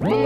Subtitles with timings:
[0.00, 0.16] Hello,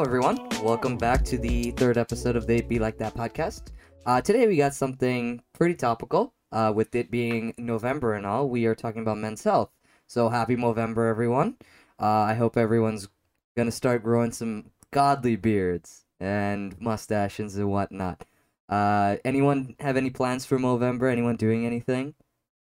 [0.00, 0.38] everyone.
[0.62, 3.72] Welcome back to the third episode of the Be Like That podcast.
[4.06, 6.34] Uh, today we got something pretty topical.
[6.52, 9.70] Uh, with it being November and all, we are talking about men's health.
[10.06, 11.56] So happy November, everyone.
[12.00, 13.08] Uh, I hope everyone's
[13.56, 18.24] gonna start growing some godly beards and mustaches and whatnot.
[18.68, 21.08] Uh, anyone have any plans for November?
[21.08, 22.14] Anyone doing anything?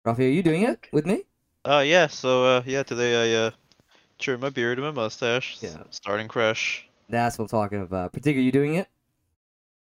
[0.06, 1.24] Rafi, are you doing it with me?
[1.64, 2.06] Uh, yeah.
[2.06, 3.50] So, uh, yeah, today I uh
[4.18, 5.58] trimmed my beard and my mustache.
[5.60, 5.82] Yeah.
[5.90, 6.88] Starting fresh.
[7.08, 8.12] That's what I'm talking about.
[8.12, 8.88] Particular, you doing it?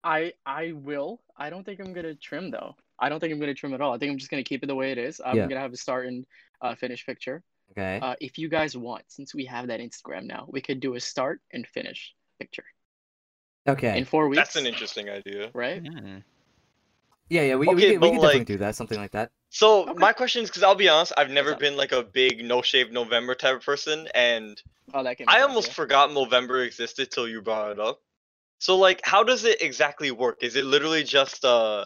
[0.04, 1.22] I I will.
[1.36, 2.76] I don't think I'm gonna trim though.
[3.00, 3.94] I don't think I'm gonna trim at all.
[3.94, 5.22] I think I'm just gonna keep it the way it is.
[5.24, 5.48] I'm Yeah.
[5.48, 6.26] gonna have a start and
[6.62, 7.44] uh, finish picture.
[7.72, 8.00] Okay.
[8.02, 11.00] Uh, if you guys want, since we have that Instagram now, we could do a
[11.00, 12.64] start and finish picture
[13.68, 13.98] okay.
[13.98, 14.42] in four weeks.
[14.42, 15.50] That's an interesting idea.
[15.54, 15.86] right?
[15.86, 16.18] Hmm.
[17.30, 18.76] Yeah, yeah, we, we, Okay, can, we but, can definitely do that.
[18.76, 19.32] Something like that.
[19.50, 19.94] So Okay.
[19.98, 22.92] my question is because I'll be honest, I've never been like a big no shave
[22.92, 24.62] November type of person, and
[24.94, 25.18] Oh, that.
[25.28, 28.02] I almost forgot November existed till you brought it up.
[28.60, 30.38] So like, how does it exactly work?
[30.42, 31.86] Is it literally just uh,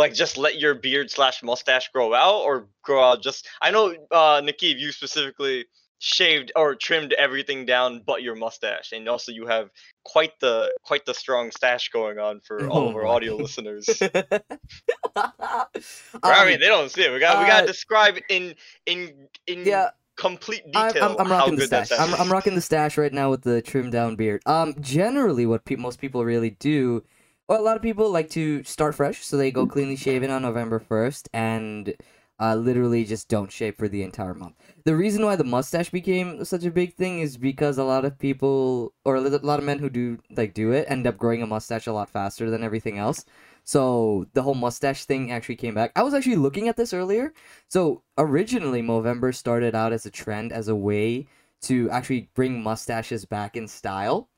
[0.00, 3.48] like just let your beard slash mustache grow out, or grow out just?
[3.62, 5.66] I know uh, Nikki, you specifically
[6.00, 9.70] shaved or trimmed everything down but your mustache, and also you have
[10.04, 13.88] quite the quite the strong stash going on for all of Oh our audio listeners.
[15.16, 15.66] I
[16.22, 17.12] Um, mean, they don't see it.
[17.12, 18.54] We got we gotta uh, describe in
[18.86, 21.98] in in yeah, complete I, detail I'm, I'm rocking the good that stash.
[21.98, 22.14] stash I'm.
[22.20, 24.42] I'm rocking the stash right now with the trimmed down beard.
[24.46, 27.04] Um, generally, what pe- most people really do,
[27.50, 30.42] well, a lot of people like to start fresh, so they go cleanly shaven on
[30.42, 31.92] November first, and
[32.38, 34.54] uh, literally just don't shave for the entire month.
[34.84, 38.20] The reason why the mustache became such a big thing is because a lot of
[38.20, 41.46] people, or a lot of men who do like do it, end up growing a
[41.46, 43.24] mustache a lot faster than everything else.
[43.64, 45.90] So the whole mustache thing actually came back.
[45.96, 47.34] I was actually looking at this earlier.
[47.66, 51.26] So originally, Movember started out as a trend, as a way
[51.62, 54.29] to actually bring mustaches back in style.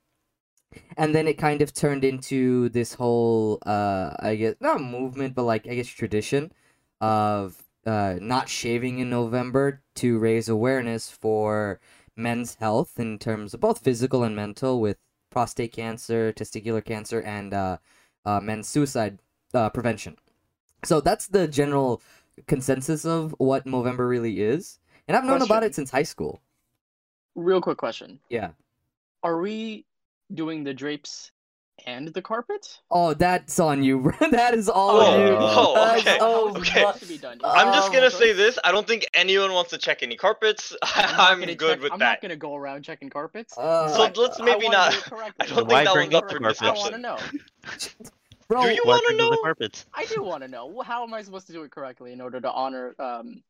[0.96, 5.44] And then it kind of turned into this whole, uh, I guess, not movement, but
[5.44, 6.52] like, I guess, tradition
[7.00, 11.80] of uh, not shaving in November to raise awareness for
[12.16, 14.98] men's health in terms of both physical and mental with
[15.30, 17.78] prostate cancer, testicular cancer, and uh,
[18.24, 19.18] uh, men's suicide
[19.54, 20.16] uh, prevention.
[20.84, 22.02] So that's the general
[22.46, 24.78] consensus of what Movember really is.
[25.08, 26.40] And I've known about it since high school.
[27.34, 28.50] Real quick question: Yeah.
[29.22, 29.86] Are we
[30.34, 31.30] doing the drapes
[31.86, 32.80] and the carpet?
[32.90, 35.36] Oh, that's on you, that is all Oh, on you.
[35.38, 36.80] oh, okay, all How is okay.
[36.80, 37.20] supposed to be?
[37.44, 38.58] I'm just gonna Oh, say this.
[38.62, 40.76] I don't think anyone wants to check any carpets.
[40.82, 42.04] I'm, I'm good check- with I'm that.
[42.04, 43.56] not gonna go around checking carpets.
[43.58, 45.16] Uh, So But let's maybe wanna not- do.
[45.40, 46.80] I don't Why think that bring one's up up for the I carpet?
[46.80, 47.18] want to know.
[48.48, 49.42] bro, Do you wanna bring up the know?
[49.42, 49.86] carpets?
[49.94, 50.82] I do want to know.
[50.82, 53.42] How am I supposed to do it correctly in order to honor um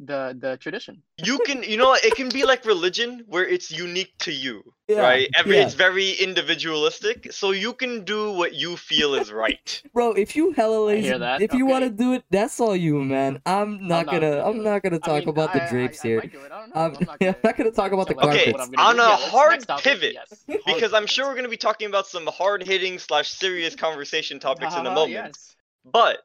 [0.00, 1.02] the the tradition?
[1.18, 5.02] You can, you know, it can be like religion where it's unique to you, Yeah,
[5.02, 5.28] right?
[5.36, 5.64] Every yeah.
[5.64, 9.82] it's very individualistic, so you can do what you feel is right.
[9.94, 11.40] bro, if you hella lazy, hear that.
[11.42, 13.40] if you want to do it, that's all you, man.
[13.44, 15.70] I'm not not gonna, gonna I'm not gonna I talk mean, about the I- I-
[15.70, 16.16] drapes I here.
[16.18, 18.60] might I I'm, I'm not gonna, I'm not gonna talk about the tell Okay, what
[18.60, 20.44] on a Yeah, hard next pivot, yes.
[20.66, 24.74] Because I'm sure we're gonna be talking about some hard hitting slash serious conversation topics
[24.76, 25.36] in a Ah, moment.
[25.36, 25.56] Yes.
[25.84, 26.22] But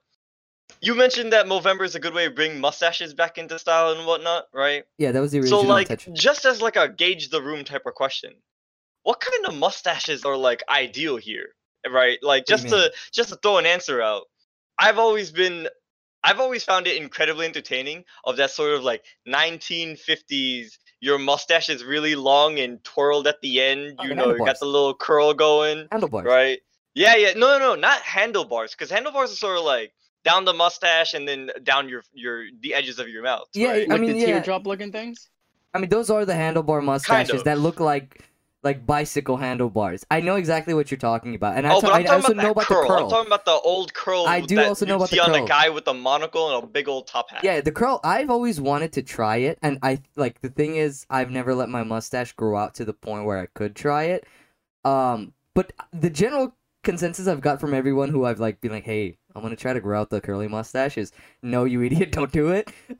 [0.81, 4.05] you mentioned that Movember is a good way to bring mustaches back into style and
[4.05, 4.83] whatnot, right?
[4.97, 5.61] Yeah, that was the original.
[5.61, 6.15] So like intention.
[6.15, 8.33] just as like a gauge the room type of question.
[9.03, 11.49] What kind of mustaches are like ideal here?
[11.87, 12.17] Right?
[12.21, 14.23] Like What do you just to just to throw an answer out.
[14.77, 15.67] I've always been
[16.23, 21.83] I've always found it incredibly entertaining of that sort of like 1950s your mustache is
[21.83, 25.33] really long and twirled at the end, Oh, you know, you got the little curl
[25.35, 26.25] going, Handlebars.
[26.25, 26.59] right?
[26.95, 27.33] Yeah, yeah.
[27.35, 29.93] No, no, no, not handlebars cuz handlebars are sort of like
[30.25, 33.47] down the mustache and then down your your the edges of your mouth.
[33.53, 33.91] Yeah, right?
[33.91, 34.25] I mean, the yeah.
[34.25, 35.29] teardrop looking things.
[35.73, 37.43] I mean, those are the handlebar mustaches of.
[37.45, 38.25] that look like
[38.63, 40.03] like bicycle handlebars.
[40.09, 42.15] I know exactly what you're talking about, and I, oh, also, but I'm I talking
[42.15, 42.81] also about know about curl.
[42.81, 43.03] the curl.
[43.03, 44.25] I'm talking about the old curl.
[44.25, 45.45] I do that also know you about the see on curl.
[45.45, 47.43] a guy with the monocle and a big old top hat.
[47.43, 48.01] Yeah, the curl.
[48.03, 51.69] I've always wanted to try it, and I like the thing is, I've never let
[51.69, 54.25] my mustache grow out to the point where I could try it.
[54.83, 59.17] Um, but the general consensus I've got from everyone who I've like been like, "Hey,
[59.35, 61.11] I'm gonna try to grow out the curly mustache," is
[61.41, 62.71] no, you idiot, don't do it.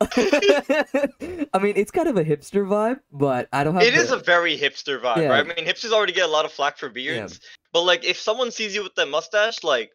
[1.54, 3.82] I mean, it's kind of a hipster vibe, but I don't have.
[3.82, 4.00] It the...
[4.00, 5.28] is a very hipster vibe, Yeah.
[5.28, 5.44] right?
[5.44, 7.40] I mean, hipsters already get a lot of flack for beards,
[7.72, 9.92] but like if someone sees you with that mustache, like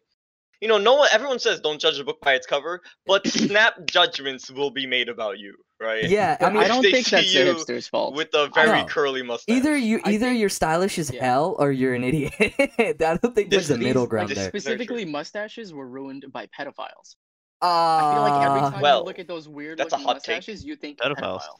[0.62, 3.74] you know, no one, everyone says don't judge a book by its cover, but snap
[3.86, 6.08] judgments will be made about you, right?
[6.08, 8.14] Yeah, I I, mean, if don't think that's see the you hipster's fault.
[8.14, 9.54] With a very curly mustache.
[9.56, 11.24] either you I either think- you're stylish as Yeah.
[11.24, 12.32] hell or you're an idiot.
[12.40, 14.48] I don't think there's a This- middle ground like, there.
[14.48, 17.16] Specifically, mustaches were ruined by pedophiles.
[17.60, 20.06] Uh, I feel like every time well, you look at those weird that's a looking
[20.14, 20.46] hot take.
[20.64, 21.40] you think Pedophiles.
[21.42, 21.58] pedophile.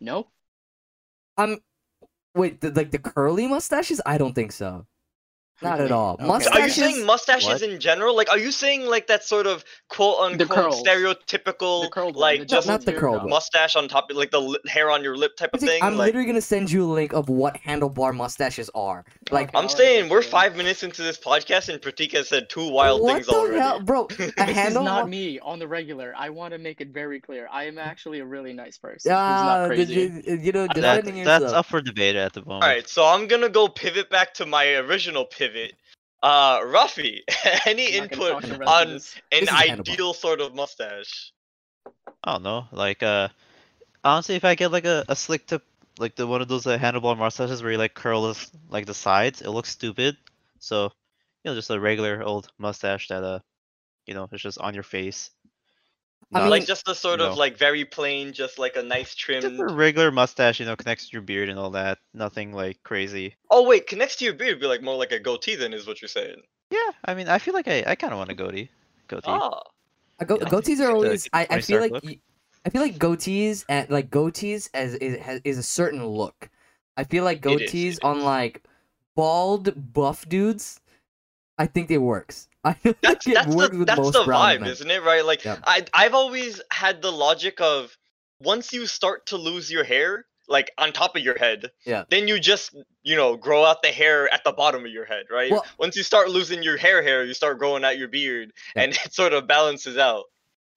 [0.00, 0.26] No,
[1.36, 1.58] I'm
[2.34, 4.00] wait, the, like the curly mustaches?
[4.04, 4.86] I don't think so.
[5.62, 6.16] Not at all.
[6.20, 6.44] Okay.
[6.44, 7.62] So are you saying mustaches What?
[7.62, 8.16] in general?
[8.16, 12.46] Like, are you saying like that sort of quote unquote stereotypical, The curled like the
[12.46, 13.22] just Not the curled teardrop.
[13.24, 13.30] one.
[13.30, 15.82] mustache on top, of like the li- hair on your lip type of thing?
[15.82, 19.04] I'm like, literally gonna send you a link of what handlebar mustaches are.
[19.30, 23.02] Like, I'm saying we're five minutes into this podcast and Pratik has said two wild
[23.02, 23.58] what things the already.
[23.58, 24.04] hell, bro?
[24.38, 26.14] A This is not me on the regular.
[26.16, 27.48] I want to make it very clear.
[27.52, 29.12] I am actually a really nice person.
[29.12, 30.30] Ah, who's not did crazy.
[30.30, 31.52] you, you know, I'm That, that's yourself.
[31.54, 32.62] up for debate at the moment.
[32.64, 35.49] All right, so I'm gonna go pivot back to my original pivot.
[36.22, 37.20] Uh, Rafi,
[37.66, 39.00] any I'm not gonna input talk the rest of on an
[39.40, 39.92] This is Hannibal.
[39.92, 41.32] ideal sort of mustache?
[42.24, 42.66] I don't know.
[42.72, 43.28] Like, uh,
[44.04, 45.62] honestly, if I get like a, a slick tip,
[45.98, 48.94] like the one of those uh, handlebar mustaches where you like curl this, like the
[48.94, 50.16] sides, it looks stupid.
[50.58, 50.84] So,
[51.44, 53.40] you know, just a regular old mustache that uh,
[54.06, 55.30] you know, is just on your face.
[56.32, 57.36] I mean- like just a sort of no.
[57.36, 59.42] like very plain, just like a nice trim.
[59.42, 61.98] just a regular mustache, you know, connects to your beard and all that.
[62.14, 63.36] Nothing like crazy.
[63.50, 66.00] Oh wait, connects to your beard, be like more like a goatee then, is what
[66.00, 66.36] you're saying.
[66.70, 68.70] Yeah, I mean, I feel like I, I kind of want a goatee.
[69.08, 69.24] Goatee.
[69.26, 69.60] Ah,
[70.20, 70.48] Uh, go- Yeah.
[70.48, 71.28] goatees are always.
[71.32, 71.92] I, I feel like.
[71.92, 72.04] look.
[72.04, 72.20] y-
[72.64, 76.50] I feel like goatees and like goatees as is is a certain look.
[76.96, 78.62] I feel like It is, goatees it on like
[79.16, 80.80] bald buff dudes.
[81.58, 82.48] I think it works.
[82.64, 84.70] I that's like it that's works the that's most the vibe, men.
[84.70, 85.02] isn't it?
[85.02, 85.24] Right?
[85.24, 85.58] Like Yeah.
[85.64, 87.96] I I've always had the logic of
[88.40, 92.04] once you start to lose your hair, like on top of your head, Yeah.
[92.10, 95.26] then you just you know grow out the hair at the bottom of your head,
[95.30, 95.50] right?
[95.50, 98.82] Well- once you start losing your hair hair, you start growing out your beard, Yeah.
[98.82, 100.24] and it sort of balances out.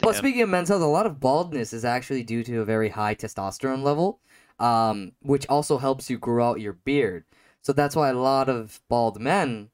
[0.01, 0.19] Well, Damn.
[0.19, 3.15] speaking of men's health, a lot of baldness is actually due to a very high
[3.15, 4.19] testosterone level,
[4.59, 7.25] um, which also helps you grow out your beard.
[7.62, 9.69] So that's why a lot of bald men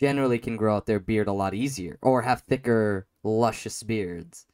[0.00, 4.46] generally can grow out their beard a lot easier or have thicker, luscious beards.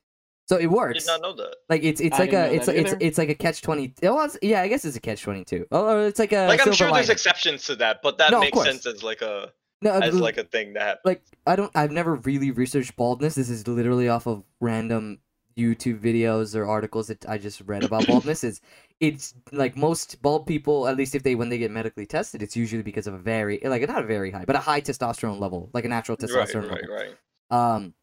[0.49, 1.05] So it I works.
[1.05, 1.57] did not know that.
[1.69, 3.95] Like it's it's I like a it's that it's it's like a catch twenty.
[4.03, 5.67] Well, it's- yeah, I guess it's a catch twenty two.
[5.73, 8.41] Oh, it's like a like I'm silver sure there's exceptions to that, but that No,
[8.41, 9.53] makes sense as like a
[9.83, 11.03] no, as uh, like a thing that happens.
[11.05, 13.35] like I don't I've never really researched baldness.
[13.35, 15.19] This is literally off of random
[15.59, 18.45] YouTube videos or articles that I just read about baldness.
[18.45, 18.61] Is
[19.01, 22.57] it's like most bald people, at least if they when they get medically tested, it's
[22.57, 25.71] usually because of a very like not a very high, but a high testosterone level,
[25.73, 26.97] like a natural Right, testosterone right, level.
[26.97, 27.17] right.
[27.51, 27.95] Um,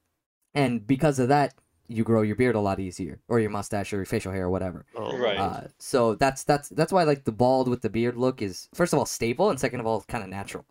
[0.54, 1.54] and because of that,
[1.88, 4.50] you grow your beard a lot easier, or your mustache, or your facial hair, or
[4.50, 4.86] whatever.
[4.96, 5.38] Oh, Right.
[5.38, 8.94] Uh, so that's that's that's why like the bald with the beard look is first
[8.94, 10.66] of all stable, and second of all kind of natural.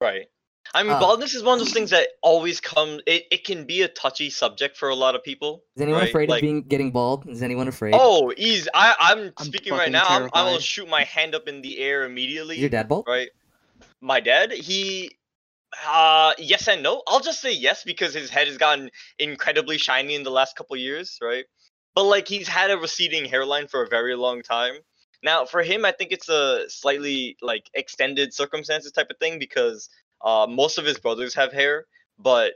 [0.00, 0.28] Right.
[0.74, 3.00] I mean, Uh, baldness is one of those things that always come.
[3.06, 5.64] It, it can be a touchy subject for a lot of people.
[5.76, 6.08] Is anyone right?
[6.08, 7.28] afraid Like- of being getting bald?
[7.28, 7.94] Is anyone afraid?
[7.96, 8.68] Oh, ease.
[8.74, 10.06] I I'm, I'm speaking right fucking now.
[10.06, 12.56] I'm, I will shoot my hand up in the air immediately.
[12.56, 13.06] Is your dad bald?
[13.08, 13.28] Right.
[14.00, 15.10] My dad, he.
[15.86, 17.02] Uh, yes and no.
[17.06, 20.76] I'll just say yes because his head has gotten incredibly shiny in the last couple
[20.76, 21.46] years, right?
[21.94, 24.74] But like he's had a receding hairline for a very long time.
[25.22, 29.88] Now, for him, I think it's a slightly like extended circumstances type of thing because
[30.24, 31.86] uh, most of his brothers have hair,
[32.18, 32.54] but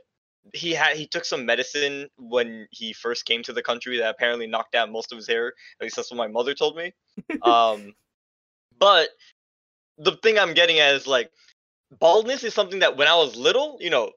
[0.53, 4.47] he had he took some medicine when he first came to the country that apparently
[4.47, 5.49] knocked out most of his hair.
[5.81, 6.93] At least that's what my mother told me.
[7.43, 7.95] um,
[8.79, 9.09] but
[9.99, 11.31] the thing I'm getting at is like
[11.99, 14.13] baldness is something that when I was little, you know,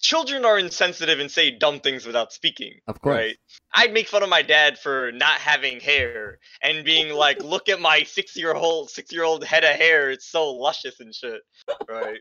[0.00, 2.74] children are insensitive and say dumb things without speaking.
[2.86, 3.16] Of course.
[3.16, 3.36] Right.
[3.74, 7.80] I'd make fun of my dad for not having hair and being like, look at
[7.80, 11.40] my six year old six year old head of hair, it's so luscious and shit.
[11.88, 12.20] Right.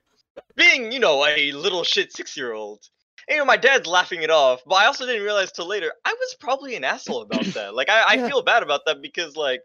[0.55, 2.83] Being, you know, a little shit six year old.
[3.29, 6.13] You know, my dad's laughing it off, but I also didn't realize till later I
[6.13, 7.73] was probably an asshole about that.
[7.75, 8.29] Like I, I Yeah.
[8.29, 9.61] feel bad about that because like,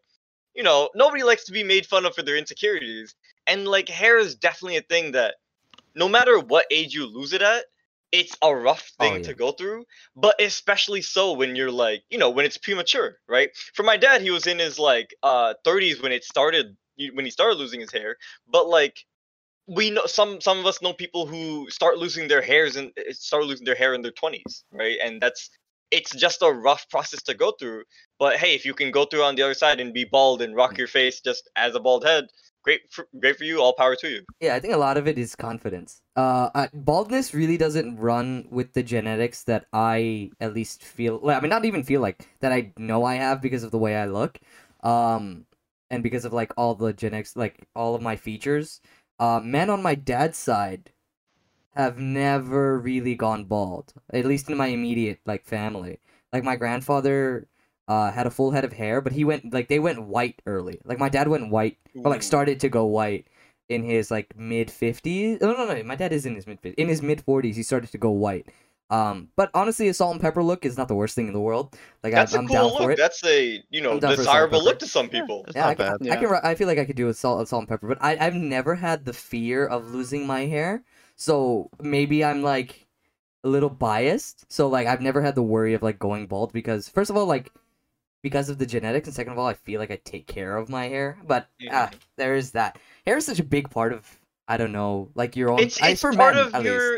[0.55, 3.15] you know, nobody likes to be made fun of for their insecurities.
[3.47, 5.37] And like hair is definitely a thing that
[5.95, 7.65] no matter what age you lose it at,
[8.13, 9.23] it's a rough Oh, thing yeah.
[9.23, 9.85] to go through,
[10.17, 13.51] but especially so when you're like, you know, when it's premature, right?
[13.75, 16.77] For my dad, he was in his like uh 30s when it started
[17.15, 18.99] when he started losing his hair, but like
[19.69, 23.13] we know some some of us know people who start losing their hairs and eh,
[23.13, 24.97] start losing their hair in their 20s, right?
[25.05, 25.51] And that's
[25.91, 27.85] it's just a rough process to go through.
[28.19, 30.57] But hey, if you can go through on the other side and be bald and
[30.57, 32.27] rock your face just as a bald head,
[32.63, 33.61] great for, great for you.
[33.61, 34.23] All power to you.
[34.41, 36.01] Yeah, I think a lot of it is confidence.
[36.17, 41.21] Uh, uh, baldness really doesn't run with the genetics that I at least feel.
[41.23, 42.53] Like, I mean, not even feel like that.
[42.53, 44.39] I know I have because of the way I look,
[44.83, 45.47] um,
[45.91, 48.81] and because of like all the genetics, like all of my features.
[49.19, 50.93] Uh, men on my dad's side
[51.75, 53.95] have never really gone bald.
[54.13, 56.01] At least in my immediate like family.
[56.33, 57.49] Like my grandfather
[57.87, 60.81] uh had a full head of hair, but he went like they went white early.
[60.85, 63.27] Like my dad went white or like started to go white
[63.69, 65.41] in his like mid 50s.
[65.41, 65.83] No, no, no.
[65.85, 67.55] My dad is in his mid in his mid 40s.
[67.55, 68.47] He started to go white.
[68.91, 71.41] Um, but honestly, a salt and pepper look is not the worst thing in the
[71.41, 71.77] world.
[72.03, 72.79] Like That's I, a I'm cool down look.
[72.79, 72.99] for it.
[72.99, 75.45] That's a you know I'm down for salt and desirable look to some people.
[75.49, 76.11] It's Yeah, I not can, bad.
[76.11, 76.41] I can.
[76.43, 78.35] I feel like I could do a salt, a salt and pepper, but I, I've
[78.35, 80.83] never had the fear of losing my hair.
[81.17, 82.87] So maybe I'm like
[83.45, 84.51] a little biased.
[84.53, 87.27] So like I've never had the worry of like going bald because first of all,
[87.27, 87.53] like
[88.23, 90.69] because of the genetics, and second of all, I feel like I take care of
[90.69, 91.19] my hair.
[91.27, 91.99] But ah, Mhm.
[92.17, 92.79] there is that.
[93.07, 94.19] Hair is such a big part of
[94.49, 95.61] I don't know, like your own.
[95.63, 96.95] It's I, it's for part men, of at least.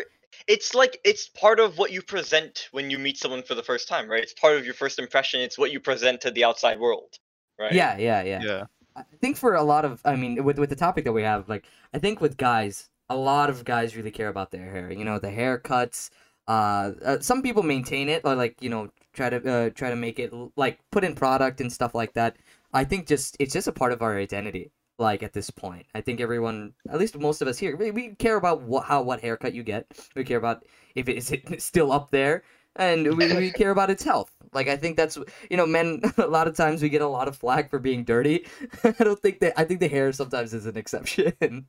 [0.48, 0.54] Your.
[0.54, 3.88] It's like it's part of what you present when you meet someone for the first
[3.88, 4.22] time, right?
[4.22, 5.40] It's part of your first impression.
[5.40, 7.18] It's what you present to the outside world,
[7.58, 7.72] right?
[7.72, 8.42] Yeah, yeah, yeah.
[8.42, 8.64] Yeah.
[8.96, 11.48] I think for a lot of, I mean, with with the topic that we have,
[11.48, 14.92] like I think with guys, a lot of guys really care about their hair.
[14.92, 16.10] You know, the haircuts.
[16.48, 19.96] Uh, uh some people maintain it, or like you know, try to uh, try to
[19.96, 22.36] make it like put in product and stuff like that.
[22.72, 24.70] I think just it's just a part of our identity.
[25.00, 28.14] Like at this point, I think everyone, at least most of us here, we, we
[28.16, 29.86] care about what how what haircut you get.
[30.14, 30.64] We care about
[30.94, 32.44] if it is it still up there,
[32.76, 34.30] and we, we care about its health.
[34.52, 35.16] Like I think that's
[35.50, 36.02] you know, men.
[36.18, 38.46] A lot of times we get a lot of flack for being dirty.
[38.84, 39.58] I don't think that.
[39.58, 41.66] I think the hair sometimes is an exception.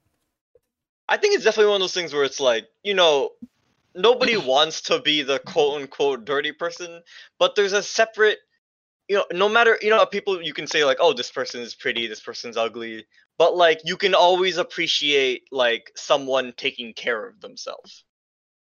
[1.07, 3.31] I think it's definitely one of those things where it's like, you know,
[3.95, 7.01] nobody wants to be the quote unquote dirty person,
[7.39, 8.39] but there's a separate,
[9.11, 11.75] you know, no matter, you know, people you can say like, oh, this person is
[11.75, 13.05] pretty, this person's ugly,
[13.37, 18.05] but like you can always appreciate like someone taking care of themselves.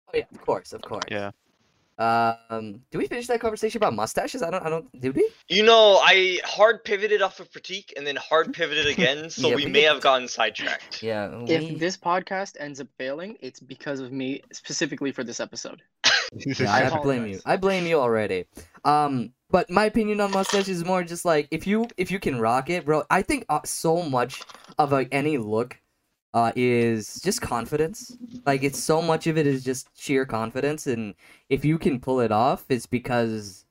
[0.08, 1.04] Oh yeah, of course, of course.
[1.10, 1.32] Yeah.
[1.98, 4.42] Um, did we finish that conversation about mustaches?
[4.42, 4.64] I don't.
[4.64, 4.88] I don't.
[4.98, 5.28] Did we?
[5.48, 9.56] You know, I hard pivoted off of Pratik and then hard pivoted again, so Yeah,
[9.56, 11.02] we we may have gotten sidetracked.
[11.02, 11.36] Yeah.
[11.42, 11.50] We...
[11.50, 15.82] If this podcast ends up failing, it's because of me specifically for this episode.
[16.34, 17.40] Yeah, I I blame you.
[17.46, 18.44] I blame you already.
[18.84, 22.40] Um, but my opinion on mustache is more just like if you if you can
[22.40, 23.04] rock it, bro.
[23.10, 24.42] I think uh, so much
[24.78, 25.80] of like any look,
[26.34, 28.16] uh, is just confidence.
[28.46, 31.14] Like it's so much of it is just sheer confidence, and
[31.48, 33.64] if you can pull it off, it's because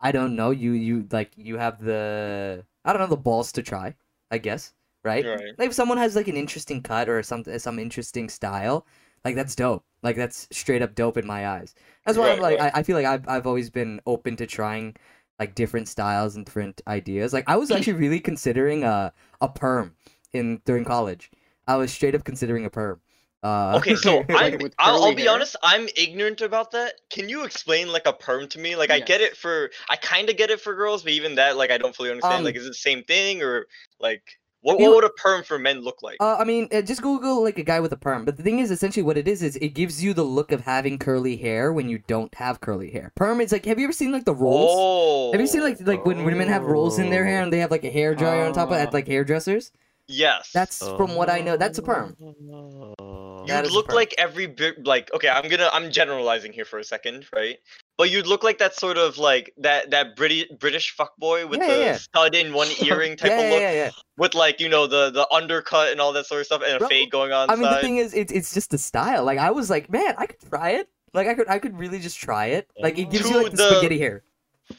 [0.00, 3.62] I don't know you you like you have the I don't know the balls to
[3.62, 3.96] try.
[4.30, 5.24] I guess right.
[5.24, 5.58] Right.
[5.58, 8.86] Like if someone has like an interesting cut or some some interesting style,
[9.24, 9.85] like that's dope.
[10.02, 11.74] Like that's straight up dope in my eyes.
[12.04, 12.72] That's why I'm like right.
[12.74, 14.96] I, I feel like I've I've always been open to trying
[15.38, 17.32] like different styles and different ideas.
[17.32, 19.94] Like I was actually really considering a a perm
[20.32, 21.30] in during college.
[21.66, 23.00] I was straight up considering a perm.
[23.42, 26.94] Uh, Okay, so Like I'm, I'll, I'll be honest, I'm ignorant about that.
[27.10, 28.76] Can you explain like a perm to me?
[28.76, 31.56] Like I get it for, I kind of get it for girls, but even that,
[31.56, 32.38] like I don't fully understand.
[32.38, 33.66] Um, like, is it the same thing or
[34.00, 34.22] like
[34.66, 36.16] what, what would a perm for men look like?
[36.20, 38.24] Uh, I mean, uh, just Google like a guy with a perm.
[38.24, 40.62] But the thing is, essentially, what it is is it gives you the look of
[40.62, 43.12] having curly hair when you don't have curly hair.
[43.14, 44.70] Perm is like, have you ever seen like the rolls?
[44.74, 47.58] Oh, Have you seen like like when women have rolls in their hair and they
[47.60, 49.70] have like a hair dryer on top of it at like hairdressers?
[50.08, 50.50] yes.
[50.52, 51.56] That's from what I know.
[51.56, 52.16] That's a perm.
[52.20, 53.44] Oh.
[53.46, 53.94] That You'd is a look perm.
[53.96, 57.58] like every bit like okay, I'm gonna I'm generalizing here for a second, right?
[57.98, 61.66] But you'd look like that sort of like that that British British fuckboy with Yeah,
[61.68, 61.96] the yeah, yeah.
[61.96, 63.90] stud in one earring type yeah, of look, yeah, yeah.
[64.18, 66.88] with like you know the the undercut and all that sort of stuff, and a
[66.88, 67.48] fade going on.
[67.50, 69.24] I mean, the thing is, it's it's just the style.
[69.24, 70.88] Like I was like, man, I could try it.
[71.14, 72.68] Like I could I could really just try it.
[72.78, 74.22] Like it gives you like the, the- spaghetti hair.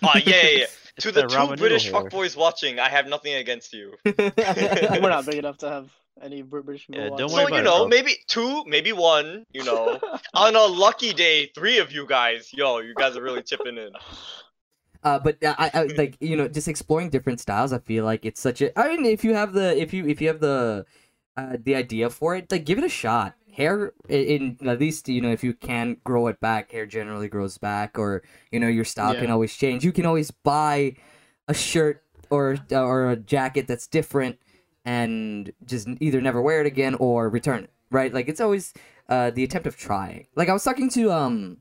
[0.04, 0.66] Ah, yeah, yeah, yeah.
[1.00, 2.10] To the the two British noodle hair.
[2.10, 3.94] fuckboys watching, I have nothing against you.
[4.04, 5.90] We're not big enough to have
[6.22, 7.02] any British people.
[7.02, 7.88] Yeah, don't worry So about you know, bro.
[7.88, 9.44] maybe two, maybe one.
[9.54, 10.00] You know,
[10.34, 13.98] on a lucky day, three of you guys, yo, you guys are really chipping in.
[15.04, 17.72] Uh, but uh, I, I like you know just exploring different styles.
[17.72, 18.78] I feel like it's such a.
[18.80, 20.86] I mean, if you have the if you if you have the
[21.38, 23.36] uh, the idea for it, like give it a shot.
[23.54, 27.28] Hair in, in at least you know if you can grow it back, hair generally
[27.30, 29.84] grows back, or you know your style can always change.
[29.86, 30.96] You can always buy
[31.48, 34.40] a shirt or or a jacket that's different
[34.88, 37.72] and just either never wear it again or return it.
[37.92, 38.12] Right?
[38.18, 38.74] Like it's always
[39.10, 40.28] uh, the attempt of trying.
[40.36, 41.58] Like I was talking to um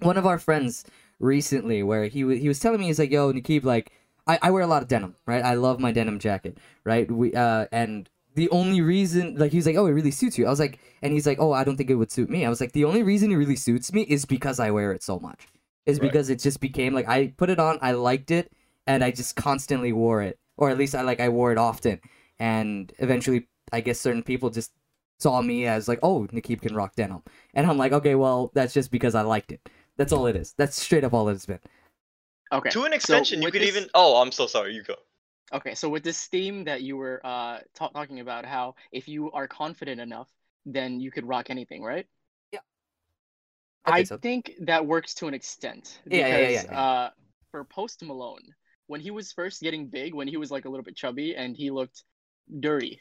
[0.00, 0.84] one of our friends
[1.18, 3.92] recently where he wa- he was telling me he's like, "Yo, Nikib, like
[4.26, 5.42] I, I wear a lot of denim, right?
[5.44, 7.10] I love my denim jacket, right?
[7.10, 10.46] We uh and the only reason like he was like, "Oh, it really suits you."
[10.46, 12.48] I was like, and he's like, "Oh, I don't think it would suit me." I
[12.48, 15.18] was like, "The only reason it really suits me is because I wear it so
[15.18, 15.46] much.
[15.86, 16.10] Is Right.
[16.10, 18.52] because it just became like I put it on, I liked it,
[18.86, 22.00] and I just constantly wore it, or at least I like I wore it often,
[22.38, 24.72] and eventually I guess certain people just
[25.18, 27.22] saw me as like, "Oh, Nikib can rock denim,"
[27.54, 29.60] and I'm like, "Okay, well, that's just because I liked it."
[29.96, 30.54] That's all it is.
[30.58, 31.60] That's straight up all it's been.
[32.52, 32.70] Okay.
[32.70, 33.88] To an so extension, you could this- even.
[33.94, 34.74] Oh, I'm so sorry.
[34.74, 34.94] You go.
[35.52, 39.30] Okay, so with this theme that you were uh ta- talking about, how if you
[39.32, 40.28] are confident enough,
[40.64, 42.06] then you could rock anything, right?
[42.52, 42.60] Yeah.
[43.84, 44.18] I so.
[44.18, 46.00] think that works to an extent.
[46.06, 46.80] Yeah, yeah, yeah, because, yeah, yeah.
[46.80, 47.10] Uh,
[47.52, 48.54] for Post Malone,
[48.88, 51.56] when he was first getting big, when he was like a little bit chubby and
[51.56, 52.02] he looked
[52.48, 53.00] dirty,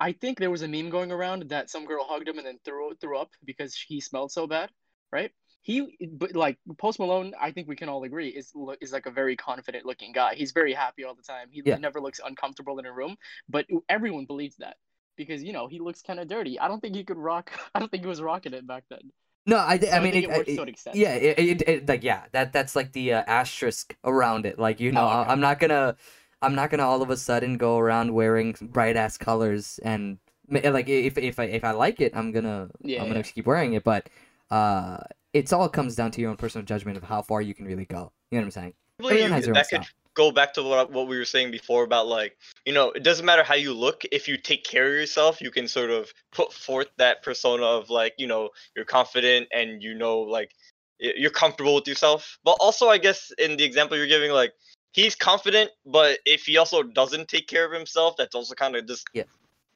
[0.00, 2.58] I think there was a meme going around that some girl hugged him and then
[2.64, 4.70] threw threw up because he smelled so bad,
[5.12, 5.30] right?
[5.62, 9.10] He, but like Post Malone, I think we can all agree is is like a
[9.10, 10.34] very confident looking guy.
[10.34, 11.48] He's very happy all the time.
[11.50, 11.76] He Yeah.
[11.78, 13.16] never looks uncomfortable in a room,
[13.48, 14.76] but everyone believes that
[15.16, 16.58] because you know he looks kind of dirty.
[16.58, 17.50] I don't think he could rock.
[17.74, 19.10] I don't think he was rocking it back then.
[19.46, 20.96] No, I, So I mean, it, it it- extent.
[20.96, 24.58] yeah, it, it, it, like yeah, that that's like the uh, asterisk around it.
[24.58, 25.30] Like you know, Oh, okay.
[25.30, 25.96] I'm not gonna,
[26.44, 30.18] I'm not gonna all of a sudden go around wearing bright ass colors and
[30.50, 33.22] like if if I if I like it, I'm gonna Yeah, I'm gonna yeah.
[33.34, 33.84] keep wearing it.
[33.84, 34.08] But
[34.50, 34.98] uh,
[35.32, 37.86] it's all comes down to your own personal judgment of how far you can really
[37.86, 38.12] go.
[38.30, 38.74] You know what I'm saying?
[39.00, 39.94] You- has their own that could style.
[40.14, 43.26] go back to what what we were saying before about like you know it doesn't
[43.26, 46.52] matter how you look if you take care of yourself you can sort of put
[46.52, 50.52] forth that persona of like you know you're confident and you know like
[51.00, 54.52] you're comfortable with yourself but also i guess in the example you're giving like
[54.94, 58.86] he's confident but if he also doesn't take care of himself that's also kind of
[58.86, 59.24] just Yeah.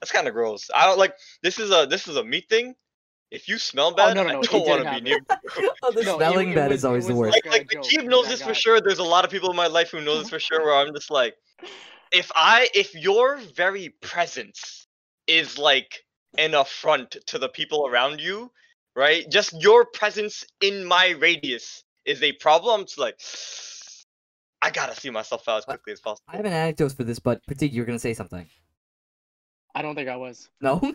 [0.00, 2.74] that's kind of gross i don't like this is a this is a me thing
[3.30, 5.00] if you smell oh, bad Oh, no, no, no, i it don't want to be
[5.02, 5.18] near
[5.82, 7.34] oh, No, smelling bad was- is always the worst.
[7.34, 8.52] like- like, like the joke Keeb for knows that this for guy.
[8.54, 8.80] sure.
[8.80, 10.64] There's a lot of people in my life who know this for sure.
[10.64, 11.34] Where I'm just like,
[12.10, 14.86] if I, if your very presence
[15.26, 16.04] is like
[16.38, 18.50] an affront to the people around you,
[18.96, 19.28] right?
[19.30, 22.80] Just your presence in my radius is a problem.
[22.82, 23.16] It's like,
[24.60, 26.24] I gotta see myself out as quickly as possible.
[26.28, 28.46] I have an anecdote for this, but Pratik, you're gonna say something.
[29.74, 30.48] I don't think I was.
[30.60, 30.80] No.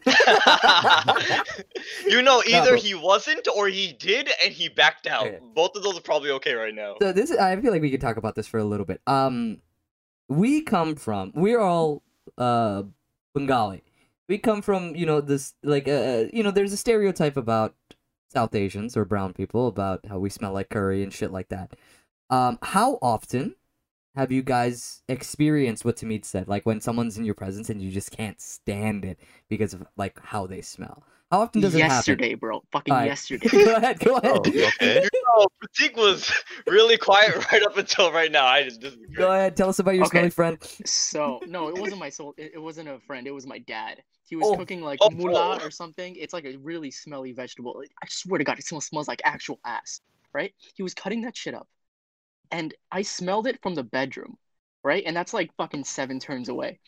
[2.06, 5.28] you know, either but- he wasn't or he did and he backed out.
[5.28, 5.40] Okay.
[5.56, 6.96] Both of those are probably okay right now.
[7.02, 9.00] So this, I feel like we could talk about this for a little bit.
[9.08, 9.60] Um,
[10.28, 12.04] we come from, we're all
[12.38, 12.84] uh
[13.34, 13.84] Bengali.
[14.28, 17.76] We come from, you know, this like uh, you know, there's a stereotype about
[18.34, 21.72] South Asians or brown people about how we smell like curry and shit like that.
[22.34, 23.56] Um, how often
[24.16, 27.92] have you guys experienced what Tamid said, like when someone's in your presence and you
[27.92, 31.04] just can't stand it because of like how they smell?
[31.30, 31.96] How often does it happen?
[31.96, 32.64] yesterday, bro.
[32.72, 33.08] Fucking Alright.
[33.08, 33.48] yesterday.
[33.66, 34.32] go ahead, go ahead.
[34.34, 35.08] Oh, okay.
[35.14, 36.32] You know, Pratik was
[36.66, 38.48] really quiet right up until right now.
[38.48, 40.18] I just, this is Go ahead, tell us about your Okay.
[40.18, 40.58] smelly friend.
[40.86, 42.34] So no, it wasn't my soul.
[42.38, 43.28] It, it wasn't a friend.
[43.28, 44.02] It was my dad.
[44.26, 44.56] He was Oh.
[44.58, 45.12] cooking like Oh.
[45.12, 46.16] mula or something.
[46.16, 47.80] It's like a really smelly vegetable.
[48.02, 50.02] I swear to God, it smells smells like actual ass.
[50.34, 50.52] Right?
[50.76, 51.68] He was cutting that shit up,
[52.54, 54.38] and I smelled it from the bedroom.
[54.86, 55.04] Right?
[55.06, 56.80] And that's like fucking seven turns away.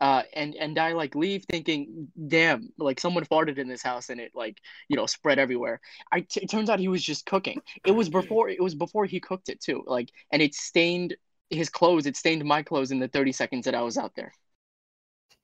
[0.00, 4.20] Uh, and and I like leave thinking, damn, like someone farted in this house and
[4.20, 4.58] it like
[4.88, 5.80] you know spread everywhere.
[6.10, 7.60] I t- it turns out he was just cooking.
[7.86, 9.84] It was before it was before he cooked it too.
[9.86, 11.16] Like and it stained
[11.48, 12.06] his clothes.
[12.06, 14.32] It stained my clothes in the 30 seconds that I was out there.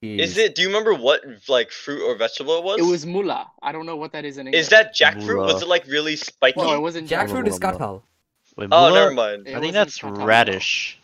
[0.02, 0.38] Is Jeez.
[0.38, 0.54] it?
[0.56, 2.80] Do you remember what like fruit or vegetable it was?
[2.80, 3.52] It was mula.
[3.62, 4.62] I don't know what that is in English.
[4.62, 5.46] Is that jackfruit?
[5.46, 6.60] Was it like really spiky?
[6.60, 7.88] No, it wasn't Jackfruit is Blah, blah, blah.
[7.98, 8.02] katal.
[8.60, 9.00] Wait, oh, mula?
[9.00, 9.48] never mind.
[9.48, 10.98] It I think that's katal, radish.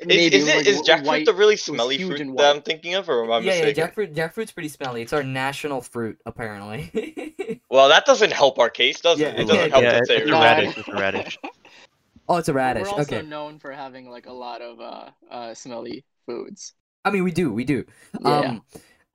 [0.00, 2.44] Is, Maybe is was it like is jackfruit white- the really smelly fruit that white.
[2.44, 4.12] I'm thinking of, or am I Yeah, yeah, jackfruit.
[4.14, 5.02] Jackfruit's pretty smelly.
[5.02, 7.30] It's our national fruit, apparently.
[7.70, 9.40] Well, that doesn't help our case, does Yeah, it?
[9.40, 10.76] It doesn't yeah, help yeah, that it's say a radish.
[10.78, 11.38] It's a radish.
[12.28, 12.84] oh, it's a radish.
[12.84, 13.26] We're also Okay.
[13.26, 16.74] known for having like a lot of uh, uh smelly foods.
[17.04, 17.84] I mean, we do, we do.
[18.20, 18.38] Yeah.
[18.38, 18.62] Um,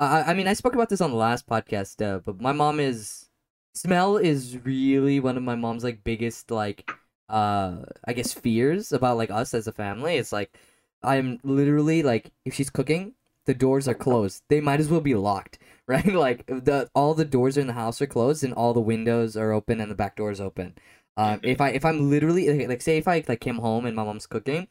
[0.02, 2.82] I, I mean, I spoke about this on the last podcast, uh, but my mom
[2.82, 3.30] is
[3.74, 6.92] smell is really one of my mom's like biggest like
[7.30, 10.16] uh I guess fears about like us as a family.
[10.16, 10.58] It's like
[11.04, 13.14] I'm literally like if she's cooking,
[13.46, 14.44] the doors are closed.
[14.50, 16.06] They might as well be locked, right?
[16.06, 19.52] Like the all the doors in the house are closed and all the windows are
[19.52, 20.76] open and the back door is open.
[21.18, 23.96] Um, if I if I'm literally like, like say if I like came home and
[23.96, 24.68] my mom's cooking,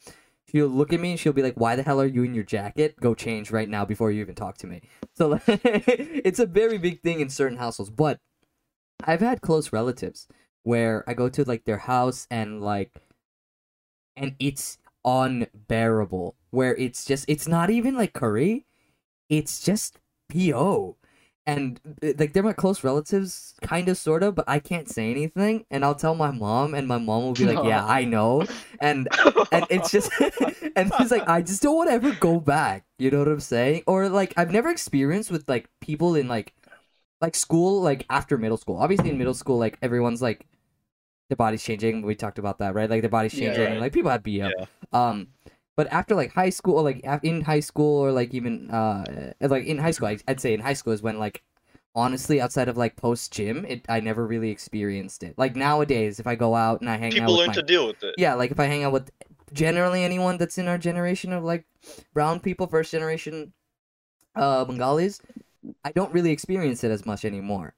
[0.51, 2.45] she'll look at me and she'll be like, "Why the hell are you in your
[2.45, 2.97] jacket?
[3.01, 4.83] Go change right now before you even talk to me."
[5.15, 7.91] So like, it's a very big thing in certain households.
[7.91, 8.21] But
[9.05, 10.29] I've had close relatives
[10.69, 12.93] where I go to like their house and like,
[14.19, 16.35] and it's unbearable.
[16.51, 18.67] Where it's just it's not even like curry,
[19.31, 19.97] it's just
[20.29, 20.97] po.
[21.47, 25.11] And uh, like they're my close relatives, kind of, sort of, but I can't say
[25.11, 25.65] anything.
[25.71, 28.45] And I'll tell my mom, and my mom will be like, "Yeah, I know."
[28.79, 29.09] And
[29.51, 30.13] and it's just
[30.77, 32.85] and it's like I just don't want to ever go back.
[32.99, 33.85] You know what I'm saying?
[33.87, 36.53] Or like I've never experienced with like people in like
[37.23, 38.77] like school, like after middle school.
[38.77, 40.45] Obviously in middle school, like everyone's like
[41.29, 42.03] their body's changing.
[42.03, 42.89] We talked about that, right?
[42.89, 43.65] Like their body's Yeah, changing.
[43.73, 43.81] right.
[43.81, 44.51] Like people have BO.
[44.59, 44.65] Yeah.
[44.93, 45.29] Um,
[45.77, 49.79] but after like high school, like in high school, or like even uh, like in
[49.79, 51.43] high school, I'd say in high school is when like
[51.95, 55.35] honestly outside of like post gym, it I never really experienced it.
[55.37, 57.63] Like nowadays, if I go out and I hang out People with learn my to
[57.63, 58.15] deal with it.
[58.19, 59.11] yeah, like if I hang out with
[59.53, 61.65] generally anyone that's in our generation of like
[62.13, 63.53] brown people, first generation
[64.35, 65.21] uh Bengalis,
[65.85, 67.75] I don't really experience it as much anymore.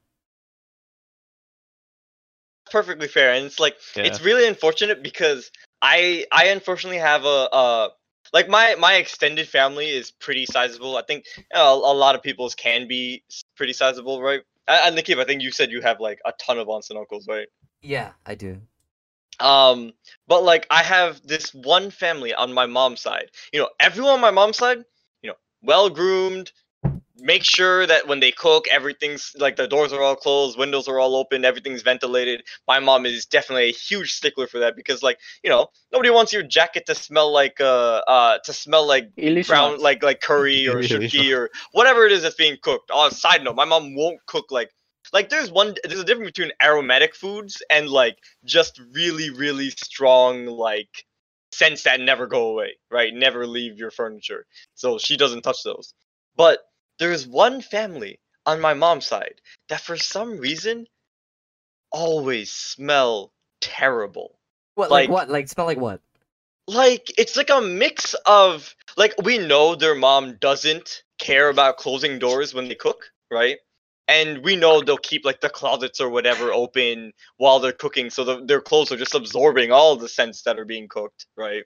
[2.71, 4.03] Perfectly fair, and it's like Yeah.
[4.05, 7.89] it's really unfortunate because I I unfortunately have a uh
[8.33, 10.97] like my my extended family is pretty sizable.
[10.97, 14.41] I think you know, a, a lot of people's can be s- pretty sizable, right?
[14.67, 17.27] And Nikki, I think you said you have like a ton of aunts and uncles,
[17.27, 17.47] right?
[17.81, 18.61] Yeah, I do.
[19.39, 19.93] Um,
[20.27, 23.31] but like I have this one family on my mom's side.
[23.51, 24.83] You know, everyone on my mom's side,
[25.21, 26.51] you know, well groomed.
[27.23, 30.99] Make sure that when they cook, everything's like the doors are all closed, windows are
[30.99, 32.43] all open, everything's ventilated.
[32.67, 36.33] My mom is definitely a huge stickler for that because, like, you know, nobody wants
[36.33, 39.09] your jacket to smell like uh uh to smell like
[39.47, 42.89] brown like like curry or Yeah, shutki or whatever it is that's being cooked.
[42.91, 44.71] On side note, my mom won't cook like
[45.13, 50.45] like there's one there's a difference between aromatic foods and like just really really strong
[50.47, 51.05] like
[51.51, 53.13] scents that never go away, right?
[53.13, 54.45] Never leave your furniture.
[54.73, 55.93] So she doesn't touch those.
[56.35, 56.59] But
[57.01, 60.85] there's one family on my mom's side that for some reason
[61.91, 64.37] always smell terrible
[64.75, 65.29] What like, Like- what?
[65.29, 65.99] Like smell like what?
[66.67, 72.19] like it's like a mix of like we know their mom doesn't care about closing
[72.19, 73.57] doors when they cook right
[74.07, 78.23] and we know they'll keep like the closets or whatever open while they're cooking so
[78.23, 81.63] the, their clothes are just absorbing all the scents that are being cooked right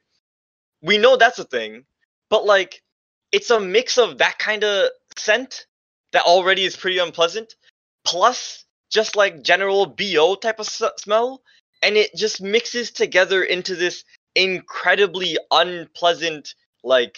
[0.81, 1.83] we know that's a thing
[2.29, 2.81] but like
[3.33, 5.67] it's a mix of that kind of scent
[6.13, 7.55] that already is pretty unpleasant
[8.05, 11.41] plus just like general bo type of s- smell
[11.83, 14.03] and it just mixes together into this
[14.35, 17.17] incredibly unpleasant like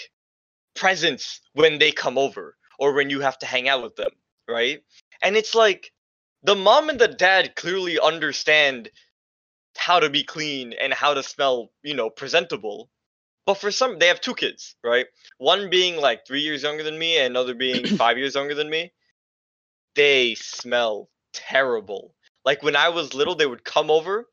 [0.75, 4.11] presence when they come over or when you have to hang out with them,
[4.49, 4.81] right?
[5.21, 5.91] And it's like
[6.43, 8.89] the mom and the dad clearly understand
[9.77, 12.89] how to be clean and how to smell, you know, presentable.
[13.47, 15.07] But for some they have two kids, right?
[15.39, 18.69] One being like 3 years younger than me and another being 5 years younger than
[18.69, 18.93] me.
[19.95, 22.13] They smell terrible.
[22.45, 24.27] Like when I was little they would come over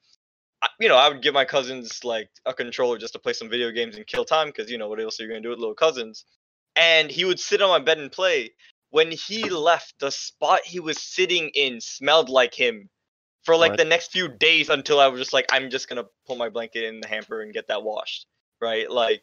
[0.81, 3.70] you know, I would give my cousins like a controller just to play some video
[3.70, 5.74] games and kill time because you know what else are you gonna do with little
[5.74, 6.24] cousins?
[6.77, 8.53] And he would sit on my bed and play.
[8.90, 12.88] When he left, the spot he was sitting in smelled like him
[13.44, 13.79] for like What?
[13.79, 16.85] the next few days until I was just like, I'm just gonna pull my blanket
[16.85, 18.27] in the hamper and get that washed,
[18.64, 18.90] right?
[18.90, 19.22] Like,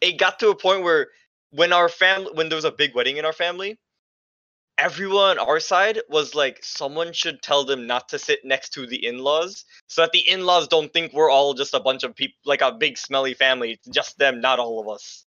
[0.00, 1.08] it got to a point where
[1.50, 3.78] when our family, when there was a big wedding in our family,
[4.78, 8.86] everyone on our side was like, someone should tell them not to sit next to
[8.86, 12.36] the in-laws so that the in-laws don't think we're all just a bunch of people
[12.46, 15.26] like a big smelly family it's just them not all of us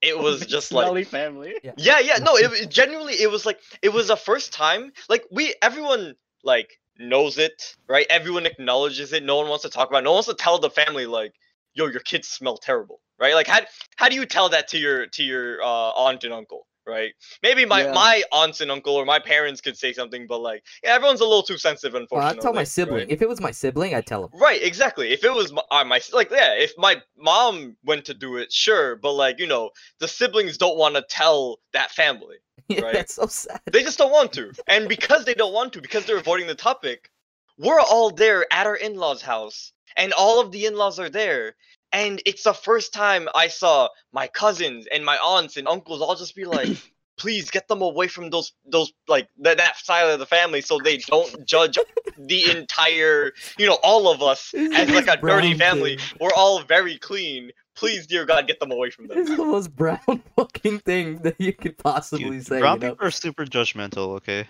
[0.00, 1.54] it was just like smelly family.
[1.76, 5.24] yeah yeah no it, it genuinely it was like it was the first time like
[5.30, 9.98] we everyone like knows it right everyone acknowledges it no one wants to talk about
[9.98, 11.34] it no one wants to tell the family like
[11.74, 13.60] yo your kids smell terrible right like how,
[13.96, 17.64] how do you tell that to your to your uh, aunt and uncle right maybe
[17.66, 17.92] my Yeah.
[17.92, 21.24] my aunts and uncle or my parents could say something but like yeah, everyone's a
[21.24, 22.98] little too sensitive Well, unfortunately I'd tell my sibling.
[23.00, 23.10] right?
[23.10, 24.30] If it was my sibling, I'd tell him.
[24.32, 25.10] Right, exactly.
[25.12, 28.50] If it was my, uh, my like, yeah, if my mom went to do it,
[28.52, 32.36] sure, but like, you know, the siblings don't want to tell that family.
[32.68, 32.94] Yeah, Right.
[32.94, 33.60] that's so sad.
[33.72, 36.54] They just don't want to, and because they don't want to, because they're avoiding the
[36.54, 37.10] topic,
[37.58, 41.54] we're all there at our in-laws' house, and all of the in-laws are there,
[41.92, 46.14] and it's the first time I saw my cousins and my aunts and uncles all
[46.14, 46.68] just be like.
[47.18, 50.78] Please get them away from those those like that, that side of the family so
[50.82, 51.76] they don't judge
[52.16, 55.98] the entire you know all of us This as like a dirty family.
[55.98, 56.16] thing.
[56.18, 57.50] We're all very clean.
[57.76, 61.38] Please, dear God, get them away from This is the most brown fucking thing that
[61.38, 62.58] you could possibly Dude, say.
[62.60, 62.94] brown you know?
[62.94, 64.14] people are super judgmental.
[64.16, 64.46] Okay.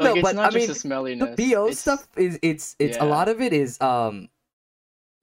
[0.00, 1.36] Like, No, it's but, not I just mean, the smelliness.
[1.36, 4.30] The BO it's- stuff is it's it's a lot of it is um,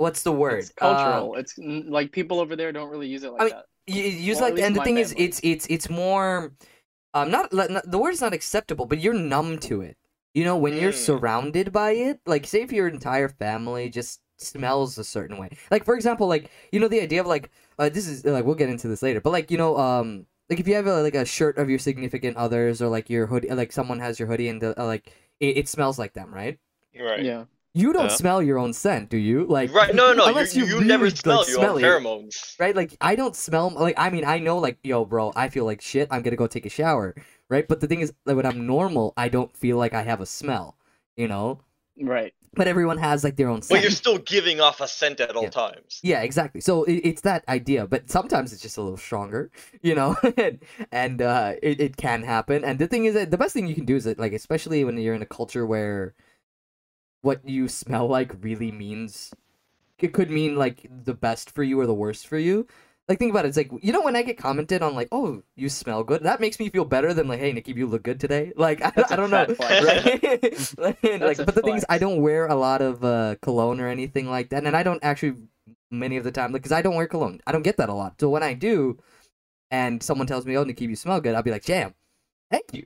[0.02, 0.60] what's the word?
[0.60, 1.36] It's cultural.
[1.36, 3.66] it's mm, like people over there don't really use it like I mean, that.
[3.88, 6.54] You use Well, like, and the my thing is, it's it's it's more,
[7.14, 9.98] um, not, like, not the word is not acceptable, but you're numb to it.
[10.34, 10.96] You know, when you're Mm.
[10.96, 15.50] surrounded by it, like say if your entire family just smells a certain way.
[15.72, 18.56] Like for example, like you know the idea of like uh, this is like we'll
[18.56, 21.16] get into this later, but like you know um like if you have a, like
[21.16, 24.50] a shirt of your significant others or like your hoodie, like someone has your hoodie
[24.50, 26.60] and the, uh, like it, it smells like them, right?
[26.98, 27.24] Right.
[27.24, 27.46] Yeah.
[27.74, 28.16] You don't Yeah.
[28.16, 29.46] smell your own scent, do you?
[29.46, 29.96] Like Right.
[29.96, 30.26] No, no, no.
[30.28, 32.60] unless You, you, never really, smell like, your smell own it pheromones.
[32.60, 32.76] right?
[32.76, 35.82] Like I don't smell like I mean I know like yo bro I feel like
[35.82, 37.16] shit I'm gonna go take a shower
[37.50, 40.20] right but the thing is like when I'm normal I don't feel like I have
[40.22, 40.76] a smell
[41.16, 41.60] you know
[42.02, 42.34] Right.
[42.54, 45.44] but everyone has like their own But you're still giving off a scent at all
[45.44, 45.50] Yeah.
[45.50, 46.00] times.
[46.04, 49.50] yeah exactly so it, it's that idea but sometimes it's just a little stronger
[49.82, 50.60] you know and,
[50.92, 53.76] and uh it, it can happen and the thing is that the best thing you
[53.76, 56.14] can do is that like especially when you're in a culture where
[57.22, 59.34] what you smell like really means
[60.00, 62.68] it could mean like the best for you or the worst for you
[63.08, 63.50] Like think about it.
[63.50, 66.40] It's like you know when I get commented on like, "Oh, you smell good," that
[66.40, 69.16] makes me feel better than like, "Hey, Nikki, you look good today." Like I, I
[69.18, 69.48] don't know,
[69.80, 70.06] right?
[70.78, 73.88] like, like, but the thing is, I don't wear a lot of uh, cologne or
[73.90, 75.36] anything like that, and I don't actually
[75.92, 77.42] many of the time because I don't wear cologne.
[77.46, 78.16] I don't get that a lot.
[78.22, 78.98] So when I do,
[79.72, 81.96] and someone tells me, "Oh, Nikki, you smell good," I'll be like, "Jam,
[82.52, 82.86] thank you."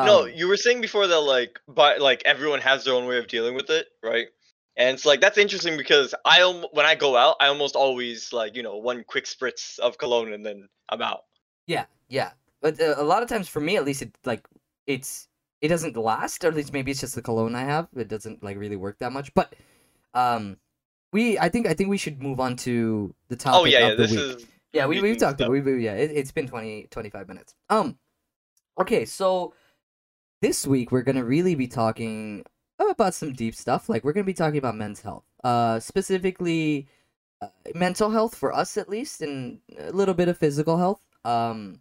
[0.00, 3.18] No, Um, you were saying before that like, but like everyone has their own way
[3.18, 4.28] of dealing with it, right?
[4.76, 8.56] And it's like that's interesting because I when I go out, I almost always like
[8.56, 11.24] you know one quick spritz of cologne and then I'm out.
[11.66, 12.32] Yeah, yeah.
[12.60, 14.46] But uh, a lot of times, for me at least, it like
[14.86, 15.28] it's
[15.60, 17.88] it doesn't last, or at least maybe it's just the cologne I have.
[17.96, 19.32] It doesn't like really work that much.
[19.34, 19.54] But
[20.14, 20.56] um,
[21.12, 23.88] we I think I think we should move on to the topic oh yeah, yeah.
[23.88, 24.20] of the This week.
[24.20, 25.46] is yeah, we we've talked stuff.
[25.46, 25.94] about we, we yeah.
[25.94, 27.54] It, it's been 20, 25 minutes.
[27.68, 27.98] Um,
[28.80, 29.54] okay, so
[30.42, 32.44] this week we're gonna really be talking
[32.78, 33.88] about some deep stuff.
[33.88, 36.88] Like we're gonna be talking about men's health, uh, specifically
[37.40, 41.00] uh, mental health for us at least, and a little bit of physical health.
[41.24, 41.80] Um,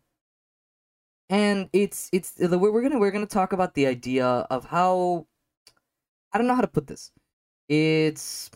[1.30, 5.26] and it's it's we're we're gonna we're gonna talk about the idea of how
[6.32, 7.12] I don't know how to put this.
[7.68, 8.52] It's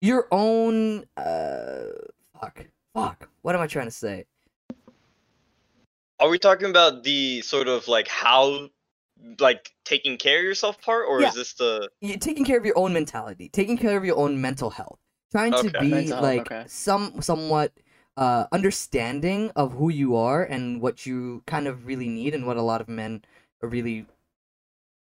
[0.00, 1.84] your own uh
[2.40, 3.28] fuck fuck.
[3.42, 4.24] What am I trying to say?
[6.20, 8.68] Are we talking about the sort of like how,
[9.38, 11.28] like taking care of yourself part, or Yeah.
[11.28, 11.88] is this the?
[12.00, 14.98] you taking care of your own mentality, taking care of your own mental health,
[15.32, 16.64] trying to be Mental like okay.
[16.66, 17.72] some somewhat
[18.16, 22.56] uh understanding of who you are and what you kind of really need and what
[22.56, 23.22] a lot of men
[23.62, 24.06] are really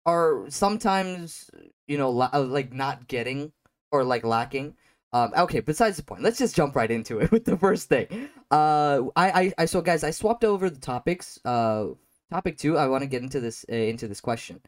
[0.06, 1.50] are sometimes
[1.86, 3.52] you know la- uh, like not getting
[3.92, 4.74] or like lacking
[5.12, 8.06] um okay besides the point let's just jump right into it with the first thing
[8.50, 11.86] uh i i, I so guys i swapped over the topics uh
[12.30, 14.60] topic two i want to get into this uh, into this question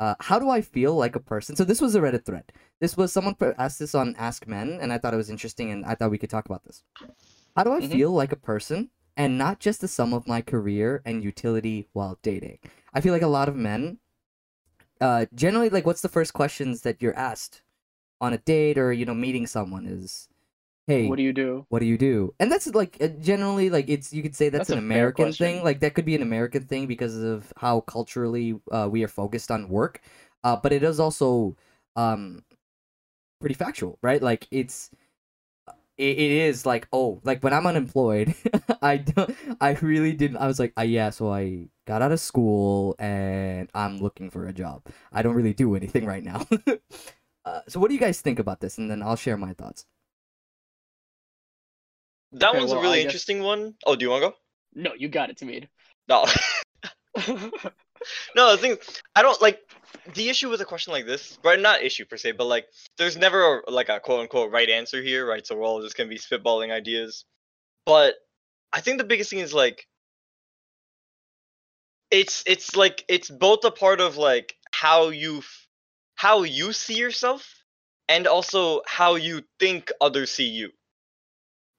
[0.00, 1.54] uh, how do I feel like a person?
[1.54, 2.52] So this was a Reddit thread.
[2.80, 5.84] This was someone asked this on Ask Men, and I thought it was interesting, and
[5.86, 6.82] I thought we could talk about this.
[7.56, 7.92] How do I Mhm.
[7.92, 12.18] feel like a person, and not just the sum of my career and utility while
[12.22, 12.58] dating?
[12.92, 13.98] I feel like a lot of men,
[15.00, 17.62] uh, generally, like, what's the first questions that you're asked
[18.20, 20.28] on a date or you know meeting someone is,
[20.86, 21.66] "Hey, What do you do?
[21.68, 22.34] what do you do?
[22.38, 25.64] And that's like uh, generally like it's you could say that's, That's an american thing.
[25.64, 29.50] Like that could be an american thing because of how culturally uh, we are focused
[29.50, 30.00] on work.
[30.42, 31.56] Uh, but it is also
[31.96, 32.44] um
[33.40, 34.22] pretty factual right?
[34.22, 34.90] Like it's
[35.96, 38.34] it, it is like oh like when i'm unemployed
[38.82, 42.18] i don't i really didn't i was like uh, yeah so i got out of
[42.18, 44.82] school and i'm looking for a job.
[45.12, 46.46] I don't really do anything right now
[47.44, 49.84] uh, so what do you guys think about this and then i'll share my thoughts
[52.32, 53.74] That Okay, one's well, a really guess- interesting one.
[53.86, 54.36] Oh, do you want to go?
[54.74, 55.68] No, you got it, Tamid.
[56.08, 56.26] No.
[58.34, 58.76] no, the thing
[59.14, 59.60] I don't like
[60.14, 61.60] the issue with a question like this, right?
[61.60, 62.66] Not issue per se, but like
[62.98, 65.46] there's never a, like a quote unquote right answer here, right?
[65.46, 67.24] So we're all just gonna be spitballing ideas.
[67.86, 68.14] But
[68.72, 69.86] I think the biggest thing is like
[72.10, 75.63] it's it's like it's both a part of like how you f-
[76.24, 77.46] how you see yourself
[78.08, 80.70] and also how you think others see you.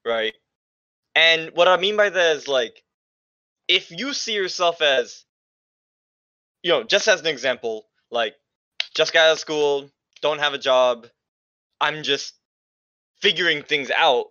[0.06, 0.36] Right?
[1.16, 2.84] And what I mean by that is like
[3.68, 5.26] if you see yourself as
[6.62, 8.36] you know, just as an example, like
[8.96, 9.90] just got out of school,
[10.22, 11.08] don't have a job,
[11.82, 12.36] I'm just
[13.24, 14.28] figuring things out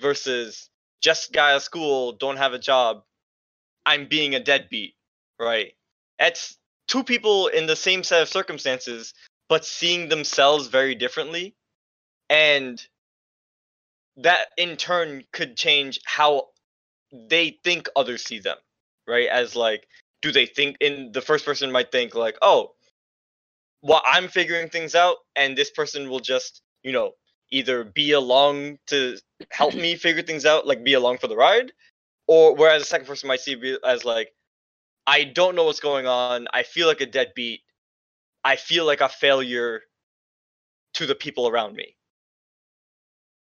[0.00, 0.70] versus
[1.02, 3.02] just got out of school, don't have a job,
[3.84, 4.94] I'm being a deadbeat,
[5.40, 5.72] right?
[6.20, 9.14] That's two people in the same set of circumstances,
[9.50, 11.56] but seeing themselves very differently.
[12.30, 12.80] And
[14.18, 16.48] that in turn could change how
[17.12, 18.58] they think others see them,
[19.08, 19.28] right?
[19.28, 19.88] As like,
[20.22, 22.72] do they think in the first person might think like, oh,
[23.82, 27.12] well, I'm figuring things out, and this person will just, you know,
[27.50, 29.18] either be along to
[29.50, 31.72] help me figure things out, like be along for the ride,
[32.28, 34.32] or whereas the second person might see it as like,
[35.06, 36.46] I don't know what's going on.
[36.52, 37.62] I feel like a deadbeat.
[38.44, 39.82] I feel like a failure
[40.94, 41.96] to the people around me.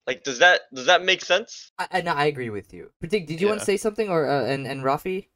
[0.06, 1.70] Like, does that does that make sense?
[1.78, 2.90] I, I, no, I agree with you.
[3.02, 5.28] Pratik, did you want to say something, or uh, and and Rafi?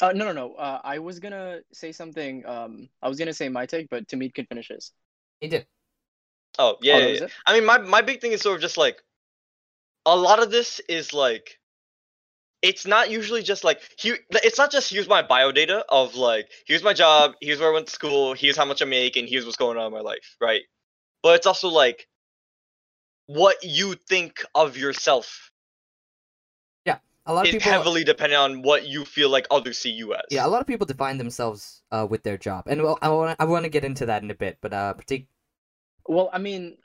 [0.00, 0.54] Uh, no, no, no.
[0.54, 2.44] Uh, I was gonna say something.
[2.44, 4.90] Um, I was gonna say my take, but Tamid can finish his.
[5.40, 5.66] He did.
[6.58, 7.26] Oh yeah, oh, yeah, yeah.
[7.46, 9.00] I mean, my my big thing is sort of just like
[10.04, 11.58] a lot of this is like
[12.62, 14.18] it's not usually just like here.
[14.30, 17.72] It's not just here's my bio data of like here's my job, here's where I
[17.72, 20.00] went to school, here's how much I make, and here's what's going on in my
[20.00, 20.62] life, right?
[21.22, 22.08] But it's also like
[23.26, 25.50] what you think of yourself
[26.84, 26.98] Yeah.
[27.26, 27.72] A lot of is people.
[27.72, 30.22] heavily dependent on what you feel like others see you as.
[30.30, 33.36] Yeah, a lot of people define themselves uh, with their job, and well, I want
[33.38, 34.58] I want to get into that in a bit.
[34.60, 35.26] But uh, Pratik,
[36.06, 36.76] Well, I mean,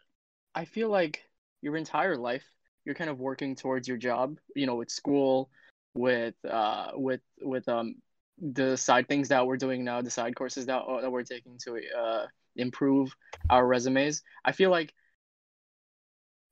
[0.53, 1.23] I feel like
[1.61, 2.45] your entire life,
[2.85, 5.49] you're kind of working towards your job, you know, with school,
[5.97, 7.95] with uh with with um
[8.39, 11.79] the side things that we're doing now, the side courses that that we're taking to
[11.97, 13.15] uh improve
[13.49, 14.23] our resumes.
[14.45, 14.93] I feel like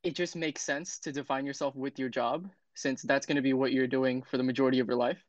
[0.03, 3.53] it just makes sense to define yourself with your job since that's going to be
[3.53, 5.23] what you're doing for the majority of your life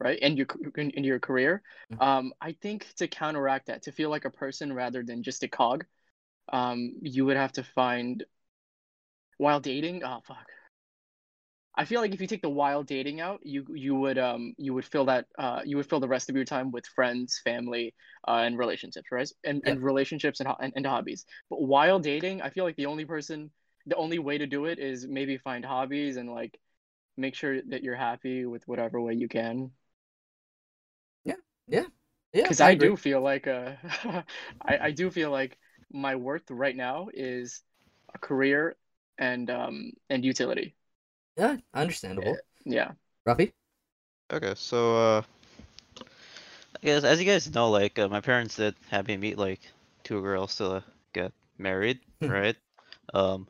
[0.00, 2.02] right and your in, your career Mhm.
[2.02, 5.48] um i think to counteract that to feel like a person rather than just a
[5.48, 5.84] cog
[6.52, 8.24] um you would have to find
[9.38, 10.48] while dating oh fuck
[11.76, 14.74] i feel like if you take the while dating out you you would um you
[14.74, 17.94] would fill that uh you would fill the rest of your time with friends family
[18.28, 19.28] uh, and relationships right?
[19.44, 21.24] And, and relationships and, and and hobbies.
[21.50, 23.50] But while dating i feel like the only person
[23.86, 26.58] the only way to do it is maybe find hobbies and like
[27.16, 29.70] make sure that you're happy with whatever way you can.
[31.24, 31.34] Yeah,
[31.68, 31.86] yeah,
[32.32, 32.48] yeah.
[32.48, 33.72] because I I, do feel like uh
[34.62, 35.58] I, I do feel like
[35.92, 37.62] my worth right now is
[38.14, 38.76] a career
[39.18, 40.74] and um and utility
[41.36, 42.36] Yeah, understandable.
[42.64, 42.92] yeah
[43.26, 43.52] Rafi?
[44.32, 45.22] Okay, so uh,
[46.82, 49.60] I guess as you guys know, like uh, my parents did have me meet like
[50.04, 50.80] two girls to uh,
[51.12, 52.30] get married, Hmm.
[52.30, 52.56] right?
[53.14, 53.48] Um,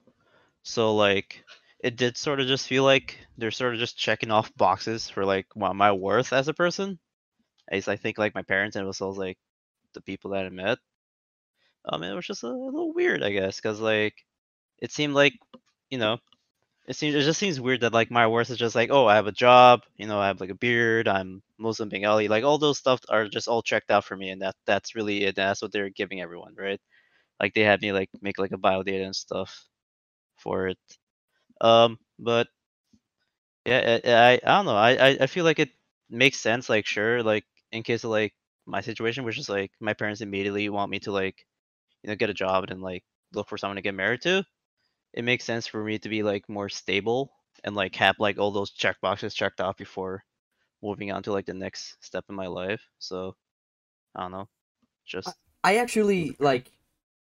[0.63, 1.45] so like
[1.81, 5.25] it did sort of just feel like they're sort of just checking off boxes for
[5.25, 6.99] like my, my worth as a person.
[7.69, 9.39] At least I think like my parents and it was also like
[9.95, 10.79] the people that I met.
[11.85, 14.15] Um, it was just a, little weird, I guess, because like
[14.79, 15.35] it seemed like
[15.91, 16.19] you know
[16.87, 19.15] it seems it just seems weird that like my worth is just like oh I
[19.17, 22.59] have a job you know I have like a beard I'm Muslim Bengali like all
[22.59, 25.63] those stuff are just all checked out for me and that that's really it that's
[25.63, 26.81] what they're giving everyone right?
[27.41, 29.65] Like they had me like make like a bio data and stuff
[30.39, 30.79] for it.
[31.61, 32.49] Um but
[33.65, 35.71] yeah I, I, I don't know I, I I feel like it
[36.11, 38.35] makes sense like sure like in case of like
[38.67, 41.45] my situation which is like my parents immediately want me to like
[42.03, 44.45] you know get a job and like look for someone to get married to
[45.13, 47.33] it makes sense for me to be like more stable
[47.65, 50.25] and like have like all those check boxes checked off before
[50.83, 52.83] moving on to like the next step in my life.
[52.99, 53.37] So
[54.15, 54.49] I don't know.
[55.07, 56.71] Just I actually like,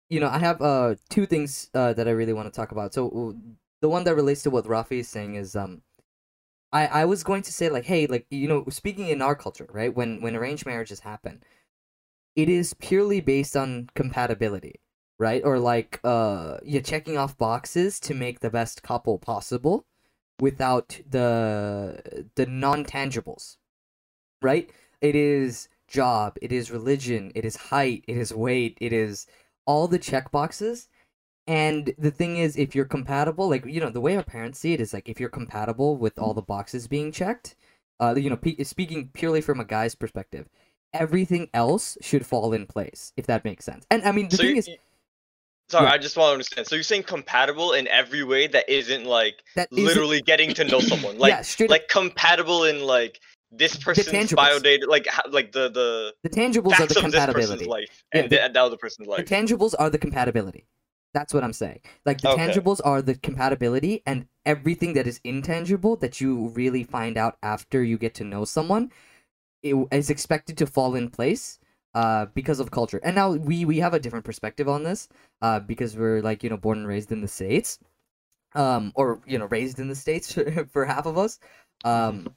[0.10, 2.94] you know, I have uh two things uh that I really want to talk about.
[2.94, 3.36] So
[3.82, 5.82] the one that relates to what Rafi is saying is um,
[6.72, 9.68] I I was going to say like, hey, like you know, speaking in our culture,
[9.72, 9.94] right?
[9.94, 11.44] When when arranged marriages happen,
[12.36, 14.82] it is purely based on compatibility,
[15.22, 15.44] right?
[15.46, 19.86] Or like uh, you're checking off boxes to make the best couple possible,
[20.40, 23.58] without the the non tangibles,
[24.42, 24.70] right?
[25.00, 29.28] It is job, it is religion, it is height, it is weight, it is
[29.66, 30.90] all the check boxes.
[31.48, 34.74] And the thing is, if you're compatible, like you know, the way our parents see
[34.74, 37.56] it is like if you're compatible with all the boxes being checked,
[38.00, 40.50] uh, you know, pe- speaking purely from a guy's perspective,
[40.94, 43.14] everything else should fall in place.
[43.18, 43.86] If that makes sense.
[43.92, 44.70] And I mean, the So thing is,
[45.72, 45.94] sorry, Yeah.
[45.94, 46.68] I just want to understand.
[46.68, 50.64] So you're saying compatible in every way that isn't like that isn't- literally getting to
[50.64, 53.20] know someone, like yeah, straight up, like compatible in like
[53.52, 57.66] this person's bio data, like like the the the tangibles are the compatibility.
[57.66, 60.66] life Yeah, and the- the other person's The tangibles are the compatibility.
[61.14, 61.82] That's what I'm saying.
[62.06, 62.48] Like the Okay.
[62.48, 67.84] tangibles are the compatibility, and everything that is intangible that you really find out after
[67.84, 68.92] you get to know someone,
[69.62, 71.60] it is expected to fall in place.
[71.94, 75.10] Uh, because of culture, and now we we have a different perspective on this.
[75.42, 77.80] Uh, because we're like you know born and raised in the states,
[78.56, 80.38] um, or you know raised in the states
[80.72, 81.40] for half of us.
[81.84, 82.34] Um,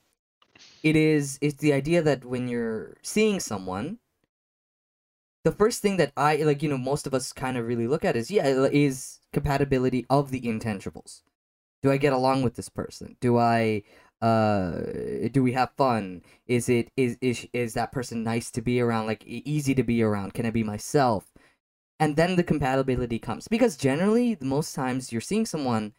[0.83, 3.99] it is it's the idea that when you're seeing someone
[5.45, 8.05] the first thing that i like you know most of us kind of really look
[8.05, 11.23] at is yeah is compatibility of the intangibles
[11.83, 13.83] do i get along with this person do i
[14.25, 16.23] uh do we have fun?
[16.47, 19.07] Is it is is is that person nice to be around?
[19.07, 20.35] Like easy to be around.
[20.35, 21.25] Can i be myself?
[22.01, 23.49] And then the compatibility comes.
[23.49, 25.93] Because generally the most times you're seeing someone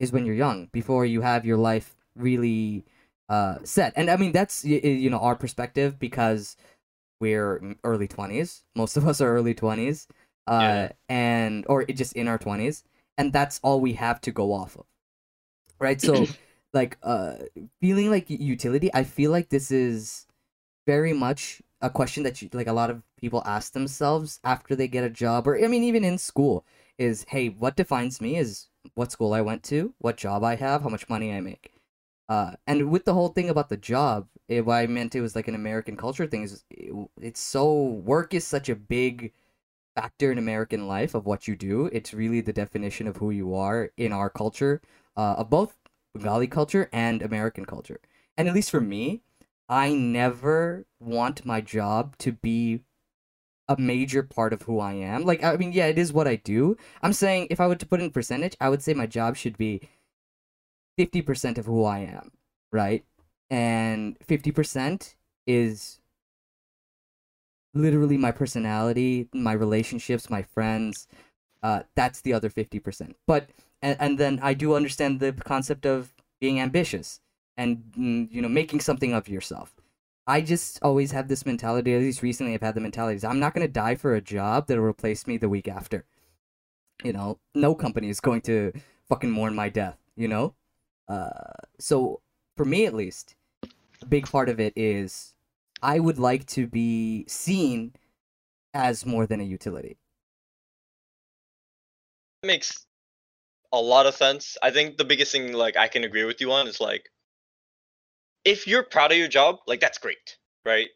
[0.00, 2.84] is when you're young before you have your life really
[3.28, 3.92] uh set.
[3.96, 6.56] And i mean that's you know our perspective because
[7.20, 10.08] we're early 20s most of us are early 20s
[10.46, 10.92] uh Yeah.
[11.08, 12.84] and or it just in our 20s
[13.18, 14.86] and that's all we have to go off of.
[15.78, 16.00] Right?
[16.00, 16.26] So
[16.72, 17.34] like uh
[17.80, 20.26] feeling like utility i feel like this is
[20.86, 24.88] very much a question that you, like a lot of people ask themselves after they
[24.88, 26.64] get a job or i mean even in school
[26.98, 30.82] is hey what defines me is what school i went to what job i have
[30.82, 31.72] how much money i make
[32.30, 35.34] uh, and with the whole thing about the job, it, what I meant it was
[35.34, 36.44] like an American culture thing.
[36.44, 39.32] Is it, it's so work is such a big
[39.96, 41.86] factor in American life of what you do.
[41.92, 44.80] It's really the definition of who you are in our culture,
[45.16, 45.76] uh, of both
[46.14, 48.00] Bengali culture and American culture.
[48.36, 49.22] And at least for me,
[49.68, 52.80] I never want my job to be
[53.68, 55.22] a major part of who I am.
[55.22, 56.76] Like, I mean, yeah, it is what I do.
[57.02, 59.56] I'm saying if I were to put in percentage, I would say my job should
[59.56, 59.88] be
[60.98, 62.32] 50% of who I am,
[62.72, 63.04] right?
[63.48, 65.14] And 50%
[65.46, 66.00] is
[67.72, 71.06] literally my personality, my relationships, my friends.
[71.62, 73.14] Uh, that's the other 50%.
[73.26, 73.50] But,
[73.82, 77.20] and, and then I do understand the concept of being ambitious
[77.56, 79.74] and, mm, you know, making something of yourself.
[80.26, 83.54] I just always have this mentality, at least recently I've had the mentality, I'm not
[83.54, 86.04] going to die for a job that'll replace me the week after.
[87.02, 88.72] You know, no company is going to
[89.08, 90.54] fucking mourn my death, you know?
[91.08, 91.30] Uh,
[91.78, 92.20] so,
[92.56, 93.34] for me at least,
[94.02, 95.34] a big part of it is
[95.82, 97.94] I would like to be seen
[98.74, 99.96] as more than a utility.
[102.42, 102.86] That makes
[103.72, 104.56] a lot of sense.
[104.62, 107.08] I think the biggest thing like I can agree with you on is like
[108.44, 110.88] if you're proud of your job, like that's great, right?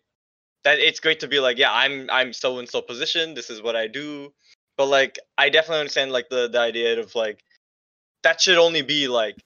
[0.65, 3.35] That it's great to be like, yeah, I'm I'm so and so position.
[3.35, 4.33] This is what I do.
[4.77, 7.45] But like, I definitely understand like the the idea of like
[8.23, 9.37] that should only be like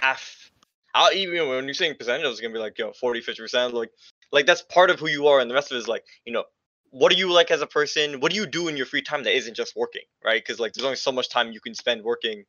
[0.00, 0.50] half.
[0.94, 3.74] I'll even when you're saying percentage, gonna be like yo 40, 50 percent.
[3.74, 3.90] Like
[4.32, 6.32] like that's part of who you are, and the rest of it is like you
[6.32, 6.44] know
[6.90, 8.20] what do you like as a person?
[8.20, 10.42] What do you do in your free time that isn't just working, right?
[10.42, 12.44] Because like there's only so much time you can spend working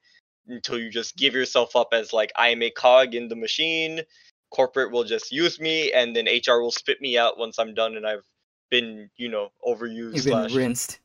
[0.48, 4.02] until you just give yourself up as like I am a cog in the machine
[4.50, 7.96] corporate will just use me and then HR will spit me out once I'm done
[7.96, 8.24] and I've
[8.70, 10.14] been, you know, overused.
[10.14, 11.00] You've slash- been rinsed.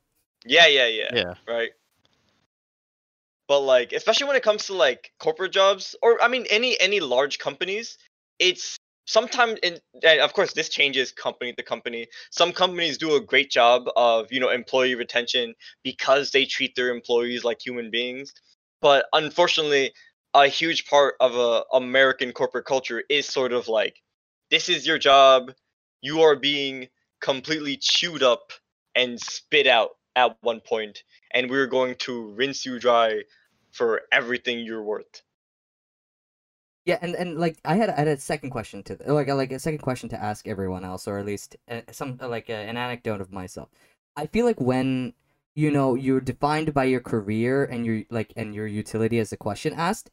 [0.44, 1.34] Yeah, yeah, yeah, Yeah.
[1.46, 1.70] Right.
[3.46, 7.00] But like, especially when it comes to like corporate jobs, or I mean, any any
[7.00, 7.98] large companies,
[8.38, 8.76] it's
[9.06, 12.08] sometimes, in, and of course, this changes company to company.
[12.30, 16.88] Some companies do a great job of you know employee retention because they treat their
[16.88, 18.32] employees like human beings.
[18.82, 19.92] But unfortunately,
[20.34, 24.02] a huge part of a American corporate culture is sort of like,
[24.50, 25.52] this is your job,
[26.02, 26.88] you are being
[27.20, 28.52] completely chewed up
[28.94, 33.22] and spit out at one point, and we're going to rinse you dry
[33.70, 35.22] for everything you're worth.
[36.84, 39.60] Yeah, and, and like I had I had a second question to like like a
[39.60, 43.20] second question to ask everyone else, or at least uh, some like uh, an anecdote
[43.20, 43.68] of myself.
[44.16, 45.14] I feel like when
[45.54, 49.36] you know you're defined by your career and your like and your utility as a
[49.36, 50.10] question asked,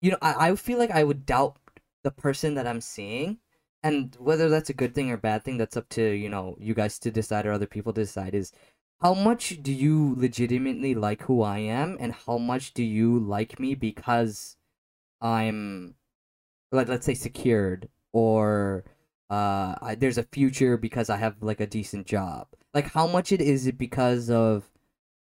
[0.00, 1.56] you know I, I feel like I would doubt
[2.04, 3.38] the person that I'm seeing,
[3.82, 6.74] and whether that's a good thing or bad thing, that's up to you know you
[6.74, 8.34] guys to decide or other people to decide.
[8.34, 8.52] Is
[9.00, 13.58] how much do you legitimately like who I am, and how much do you like
[13.60, 14.56] me because
[15.20, 15.94] I'm
[16.72, 18.84] like let's say secured or
[19.30, 22.48] uh I, there's a future because I have like a decent job.
[22.74, 24.70] Like how much it is it because of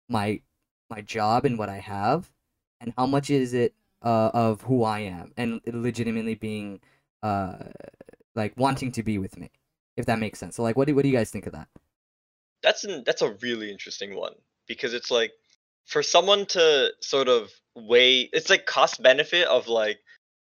[0.10, 0.42] my
[0.90, 2.32] my job and what I have
[2.80, 6.80] and how much is it uh of who I am and legitimately being
[7.24, 7.58] uh
[8.36, 9.52] like wanting to be with me.
[9.96, 10.56] If that makes sense.
[10.56, 11.68] So like what do what do you guys think of that?
[12.64, 14.34] That's an, that's a really interesting one
[14.68, 15.32] because it's like
[15.86, 20.00] for someone to sort of weigh it's like cost benefit of like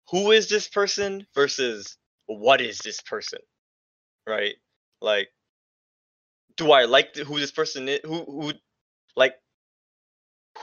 [0.09, 1.97] who is this person versus
[2.27, 3.39] what is this person
[4.27, 4.55] right?
[5.01, 5.29] Like
[6.57, 8.53] do i like who this person is who who
[9.15, 9.35] like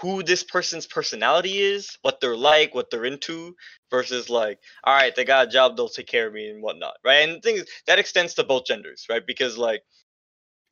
[0.01, 3.55] who this person's personality is what they're like what they're into
[3.91, 6.95] versus like all right they got a job they'll take care of me and whatnot
[7.05, 7.29] right?
[7.29, 9.27] And things that extends to both genders right?
[9.27, 9.83] Because like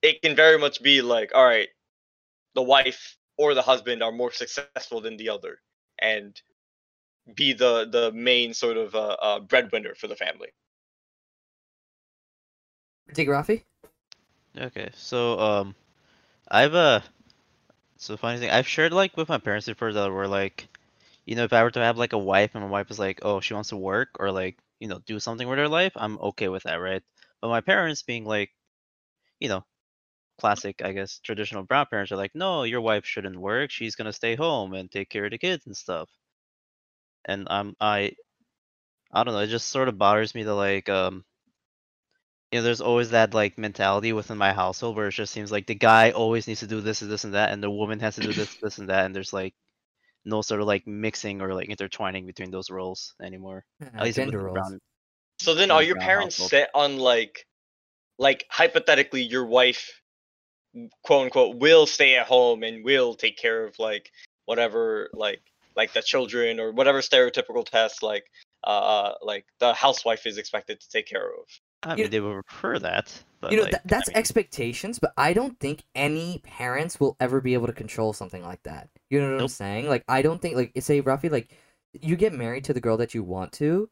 [0.03, 1.69] it can very much be like all right
[2.55, 5.43] the wife or the husband are more successful than the other
[6.01, 6.41] and
[7.35, 10.49] be the the main sort of uh, uh, breadwinner for the family.
[13.15, 13.63] Take Rafi?
[14.59, 15.75] Okay, so um,
[16.49, 17.01] I've uh,
[17.97, 20.69] so funny thing, I've shared like with my parents before that were like,
[21.27, 23.21] you know, if I were to have like a wife and my wife is like,
[23.23, 26.19] oh, she wants to work or like, you know, do something with her life, I'm
[26.19, 27.03] okay with that, right?
[27.41, 28.51] But my parents being like,
[29.41, 29.65] you know,
[30.41, 33.71] classic, I guess, traditional brown parents are like, no, your wife shouldn't work.
[33.71, 36.09] She's gonna stay home and take care of the kids and stuff.
[37.25, 38.13] And I'm I,
[39.13, 39.41] I don't know.
[39.41, 41.25] It just sort of bothers me that like um,
[42.51, 45.67] you know, there's always that like mentality within my household where it just seems like
[45.67, 48.15] the guy always needs to do this and this and that, and the woman has
[48.15, 49.55] to do this, this and that, and there's like
[50.25, 53.65] no sort of like mixing or like intertwining between those roles anymore.
[53.95, 54.55] At least gender roles.
[54.55, 54.81] brown-
[55.41, 56.51] So then, are your parents household.
[56.51, 57.47] set on like,
[58.19, 60.01] like hypothetically, your wife,
[61.03, 64.11] quote unquote, will stay at home and will take care of like
[64.47, 65.43] whatever, like
[65.77, 68.25] like the children or whatever stereotypical tasks like
[68.65, 71.47] uh like the housewife is expected to take care of.
[71.83, 74.19] I You mean, they would prefer that, but you know like, tha- that's I mean,
[74.19, 78.63] expectations but i don't think any parents will ever be able to control something like
[78.65, 81.57] that you know what i'm saying like i don't think like say Rafi, like
[81.93, 83.89] you get married to the girl that you want to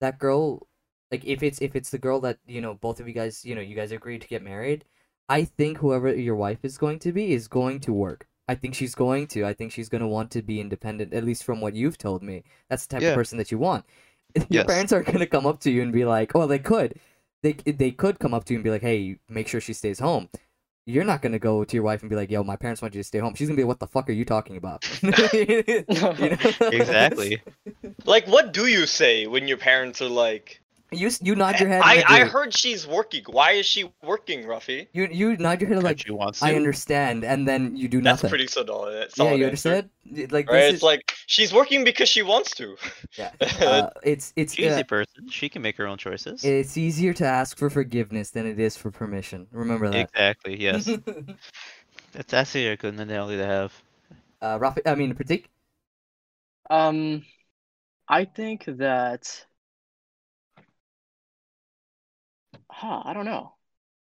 [0.00, 0.66] that girl
[1.10, 3.54] like if it's if it's the girl that you know both of you guys you
[3.56, 4.84] know you guys agreed to get married
[5.28, 8.74] i think whoever your wife is going to be is going to work I think
[8.74, 9.46] she's going to.
[9.46, 12.22] I think she's going to want to be independent, at least from what you've told
[12.22, 12.42] me.
[12.68, 13.08] That's the type Yeah.
[13.12, 13.86] of person that you want.
[14.36, 14.66] Your Yes.
[14.66, 17.00] parents are going to come up to you and be like, "Oh, they could.
[17.44, 19.98] They, they could come up to you and be like, hey, make sure she stays
[19.98, 20.30] home.
[20.86, 22.94] You're not going to go to your wife and be like, yo, my parents want
[22.94, 23.34] you to stay home.
[23.34, 24.82] She's going to be like, what the fuck are you talking about?
[25.02, 26.16] You know?
[26.72, 27.42] Exactly.
[28.06, 30.62] Like, what do you say when your parents are like,
[30.96, 31.84] You, you nod your head.
[31.84, 33.24] I, I heard she's working.
[33.26, 34.88] Why is she working, Rafi?
[34.92, 38.22] You, you nod your head like, she wants I understand, and then you do That's
[38.22, 38.30] nothing.
[38.30, 39.10] That's pretty solid.
[39.16, 39.70] yeah, solid you answer.
[39.70, 39.90] understand?
[40.10, 40.64] Y- Like, Right?
[40.64, 42.76] this It's is, like she's working because she wants to.
[43.18, 43.30] yeah.
[43.64, 45.24] uh, it's, it's, She's uh, a person.
[45.30, 46.40] She can make her own choices.
[46.42, 49.48] It's easier to ask for forgiveness than it is for permission.
[49.50, 50.10] Remember that.
[50.12, 50.60] Exactly.
[50.60, 50.98] Yes.
[52.12, 53.82] That's actually a good mentality to have.
[54.40, 55.46] uh, Rafi, I mean, Pratik.
[56.70, 57.24] Um,
[58.08, 59.46] I think that.
[62.74, 63.54] Huh, I don't know.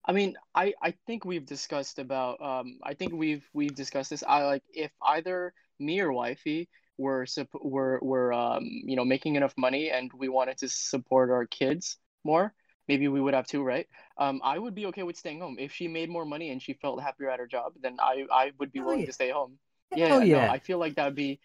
[0.05, 4.23] I mean, I I think we've discussed about um I think we've we've discussed this.
[4.27, 9.35] I like if either me or wifey were sup- were were um you know making
[9.35, 12.53] enough money and we wanted to support our kids more,
[12.87, 13.87] maybe we would have too, right?
[14.17, 16.73] Um, I would be okay with staying home if she made more money and she
[16.75, 17.73] felt happier at her job.
[17.81, 19.05] Then I I would be Hell willing yeah.
[19.05, 19.59] to stay home.
[19.93, 20.25] Yeah, Hell yeah, yeah.
[20.25, 21.39] no, I feel like that would be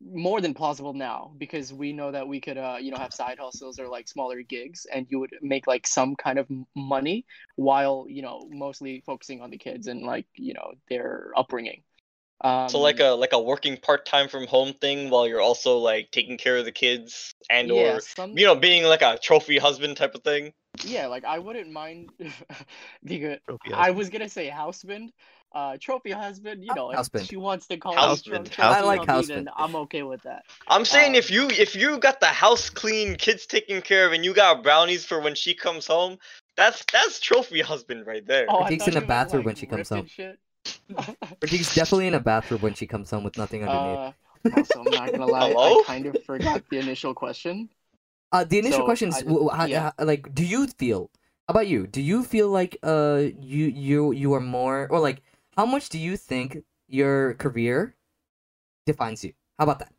[0.00, 3.38] more than plausible now because we know that we could uh you know have side
[3.38, 6.46] hustles or like smaller gigs and you would make like some kind of
[6.76, 7.24] money
[7.56, 11.82] while you know mostly focusing on the kids and like you know their upbringing
[12.44, 15.78] um so like a like a working part time from home thing while you're also
[15.78, 19.18] like taking care of the kids and yeah or some you know being like a
[19.20, 20.52] trophy husband type of thing.
[20.84, 22.10] yeah like i wouldn't mind
[23.04, 25.12] because Trophy i was gonna say husband
[25.52, 27.26] uh trophy husband you know Husband.
[27.26, 28.46] she wants to call Husband.
[28.46, 29.48] it I trophy like hubby, husband.
[29.56, 33.16] i'm okay with that I'm saying Um, if you if you got the house clean,
[33.16, 36.18] kids taken care of, and you got brownies for when she comes home,
[36.56, 38.46] that's that's trophy husband right there.
[38.50, 40.06] oh, I in a you meant, bathroom like, when she comes home.
[40.06, 40.38] shit.
[41.40, 44.14] Pratik's definitely in a bathroom when she comes home with nothing underneath.
[44.44, 45.80] Uh, also, I'm not gonna lie, Hello?
[45.80, 47.68] I kind of forgot the initial question.
[48.32, 49.92] Uh, the initial so question is, I- w- w- how, yeah.
[49.96, 51.10] how- like, do you feel?
[51.46, 51.86] How about you?
[51.86, 55.22] Do you feel like uh you you you are more or like
[55.58, 57.96] how much do you think your career
[58.86, 59.34] defines you?
[59.58, 59.92] How about that?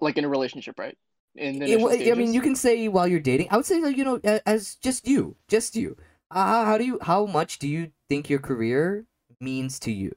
[0.00, 0.96] Like in a relationship, right?
[1.36, 3.48] In the Yeah, initial well, I mean, you can say while you're dating.
[3.50, 5.96] I would say like you know as just you, just you.
[6.30, 6.98] Uh, how, how do you?
[7.02, 9.06] How much do you think your career
[9.40, 10.14] means to you?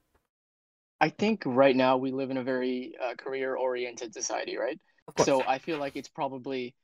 [1.02, 4.80] I think right now we live in a very uh, career-oriented society, right?
[5.08, 5.28] Of course.
[5.28, 6.76] So I feel like it's probably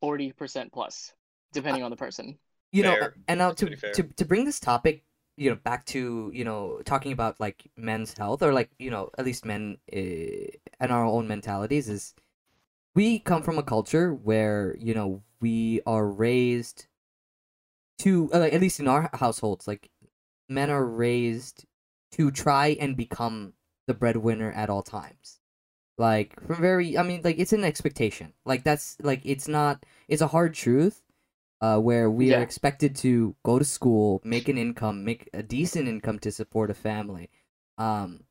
[0.00, 1.12] forty percent plus,
[1.52, 2.38] depending on the person.
[2.72, 3.14] you know Fair.
[3.26, 5.02] and now That's to, to to bring this topic
[5.38, 9.10] you know back to you know talking about like men's health or like you know
[9.16, 12.14] at least men uh, and our own mentalities is
[12.94, 16.86] we come from a culture where you know we are raised
[17.98, 19.90] to uh, at least in our households like
[20.48, 21.64] men are raised
[22.12, 23.52] to try and become
[23.86, 25.40] the breadwinner at all times.
[25.96, 28.32] Like from very i mean like it's an expectation.
[28.44, 31.02] Like that's like it's not it's a hard truth
[31.60, 35.88] uh, where we are expected to go to school, make an income, make a decent
[35.88, 37.30] income to support a family.
[37.76, 38.24] Um,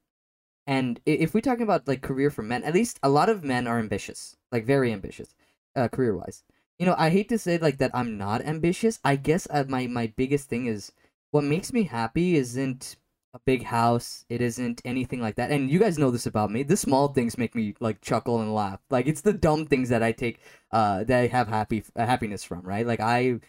[0.66, 3.68] and if we're talking about like career for men, at least a lot of men
[3.68, 5.34] are ambitious, like very ambitious,
[5.76, 6.44] uh, career wise.
[6.78, 9.00] You know, I hate to say like that I'm not ambitious.
[9.04, 10.92] I guess uh, my my biggest thing is
[11.32, 12.98] what makes me happy isn't
[13.38, 14.26] a big house.
[14.30, 15.52] It isn't anything like that.
[15.52, 16.64] And you guys know this about me.
[16.64, 18.80] The small things make me like chuckle and laugh.
[18.90, 20.40] Like it's the dumb things that I take
[20.72, 22.86] uh that I have happy uh, happiness from, right?
[22.88, 23.40] Like I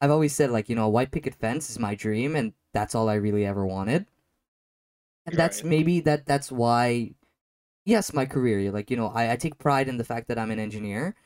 [0.00, 2.94] I've always said like, you know, a white picket fence is my dream and that's
[2.94, 4.06] all I really ever wanted.
[5.26, 5.64] And that's Right.
[5.64, 7.14] maybe that that's why
[7.86, 10.50] yes, my career, like, you know, I, I take pride in the fact that I'm
[10.52, 11.16] an engineer,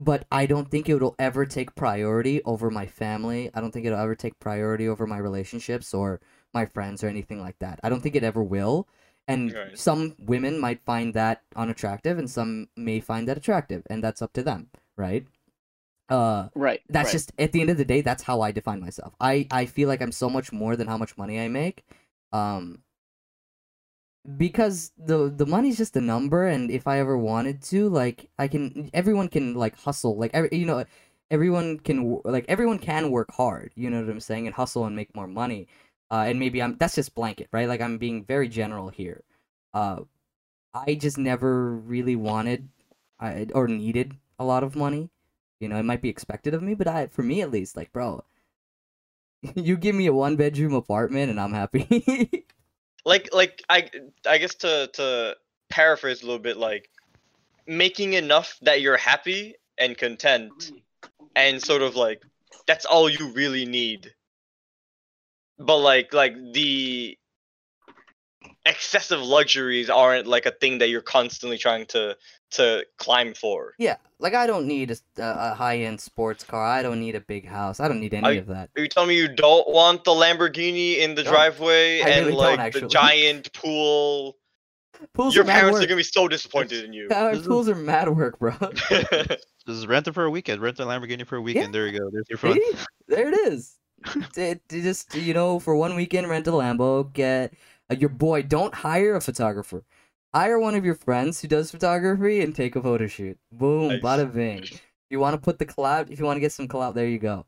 [0.00, 3.50] but I don't think it'll ever take priority over my family.
[3.54, 6.20] I don't think it'll ever take priority over my relationships or
[6.54, 7.80] my friends or anything like that.
[7.82, 8.88] I don't think it ever will.
[9.26, 9.78] And Right.
[9.78, 14.32] some women might find that unattractive and some may find that attractive, and that's up
[14.34, 15.26] to them, right?
[16.08, 16.82] Uh Right.
[16.88, 17.12] that's right.
[17.12, 19.88] just at the end of the day that's how i define myself i i feel
[19.88, 21.82] like i'm so much more than how much money i make
[22.32, 22.82] um
[24.36, 28.48] because the the money's just a number and if i ever wanted to like i
[28.48, 30.84] can everyone can like hustle like every, you know
[31.30, 34.96] everyone can like everyone can work hard you know what i'm saying and hustle and
[34.96, 35.66] make more money
[36.10, 39.22] uh and maybe i'm that's just blanket right like i'm being very general here
[39.72, 40.00] uh
[40.72, 42.68] i just never really wanted
[43.20, 45.10] I, or needed a lot of money
[45.64, 47.90] you know, it might be expected of me, but I, for me at least, like,
[47.90, 48.22] bro,
[49.54, 52.46] you give me a one bedroom apartment and I'm happy.
[53.06, 53.88] like like I
[54.28, 55.36] I guess to to
[55.70, 56.90] paraphrase a little bit, like
[57.66, 60.72] making enough that you're happy and content,
[61.34, 62.22] and sort of like
[62.66, 64.12] that's all you really need.
[65.58, 67.16] But like like the
[68.66, 72.16] excessive luxuries aren't like a thing that you're constantly trying to
[72.52, 73.74] to climb for.
[73.78, 76.64] Yeah, like I don't need a, a high end sports car.
[76.64, 77.80] I don't need a big house.
[77.80, 78.70] I don't need any I- of that.
[78.76, 82.26] Are you telling me you don't want the Lamborghini in the No, driveway I and
[82.26, 84.36] really like the giant pool?
[85.12, 87.08] Pools Your are parents are gonna be so disappointed in you.
[87.10, 88.52] Yeah, This pools are mad work, bro.
[89.66, 90.62] Just rent it for a weekend.
[90.62, 91.74] Rent a Lamborghini for a weekend.
[91.74, 92.08] There you go.
[92.10, 92.58] There's your fun.
[93.08, 93.74] There it is.
[94.36, 97.12] it, it just you know, for one weekend, rent a Lambo.
[97.12, 97.54] Get
[97.90, 98.42] uh, your boy.
[98.42, 99.84] Don't hire a photographer.
[100.34, 103.38] Hire one of your friends who does photography and take a photo shoot.
[103.52, 104.00] Boom, Nice.
[104.00, 104.62] bada bing.
[104.64, 107.06] If you want to put the clout, if you want to get some clout, there
[107.08, 107.46] you go.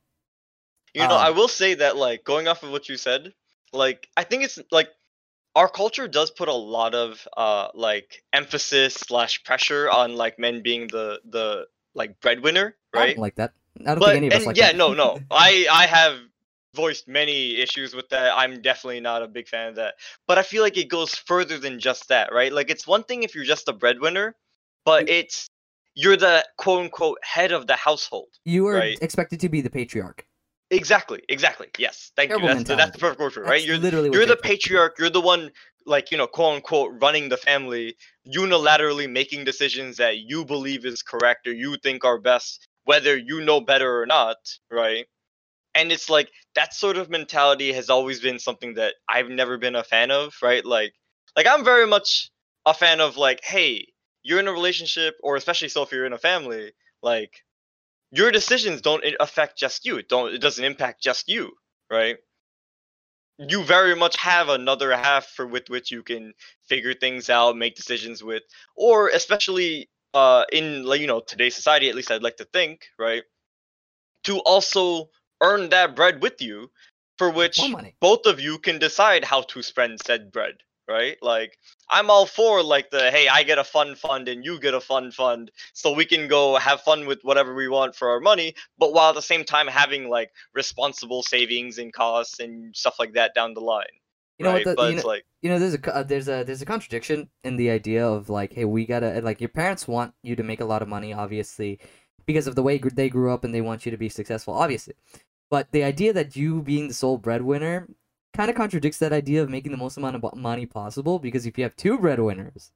[0.95, 3.35] You know, I Um, will say that like going off of what you said,
[3.73, 4.89] like I think it's like
[5.55, 10.63] our culture does put a lot of uh like emphasis slash pressure on like men
[10.63, 13.19] being the the like breadwinner, right?
[13.19, 13.53] like that.
[13.81, 14.77] I don't but think any of us and like yeah, that.
[14.77, 15.19] no, no.
[15.31, 16.19] I I have
[16.77, 18.33] voiced many issues with that.
[18.37, 19.95] I'm definitely not a big fan of that.
[20.29, 22.53] But I feel like it goes further than just that, right?
[22.53, 24.37] Like it's one thing if you're just a breadwinner,
[24.85, 25.49] but it's
[25.95, 28.29] you're the quote unquote head of the household.
[28.45, 28.99] you are right.
[29.01, 30.25] expected to be the patriarch.
[30.71, 31.69] Exactly, exactly.
[31.79, 32.55] Yes, thank Terrible you.
[32.55, 33.65] That's the, that's the perfect word for it, right?
[33.65, 34.99] You're literally you're the patriarch.
[34.99, 35.51] You're the one,
[35.87, 37.97] like you know, quote unquote, running the family,
[38.29, 43.41] unilaterally making decisions that you believe is correct or you think are best, whether you
[43.43, 44.39] know better or not,
[44.71, 45.07] right?
[45.77, 49.77] And it's like that sort of mentality has always been something that I've never been
[49.77, 50.65] a fan of, right?
[50.65, 50.95] Like,
[51.37, 52.31] like I'm very much
[52.67, 53.87] a fan of like, hey,
[54.25, 56.73] you're in a relationship, or especially so if you're in a family,
[57.03, 57.45] like
[58.13, 59.99] your decisions don't affect just you.
[59.99, 61.53] It don't it doesn't impact just you,
[61.91, 62.19] right?
[63.39, 66.35] You very much have another half for with which you can
[66.69, 68.43] figure things out, make decisions with,
[68.77, 72.87] or especially uh in like you know today's society, at least I'd like to think,
[72.99, 73.25] right?
[74.25, 75.09] To also
[75.41, 76.71] earn that bread with you,
[77.19, 77.61] for which
[78.01, 80.57] both of you can decide how to spend said bread,
[80.89, 81.17] right?
[81.23, 81.59] Like
[81.89, 84.81] I'm all for like the hey, I get a fun fund and you get a
[84.81, 88.55] fun fund, so we can go have fun with whatever we want for our money,
[88.79, 93.15] but while at the same time having like responsible savings and costs and stuff like
[93.15, 93.85] that down the line.
[94.39, 94.67] You know right?
[94.67, 94.71] what?
[94.71, 96.67] The, but you it's know, like you know there's a uh, there's a there's a
[96.67, 100.43] contradiction in the idea of like hey we gotta like your parents want you to
[100.43, 101.79] make a lot of money obviously
[102.27, 104.95] because of the way they grew up and they want you to be successful obviously
[105.51, 107.89] but the idea that you being the sole breadwinner
[108.35, 111.57] kind of contradicts that idea of making the most amount of money possible because if
[111.57, 112.71] you have two breadwinners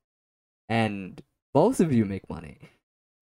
[0.68, 2.70] and both of you make money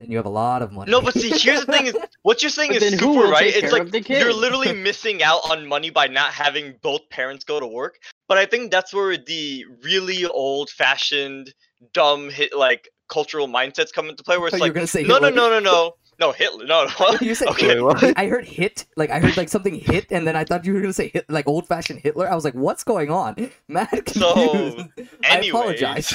[0.01, 2.40] then you have a lot of money no, but see, here's the thing: is what
[2.40, 3.53] you're saying is super right.
[3.53, 7.66] It's like you're literally missing out on money by not having both parents go to
[7.66, 7.99] work.
[8.28, 11.53] But I think that's where the really old-fashioned,
[11.94, 14.38] dumb hit like cultural mindsets come into play.
[14.38, 15.30] Where it's thought you were like, gonna say no, no, Hitler.
[15.32, 17.16] no, no, no, no, Hitler, no, no.
[17.21, 18.03] You said okay, Wait, what?
[18.19, 20.81] I heard hit, like I heard like something hit, and then I thought you were
[20.81, 22.31] gonna say hit, like old fashioned Hitler.
[22.31, 23.51] I was like, what's going on?
[23.69, 24.14] Mad confused.
[24.19, 24.85] So,
[25.25, 25.51] I Anyways.
[25.51, 26.12] apologize.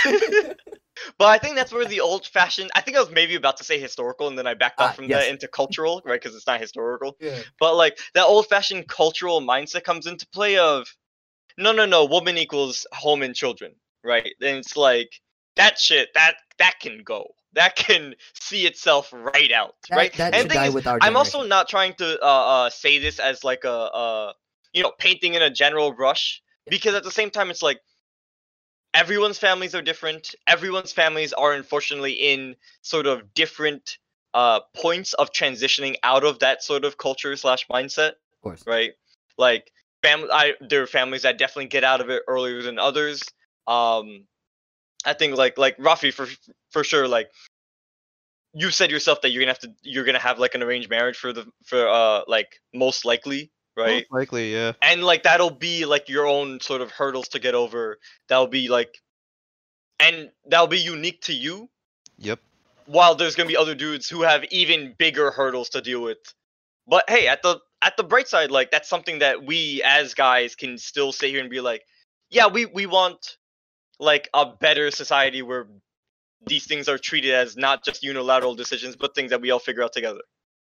[1.17, 2.69] but I think that's where the old fashioned.
[2.75, 4.93] I think I was maybe about to say historical, and then I backed off Ah,
[4.93, 5.23] from yes.
[5.23, 6.21] that into cultural, right?
[6.21, 7.15] Because it's not historical.
[7.19, 7.39] yeah.
[7.59, 10.87] But like that old fashioned cultural mindset comes into play of,
[11.57, 13.73] no, no, no, woman equals home and children,
[14.03, 14.33] right?
[14.41, 15.09] And it's like
[15.55, 17.27] that shit that that can go.
[17.53, 20.13] That can see itself right out, That, right?
[20.13, 23.63] that and thing is, I'm also not trying to uh, uh, say this as like
[23.63, 24.33] a, uh,
[24.73, 27.79] you know, painting in a general brush because at the same time, it's like
[28.95, 30.33] everyone's families are different.
[30.47, 33.97] Everyone's families are unfortunately in sort of different
[34.33, 38.63] uh, points of transitioning out of that sort of culture slash mindset, Of course.
[38.65, 38.93] right?
[39.37, 43.23] Like family, I there are families that definitely get out of it earlier than others.
[43.67, 44.25] Um,
[45.05, 46.27] I think like like Rafi for
[46.71, 47.29] for sure like
[48.53, 51.17] you said yourself that you're gonna have to you're gonna have like an arranged marriage
[51.17, 54.73] for the for uh like most likely right Most likely, yeah.
[54.81, 57.97] and like that'll be like your own sort of hurdles to get over
[58.29, 59.01] that'll be like
[59.99, 61.69] and that'll be unique to you
[62.19, 62.39] Yep.
[62.85, 66.19] while there's gonna be other dudes who have even bigger hurdles to deal with
[66.87, 70.53] but hey at the at the bright side like that's something that we as guys
[70.55, 71.81] can still sit here and be like
[72.29, 73.37] yeah we we want
[74.03, 75.67] like a better society where
[76.45, 79.83] these things are treated as not just unilateral decisions but things that we all figure
[79.83, 80.21] out together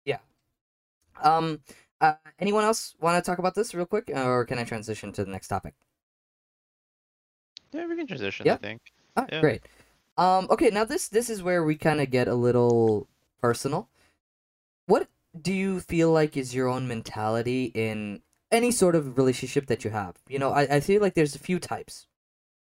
[0.06, 0.20] Yeah.
[1.22, 1.62] Um,
[2.00, 5.24] uh, anyone else want to talk about this real quick, or can I transition to
[5.24, 5.76] the next topic?
[7.72, 8.56] Yeah, we can transition, Yeah.
[8.56, 8.82] I think.
[9.16, 9.42] Ah, Yeah.
[9.42, 9.62] Great.
[10.18, 13.08] Um, okay, now this this is where we kind of get a little
[13.42, 13.90] personal.
[14.86, 15.10] What
[15.40, 18.22] do you feel like is your own mentality in
[18.52, 20.18] any sort of relationship that you have?
[20.28, 22.08] You know, I, I feel like there's a few types.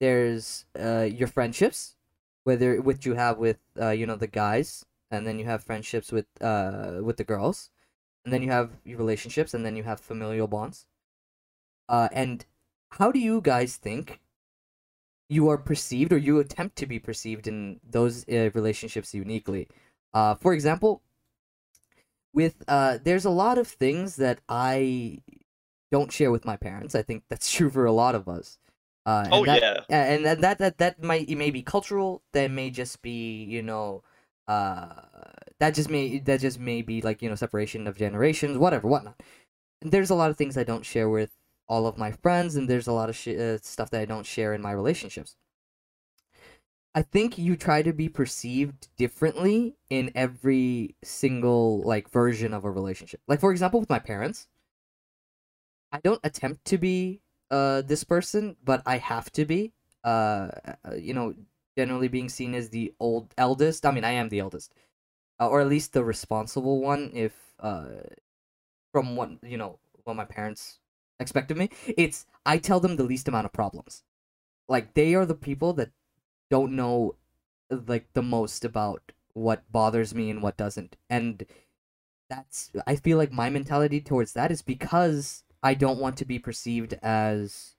[0.03, 1.95] There's uh your friendships,
[2.43, 6.11] whether which you have with uh you know the guys, and then you have friendships
[6.11, 7.71] with uh with the girls,
[8.23, 10.85] and then you have your relationships, and then you have familial bonds.
[11.87, 12.45] Uh, and
[12.99, 14.19] how do you guys think
[15.29, 19.67] you are perceived or you attempt to be perceived in those uh, relationships uniquely?
[20.13, 21.01] Uh, for example,
[22.33, 25.19] with uh, there's a lot of things that I
[25.91, 26.95] don't share with my parents.
[26.95, 28.57] I think that's true for a lot of us.
[29.05, 29.79] Uh, and Oh that, yeah.
[29.89, 32.23] and that, that that that might it may be cultural.
[32.33, 34.03] That may just be you know,
[34.47, 34.87] uh,
[35.59, 39.21] that just may that just may be like you know separation of generations, whatever, whatnot.
[39.81, 41.31] And there's a lot of things I don't share with
[41.67, 44.25] all of my friends, and there's a lot of sh- uh, stuff that I don't
[44.25, 45.35] share in my relationships.
[46.95, 52.71] I think you try to be perceived differently in every single like version of a
[52.71, 53.21] relationship.
[53.27, 54.47] Like for example, with my parents,
[55.91, 57.21] I don't attempt to be
[57.53, 59.73] uh this person, but I have to be.
[60.03, 60.49] Uh,
[60.85, 61.33] uh, you know,
[61.77, 63.85] generally being seen as the old eldest.
[63.85, 64.73] I mean, I am the eldest,
[65.39, 67.11] uh, or at least the responsible one.
[67.13, 68.03] If uh,
[68.91, 70.79] from what you know, what my parents
[71.19, 74.03] expect of me, it's I tell them the least amount of problems.
[74.67, 75.91] Like they are the people that
[76.49, 77.15] don't know
[77.69, 81.45] like the most about what bothers me and what doesn't, and
[82.29, 86.39] that's I feel like my mentality towards that is because I don't want to be
[86.39, 87.75] perceived as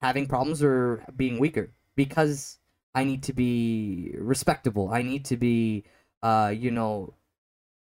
[0.00, 2.58] having problems or being weaker because
[2.94, 4.90] I need to be respectable.
[4.90, 5.84] I need to be
[6.22, 7.14] uh you know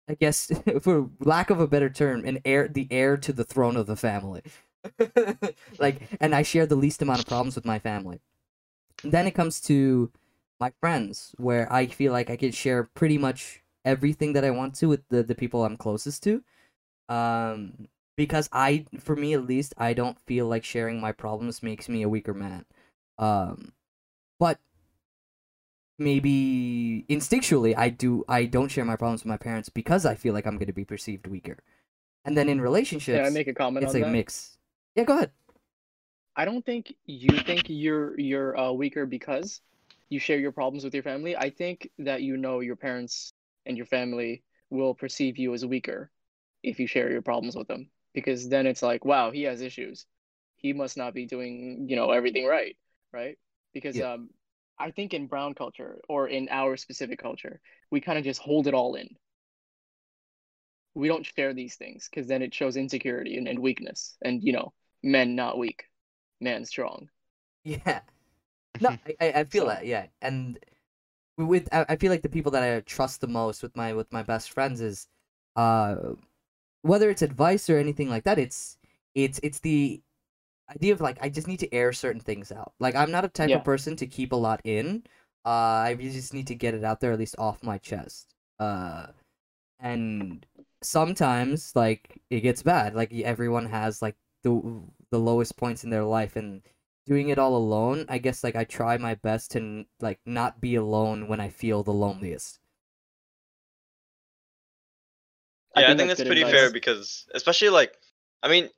[0.08, 0.50] I guess
[0.82, 3.96] for lack of a better term an heir the heir to the throne of the
[3.96, 4.42] family.
[5.78, 8.20] like and I share the least amount of problems with my family.
[9.04, 10.10] Then it comes to
[10.60, 14.74] my friends where I feel like I can share pretty much everything that I want
[14.76, 16.42] to with the, the people I'm closest to.
[17.08, 17.88] Um
[18.20, 22.02] because I for me at least I don't feel like sharing my problems makes me
[22.02, 22.66] a weaker man.
[23.18, 23.72] Um
[24.38, 24.58] but
[25.98, 30.34] maybe instinctually I do I don't share my problems with my parents because I feel
[30.34, 31.56] like I'm going to be perceived weaker.
[32.26, 34.12] And then in relationships Can I make a comment it's on a that?
[34.12, 34.58] mix.
[34.94, 35.30] Yeah, go ahead.
[36.36, 39.62] I don't think you think you're you're uh, weaker because
[40.10, 41.38] you share your problems with your family.
[41.38, 43.32] I think that you know your parents
[43.64, 46.10] and your family will perceive you as weaker
[46.62, 50.06] if you share your problems with them because then it's like, wow, he has issues.
[50.56, 52.76] He must not be doing, you know, everything right,
[53.12, 53.38] right?
[53.72, 54.12] Because Yeah.
[54.14, 54.30] um
[54.78, 58.66] I think in brown culture or in our specific culture, we kind of just hold
[58.66, 59.08] it all in.
[60.94, 64.16] We don't share these things because then it shows insecurity and, and weakness.
[64.22, 65.84] And you know, men not weak,
[66.40, 67.08] man strong.
[67.64, 68.00] Yeah.
[68.80, 68.90] No,
[69.20, 70.06] I, I feel So- that, yeah.
[70.22, 70.58] And
[71.36, 74.12] with I, I feel like the people that I trust the most with my with
[74.12, 75.06] my best friends is
[75.56, 75.96] uh
[76.82, 78.78] whether it's advice or anything like that, it's
[79.14, 80.02] it's it's the
[80.70, 82.72] idea of like I just need to air certain things out.
[82.80, 83.56] Like I'm not a type Yeah.
[83.56, 85.04] of person to keep a lot in.
[85.44, 88.34] Uh I just need to get it out there at least off my chest.
[88.58, 89.08] Uh
[89.80, 90.46] and
[90.82, 92.94] sometimes like it gets bad.
[92.94, 96.62] Like everyone has like the the lowest points in their life and
[97.06, 100.74] doing it all alone, I guess like I try my best to like not be
[100.76, 102.60] alone when I feel the loneliest.
[105.76, 106.54] I Yeah, I think think, that's that's, pretty advice.
[106.54, 107.96] fair because, especially like,
[108.42, 108.68] I mean,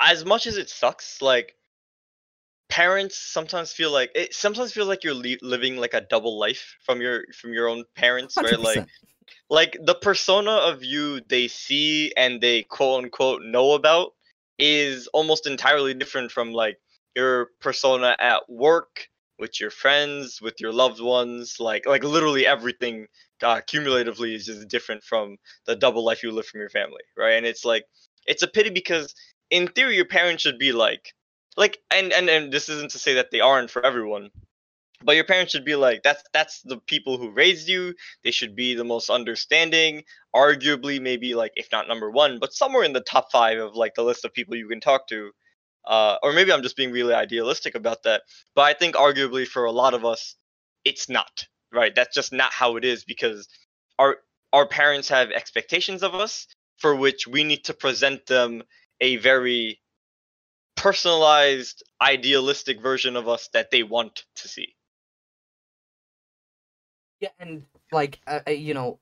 [0.00, 1.56] as much as it sucks, like,
[2.68, 6.76] parents sometimes feel like it sometimes feels like you're li- living like a double life
[6.86, 8.60] from your from your own parents, right?
[8.60, 8.90] Like, 100%.
[9.50, 14.14] like the persona of you they see and they quote unquote know about
[14.58, 16.78] is almost entirely different from like
[17.16, 19.09] your persona at work
[19.40, 23.06] with your friends with your loved ones like like literally everything
[23.42, 27.32] uh, cumulatively is just different from the double life you live from your family right?
[27.32, 27.84] And it's like
[28.26, 29.14] it's a pity because
[29.50, 31.14] in theory your parents should be like
[31.56, 34.30] like and and, and this isn't to say that they aren't for everyone
[35.02, 37.94] but your parents should be like that's that's the people who raised you.
[38.22, 42.84] They should be the most understanding arguably maybe like if not number one but somewhere
[42.84, 45.32] in the top five of like the list of people you can talk to
[45.86, 48.22] uh, or maybe i'm just being really idealistic about that
[48.54, 50.36] but i think arguably for a lot of us
[50.84, 53.48] it's not right that's just not how it is because
[53.98, 54.18] our
[54.52, 56.46] our parents have expectations of us
[56.78, 58.62] for which we need to present them
[59.00, 59.80] a very
[60.76, 64.74] personalized idealistic version of us that they want to see
[67.20, 69.00] Yeah, and like I- you know,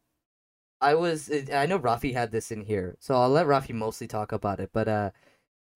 [0.81, 4.09] I was uh, I know Rafi had this in here, so I'll let Rafi mostly
[4.09, 4.71] talk about it.
[4.73, 5.11] But uh,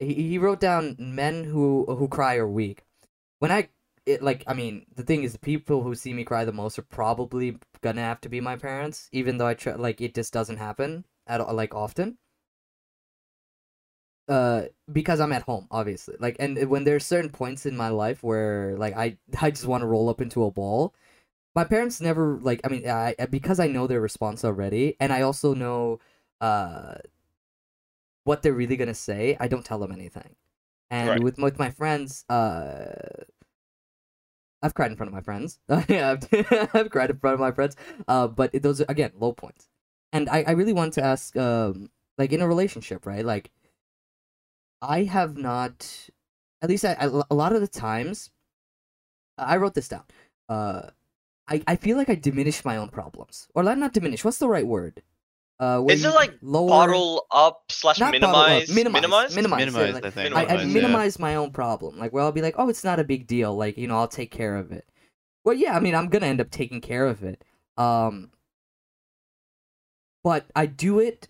[0.05, 2.85] he he wrote down men who who cry are weak.
[3.41, 3.71] When I
[4.07, 6.79] it like I mean the thing is the people who see me cry the most
[6.79, 10.33] are probably gonna have to be my parents, even though I try like it just
[10.33, 12.19] doesn't happen at all, like often.
[14.29, 16.15] Uh, because I'm at home, obviously.
[16.19, 19.83] Like, and when there's certain points in my life where like I I just want
[19.83, 20.95] to roll up into a ball
[21.57, 25.23] my parents never like i mean I- because i know their response already and i
[25.23, 26.01] also know
[26.41, 26.95] uh
[28.25, 30.37] what they're really gonna say i don't tell them anything
[30.93, 31.23] And Right.
[31.23, 33.25] with with my friends, uh,
[34.63, 35.59] I've cried in front of my friends.
[35.89, 36.29] yeah, I've,
[36.75, 37.75] I've cried in front of my friends.
[38.07, 39.69] Uh, but it- those are again low points.
[40.13, 43.25] And I, I really want to ask, um, like in a relationship, right?
[43.25, 43.51] Like,
[44.83, 46.11] I have not,
[46.61, 48.31] at least I, I, a lot of the times,
[49.39, 50.05] I wrote this down.
[50.49, 50.91] Uh,
[51.49, 54.25] I, I feel like I diminish my own problems, or like not diminish.
[54.25, 55.03] What's the right word?
[55.61, 58.69] Uh, where Is it like lower, Bottle up slash not bottle up, minimize.
[58.75, 59.61] minimize, minimize.
[59.61, 60.35] minimize, yeah, like- I think.
[60.35, 60.73] I, I Minimize, yeah.
[60.75, 61.99] minimize my own problem.
[61.99, 63.55] Like where I'll be like, oh, it's not a big deal.
[63.57, 64.87] Like you know, I'll take care of it.
[65.45, 67.45] Well, yeah, I mean, I'm gonna end up taking care of it.
[67.77, 68.31] Um,
[70.25, 71.29] but I do it.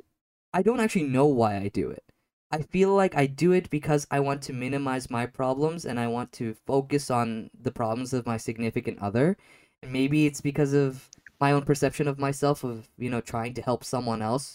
[0.55, 2.05] I don't actually know why I do it.
[2.51, 6.07] I feel like I do it because I want to minimize my problems and I
[6.09, 9.39] want to focus on the problems of my significant other.
[9.83, 11.09] And maybe it's because of
[11.43, 14.47] my own perception of myself of, you know, trying to help someone else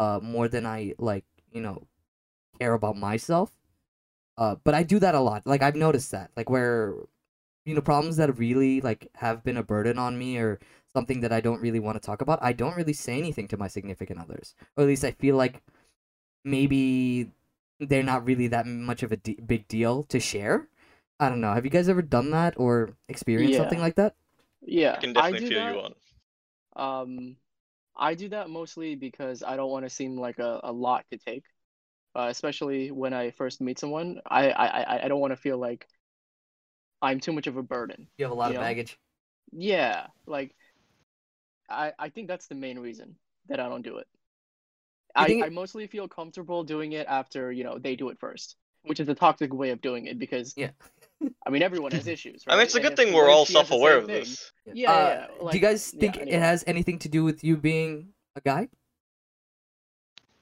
[0.00, 1.24] uh more than I like,
[1.56, 1.76] you know,
[2.60, 3.50] care about myself.
[4.42, 5.46] Uh but I do that a lot.
[5.52, 6.30] Like I've noticed that.
[6.36, 6.94] Like where
[7.68, 10.58] you know, problems that really like have been a burden on me or
[10.96, 13.58] something that I don't really want to talk about, I don't really say anything to
[13.62, 14.54] my significant others.
[14.76, 15.60] Or at least I feel like
[16.44, 17.30] maybe
[17.80, 20.68] they're not really that much of a d- big deal to share.
[21.20, 21.52] I don't know.
[21.52, 23.60] Have you guys ever done that or experienced Yeah.
[23.64, 24.14] something like that?
[24.64, 25.74] Yeah, I can definitely do feel that.
[25.74, 25.94] you on.
[26.78, 27.36] Um,
[27.96, 31.18] I do that mostly because I don't want to seem like a, a lot to
[31.18, 31.44] take,
[32.14, 34.20] uh, especially when I first meet someone.
[34.26, 35.86] I I I- don't want to feel like
[37.02, 38.08] I'm too much of a burden.
[38.18, 38.62] You have a lot of know?
[38.62, 38.98] baggage.
[39.52, 40.54] Yeah, like
[41.68, 43.16] I I think that's the main reason
[43.48, 44.06] that I don't do it.
[45.14, 48.18] I I, think- I mostly feel comfortable doing it after, you know, they do it
[48.20, 50.70] first, which is a toxic way of doing it because Yeah.
[51.46, 52.64] I mean everyone has issues, I mean, right?
[52.64, 54.52] it's a good if thing we're all she has the self-aware same of thing- this.
[54.66, 55.50] Yeah, Uh, yeah.
[55.50, 58.68] do you guys yeah, think it has anything to do with you being a guy?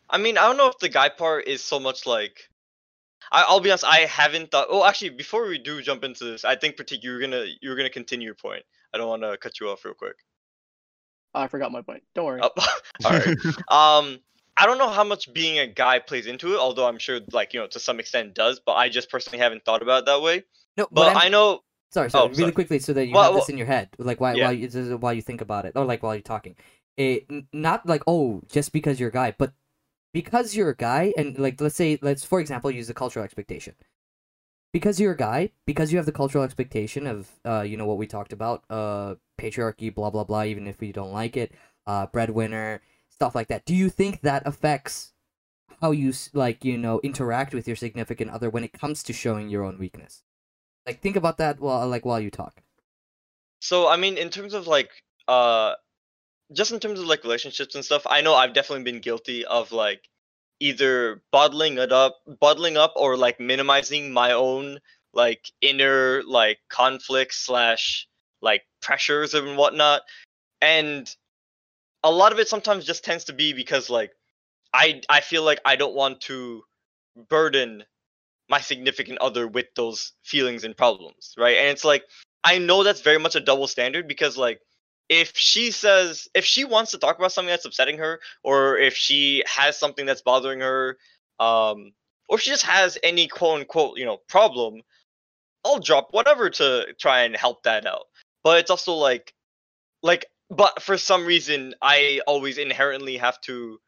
[0.09, 2.49] I mean, I don't know if the guy part is so much like.
[3.33, 3.85] I, I'll be honest.
[3.85, 4.69] I haven't thought.
[4.71, 7.91] Oh, actually, before we do jump into this, I think Pratik you're gonna you're gonna
[7.91, 8.63] continue your point.
[8.95, 10.15] I don't want to cut you off real quick.
[11.35, 12.05] Oh, I forgot my point.
[12.15, 12.41] Don't worry.
[12.43, 12.51] Oh,
[13.05, 13.37] all right.
[13.69, 14.21] Um,
[14.57, 17.53] I don't know how much being a guy plays into it, although I'm sure, like
[17.55, 18.61] you know, to some extent does.
[18.65, 20.45] But I just personally haven't thought about it that way.
[20.77, 21.61] No, But I know.
[21.93, 22.25] Sorry, sorry.
[22.25, 22.53] Oh, really sorry.
[22.53, 24.45] quickly, so that you Well, have this well- in your head, like while Yeah.
[24.45, 26.57] while you is while you think about it, or like while you're talking.
[26.97, 29.53] It not like oh, just because you're a guy, but
[30.13, 33.75] because you're a guy, and like let's say let's for example use the cultural expectation.
[34.73, 37.99] Because you're a guy, because you have the cultural expectation of uh you know what
[37.99, 40.43] we talked about uh patriarchy, blah blah blah.
[40.45, 41.53] Even if you don't like it,
[41.87, 42.81] uh breadwinner
[43.17, 43.65] stuff like that.
[43.65, 45.13] Do you think that affects
[45.81, 49.49] how you like you know interact with your significant other when it comes to showing
[49.49, 50.23] your own weakness?
[50.87, 52.63] Like think about that while like while you talk.
[53.61, 54.91] So I mean, in terms of like,
[55.27, 55.75] uh,
[56.53, 59.73] just in terms of like relationships and stuff, I know I've definitely been guilty of
[59.73, 60.09] like
[60.61, 64.79] either bottling it up, bottling up, or like minimizing my own
[65.13, 68.07] like inner like conflict slash
[68.43, 70.03] like pressures and whatnot,
[70.61, 71.13] and
[72.07, 74.13] a lot of it sometimes just tends to be because like
[74.73, 76.63] I I feel like I don't want to
[77.29, 77.83] burden
[78.49, 81.57] my significant other with those feelings and problems, right?
[81.57, 82.05] And it's like
[82.45, 84.61] I know that's very much a double standard because like
[85.09, 88.95] if she says if she wants to talk about something that's upsetting her or if
[88.95, 90.99] she has something that's bothering her
[91.41, 91.93] um
[92.29, 94.81] or if she just has any quote unquote, you know, problem,
[95.65, 98.05] I'll drop whatever to try and help that out.
[98.45, 99.35] But it's also like
[100.05, 103.81] like but for some reason I always inherently have to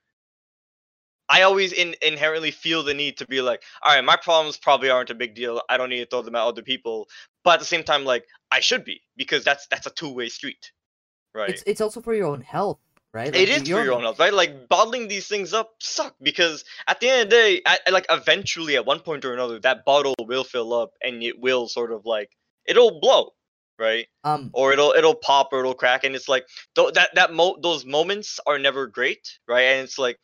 [1.29, 4.89] I always in, inherently feel the need to be like, all right, my problems probably
[4.89, 5.61] aren't a big deal.
[5.69, 7.09] I don't need to throw them at other people.
[7.45, 10.29] But at the same time, like I should be because that's that's a two way
[10.29, 10.73] street,
[11.35, 11.51] right?
[11.51, 12.79] It's it's also for your own health,
[13.13, 13.29] right?
[13.29, 14.33] it Like, is for your own health, right?
[14.33, 18.07] Like bottling these things up suck because at the end of the day, at, like
[18.11, 21.93] eventually at one point or another, that bottle will fill up and it will sort
[21.93, 22.31] of like
[22.67, 23.33] it'll blow,
[23.79, 24.07] right?
[24.25, 27.59] Um, Or it'll it'll pop or it'll crack, and it's like th- that that mo-
[27.63, 29.63] those moments are never great, right?
[29.77, 30.19] And it's like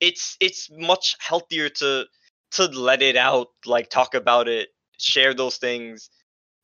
[0.00, 2.06] it's it's much healthier to
[2.52, 4.68] to let it out, like talk about it,
[4.98, 6.10] share those things,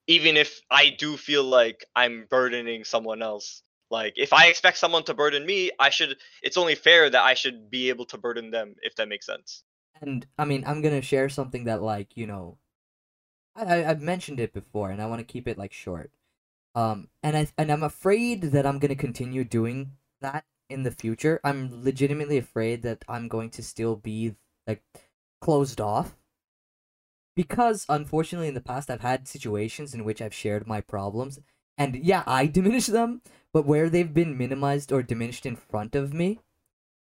[0.06, 3.62] even if I do feel like I'm burdening someone else.
[3.90, 6.16] Like if I expect someone to burden me, I should.
[6.42, 9.62] It's only fair that I should be able to burden them, if that makes sense.
[10.00, 12.58] and I mean, I'm gonna share something that like you know,
[13.58, 16.10] I, I've mentioned it before, and I want to keep it like short.
[16.74, 21.40] Um, and I and I'm afraid that I'm gonna continue doing that in the future.
[21.44, 24.36] I'm legitimately afraid that I'm going to still be
[24.66, 24.82] like
[25.40, 26.16] closed off.
[27.36, 31.38] Because unfortunately in the past I've had situations in which I've shared my problems
[31.78, 36.12] and yeah, I diminish them, but where they've been minimized or diminished in front of
[36.12, 36.40] me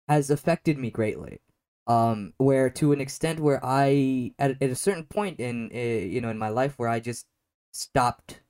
[0.08, 1.40] has affected me greatly.
[1.86, 6.20] Um where to an extent where i at, at a certain point in uh, you
[6.20, 7.26] know in my life where i just
[7.72, 8.40] stopped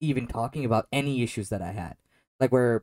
[0.00, 1.96] even talking about any issues that i had.
[2.40, 2.82] Like where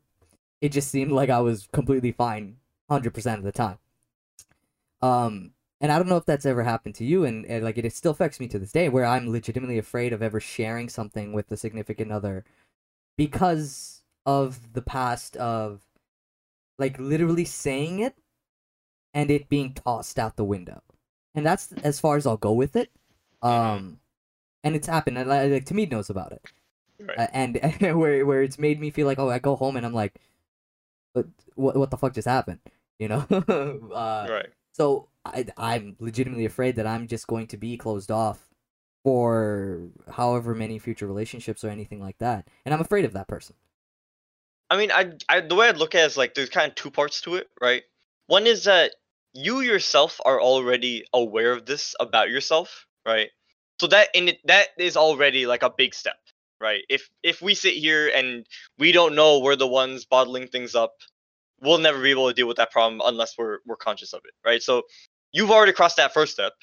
[0.62, 2.58] it just seemed like i was completely fine
[2.90, 3.78] 100% of the time.
[5.02, 7.86] Um and i don't know if that's ever happened to you and, and like it,
[7.86, 11.32] it still affects me to this day where i'm legitimately afraid of ever sharing something
[11.34, 12.44] with a significant other
[13.18, 15.82] because of the past of
[16.78, 18.16] like literally saying it
[19.14, 20.82] and it being tossed out the window.
[21.36, 22.90] And that's as far as I'll go with it.
[23.42, 24.00] Um
[24.64, 26.42] and it's happened and like, like Tamid knows about it.
[27.00, 27.18] Right.
[27.18, 27.58] Uh, and
[28.00, 30.16] where where it's made me feel like oh I go home and I'm like
[31.14, 32.60] what what, what the fuck just happened,
[32.98, 33.26] you know?
[33.94, 34.50] uh, right.
[34.74, 38.50] so I I'm legitimately afraid that I'm just going to be closed off
[39.04, 42.48] for however many future relationships or anything like that.
[42.66, 43.56] And I'm afraid of that person.
[44.70, 46.76] I mean, I, I the way I look at it is like there's kind of
[46.76, 47.84] two parts to it, right?
[48.30, 48.94] One is that
[49.34, 53.32] you yourself are already aware of this about yourself, right?
[53.82, 56.18] So that in it that is already like a big step,
[56.62, 56.84] right?
[56.90, 58.46] If if we sit here and
[58.78, 60.94] we don't know we're the ones bottling things up,
[61.60, 64.34] we'll never be able to deal with that problem unless we're we're conscious of it,
[64.46, 64.62] right?
[64.62, 64.84] So
[65.32, 66.54] you've already crossed that first step.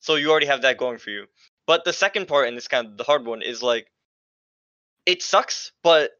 [0.00, 1.26] So you already have that going for you.
[1.68, 3.86] But the second part, and it's kind of the hard one, is like
[5.06, 6.10] it sucks, but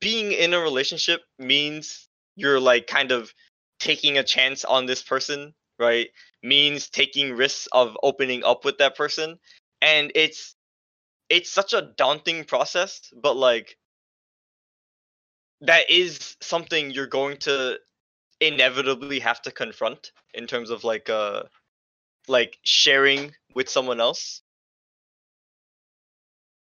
[0.00, 3.34] being in a relationship means you're like kind of
[3.80, 6.08] taking a chance on this person, right?
[6.42, 9.38] Means taking risks of opening up with that person.
[9.82, 10.54] And it's
[11.28, 13.76] it's such a daunting process, but like
[15.62, 17.78] that is something you're going to
[18.40, 21.42] inevitably have to confront in terms of like uh
[22.28, 24.42] like sharing with someone else.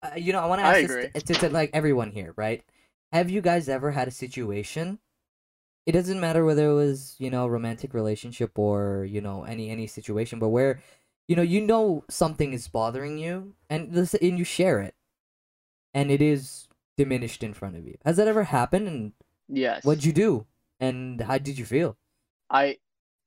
[0.02, 2.62] Uh, you know, I want to ask this to, to, to like everyone here, right?
[3.12, 4.98] Have you guys ever had a situation?
[5.86, 9.70] It doesn't matter whether it was you know a romantic relationship or you know any
[9.70, 10.80] any situation, but where
[11.28, 14.94] you know you know something is bothering you and this and you share it,
[15.94, 17.96] and it is diminished in front of you.
[18.04, 18.88] Has that ever happened?
[18.88, 19.12] And
[19.48, 19.84] Yes.
[19.84, 20.46] what'd you do?
[20.80, 21.96] And how did you feel?
[22.50, 22.78] I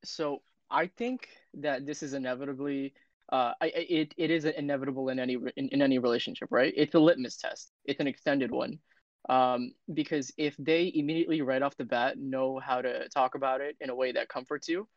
[0.04, 2.94] so I think that this is inevitably
[3.32, 6.74] uh I, I- it it is inevitable in any in, in any relationship, right?
[6.76, 7.72] It's a litmus test.
[7.86, 8.80] It's an extended one.
[9.28, 13.76] Um because if they immediately right off the bat know how to talk about it
[13.82, 14.88] in a way that comforts you,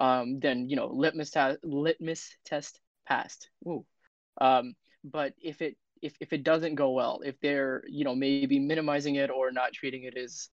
[0.00, 3.48] um then you know litmus test litmus test passed.
[3.66, 3.84] Ooh.
[4.40, 8.58] Um but if it if, if it doesn't go well, if they're you know maybe
[8.58, 10.48] minimizing it or not treating it as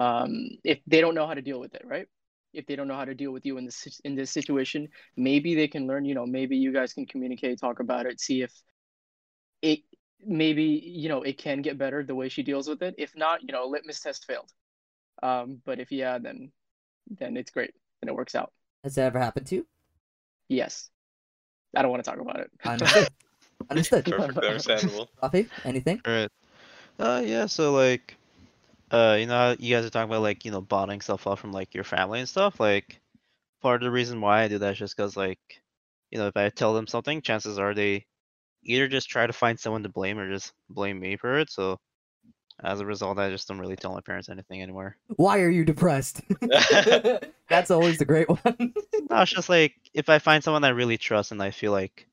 [0.00, 2.06] um if they don't know how to deal with it, right?
[2.54, 5.54] if they don't know how to deal with you in this in this situation maybe
[5.54, 8.52] they can learn you know maybe you guys can communicate talk about it see if
[9.62, 9.80] it
[10.26, 13.42] maybe you know it can get better the way she deals with it if not
[13.42, 14.52] you know litmus test failed
[15.22, 16.50] um but if yeah then
[17.18, 17.72] then it's great
[18.02, 18.52] and it works out
[18.84, 19.66] Has that ever happened to you?
[20.48, 20.90] yes
[21.76, 23.08] i don't want to talk about it Understood.
[23.70, 24.04] Understood.
[24.04, 25.08] Perfectly understandable.
[25.20, 25.48] Coffee?
[25.64, 26.00] Anything?
[26.06, 26.28] Right.
[26.98, 27.46] Uh, yeah.
[27.46, 28.16] So like,
[28.90, 31.52] uh, you know, you guys are talking about like you know bottling stuff up from
[31.52, 32.60] like your family and stuff.
[32.60, 33.00] Like,
[33.62, 35.40] part of the reason why I do that is just because like,
[36.10, 38.06] you know, if I tell them something, chances are they
[38.66, 41.50] either just try to find someone to blame or just blame me for it.
[41.50, 41.78] So,
[42.62, 44.96] as a result, I just don't really tell my parents anything anymore.
[45.16, 46.22] Why are you depressed?
[47.48, 48.74] That's always the great one.
[49.08, 52.08] No, it's just like if I find someone I really trust and I feel like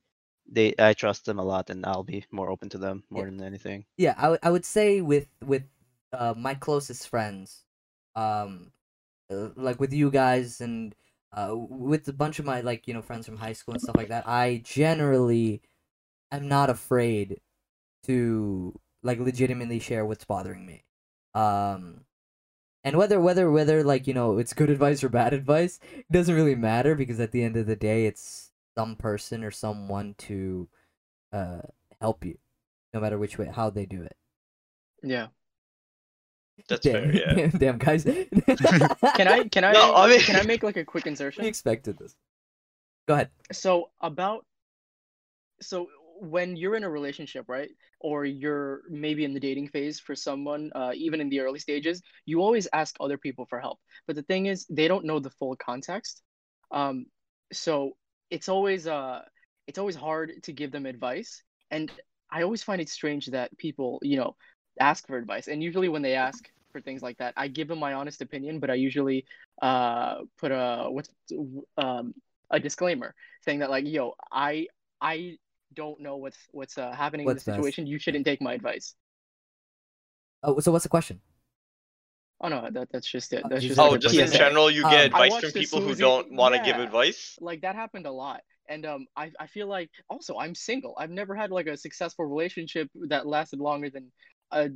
[0.52, 3.32] they I trust them a lot, then I'll be more open to them more Yeah.
[3.32, 3.86] than anything.
[3.98, 5.64] yeah, I would say with with
[6.12, 7.64] uh, my closest friends,
[8.16, 8.72] um,
[9.32, 10.94] uh, like with you guys and
[11.32, 13.96] uh, with a bunch of my like you know friends from high school and stuff
[13.98, 14.28] like that.
[14.28, 15.62] I generally
[16.38, 17.40] am not afraid
[18.06, 20.84] to like legitimately share what's bothering me.
[21.34, 22.02] Um,
[22.84, 26.36] and whether whether whether like you know it's good advice or bad advice it doesn't
[26.36, 30.68] really matter because at the end of the day it's some person or someone to
[31.32, 31.62] uh
[32.02, 32.38] help you
[32.94, 34.16] no matter which way how they do it.
[35.02, 35.28] Yeah.
[36.70, 37.34] That's damn, fair, yeah.
[37.34, 38.04] damn, damn guys.
[39.16, 41.46] Can i can i No, I mean- can i make like a quick we insertion
[41.46, 42.16] expected this.
[43.08, 43.30] Go ahead.
[43.52, 44.46] So about
[45.62, 45.88] so
[46.20, 50.72] when you're in a relationship right or you're maybe in the dating phase for someone
[50.76, 53.80] uh, even in the early stages you always ask other people for help.
[54.08, 56.22] But the thing is they don't know the full context.
[56.72, 57.06] Um,
[57.52, 57.92] so
[58.30, 59.22] it's always uh
[59.68, 61.44] it's always hard to give them advice.
[61.72, 61.92] And
[62.32, 64.36] i always find it strange that people you know
[64.80, 65.48] ask for advice.
[65.48, 68.60] And usually when they ask for things like that i give them my honest opinion
[68.60, 69.26] but i usually
[69.62, 71.10] uh put a what's
[71.78, 72.14] um
[72.52, 74.68] a disclaimer saying that like yo i
[75.02, 75.38] i
[75.74, 78.96] don't know what's what's uh, happening What's in the situation you shouldn't take my advice.
[80.44, 81.22] Oh so what's the question?
[82.42, 83.44] Oh no, that that's just it.
[83.46, 84.38] Oh, That's just said like Oh, just in PSA.
[84.38, 87.40] general, you Um, get I advice from the people who don't want to give advice.
[87.40, 88.42] like that happened a lot.
[88.70, 90.96] And um I, I feel like also i'm single.
[90.98, 94.12] I've never had like a successful relationship that lasted longer than
[94.52, 94.70] a,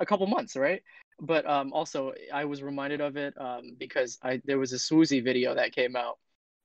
[0.00, 0.82] a couple months right?
[1.20, 5.22] But um also i was reminded of it um because i there was a Swoozie
[5.22, 6.18] video that came out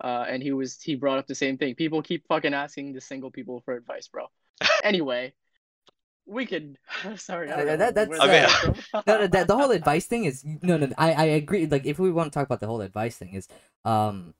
[0.04, 3.02] uh and he was he brought up the same thing people keep fucking asking the
[3.02, 4.28] single people for advice bro
[4.84, 5.34] anyway
[6.26, 6.78] we could
[7.16, 8.41] sorry I Uh, that- that's, where Okay.
[8.41, 10.89] that no, no, that, the whole advice thing is no, no.
[10.98, 11.66] I, I agree.
[11.66, 13.48] Like, if we want to talk about the whole advice thing, is
[13.86, 14.34] um,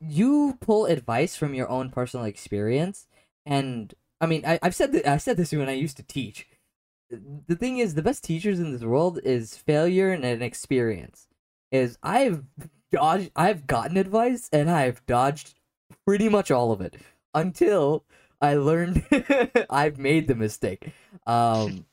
[0.00, 3.06] you pull advice from your own personal experience,
[3.44, 6.46] and I mean, I, I've said that I said this when I used to teach.
[7.10, 11.28] The thing is, the best teachers in this world is failure and an experience.
[11.70, 12.42] Is I've
[12.92, 15.54] dodged, I've gotten advice, and I've dodged
[16.06, 16.96] pretty much all of it
[17.34, 18.04] until
[18.40, 19.04] I learned
[19.70, 20.90] I've made the mistake.
[21.26, 21.86] Um,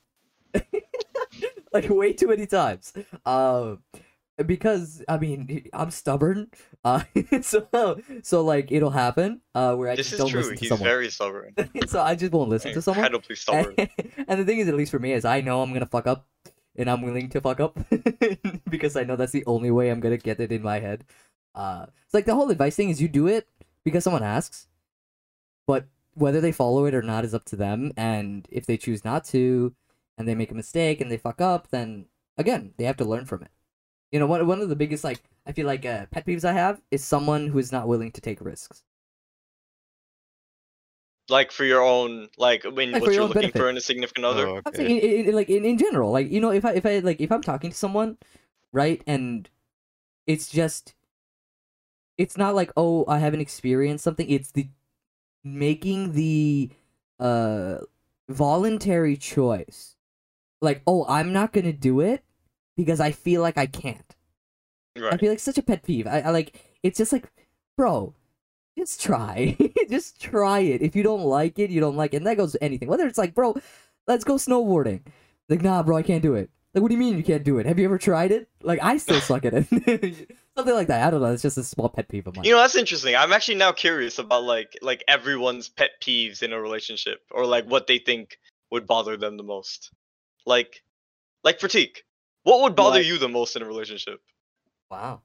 [1.73, 2.93] like way too many times.
[3.25, 3.83] Um,
[4.45, 6.49] because I mean I'm stubborn.
[6.83, 7.03] Uh,
[7.41, 9.41] so so like it'll happen.
[9.55, 10.39] Uh, where I This just don't true.
[10.41, 10.87] listen to He's someone.
[10.87, 11.53] very stubborn.
[11.87, 13.05] so I just won't listen to someone.
[13.05, 13.75] Incredibly stubborn.
[14.27, 16.27] And, the thing is, at least for me, is I know I'm gonna fuck up,
[16.75, 17.77] and I'm willing to fuck up
[18.69, 21.05] because I know that's the only way I'm gonna get it in my head.
[21.55, 23.47] Uh, it's like the whole advice thing is you do it
[23.83, 24.67] because someone asks,
[25.67, 27.91] but whether they follow it or not is up to them.
[27.97, 29.75] And if they choose not to,
[30.17, 32.05] and they make a mistake and they fuck up, then
[32.37, 33.51] again they have to learn from it.
[34.11, 36.53] You know, one one of the biggest like I feel like uh, pet peeves I
[36.53, 38.83] have is someone who is not willing to take risks.
[41.29, 43.53] Like for your own, like when Like, what you're looking benefit.
[43.53, 44.49] for in a significant other.
[44.49, 44.85] Oh, I'm okay.
[44.85, 47.21] saying in, in, like in, in general, like you know, if I if I like
[47.21, 48.17] if I'm talking to someone,
[48.73, 49.49] right, and
[50.27, 50.95] it's just,
[52.17, 54.29] it's not like oh I haven't experienced something.
[54.29, 54.67] It's the
[55.43, 56.71] making the
[57.19, 57.79] uh
[58.29, 59.95] voluntary choice,
[60.61, 62.23] like oh I'm not gonna do it
[62.77, 64.15] because I feel like I can't.
[65.09, 65.17] I Right.
[65.17, 66.07] feel like such a pet peeve.
[66.07, 67.31] I, I like it's just like,
[67.77, 68.13] bro,
[68.83, 69.57] just try.
[69.89, 70.81] just try it.
[70.81, 72.17] If you don't like it, you don't like it.
[72.17, 72.87] And that goes to anything.
[72.89, 73.55] Whether it's like, bro,
[74.07, 75.01] let's go snowboarding.
[75.49, 76.49] Like, nah, bro, I can't do it.
[76.73, 77.65] Like, what do you mean you can't do it?
[77.65, 78.49] Have you ever tried it?
[78.61, 79.67] Like, I still suck at it.
[80.57, 81.07] Something like that.
[81.07, 81.31] I don't know.
[81.31, 82.45] It's just a small pet peeve of mine.
[82.45, 83.15] You know that's interesting.
[83.15, 87.65] I'm actually now curious about like like everyone's pet peeves in a relationship or like
[87.65, 88.37] what they think
[88.71, 89.91] would bother them the most.
[90.45, 90.83] Like
[91.43, 91.97] like Pratik,
[92.43, 93.05] what would bother What?
[93.05, 94.19] you the most in a relationship?
[94.91, 95.21] wow.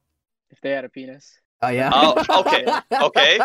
[0.51, 1.91] if they had a penis Oh yeah.
[1.93, 2.65] Oh, okay,
[3.01, 3.41] okay,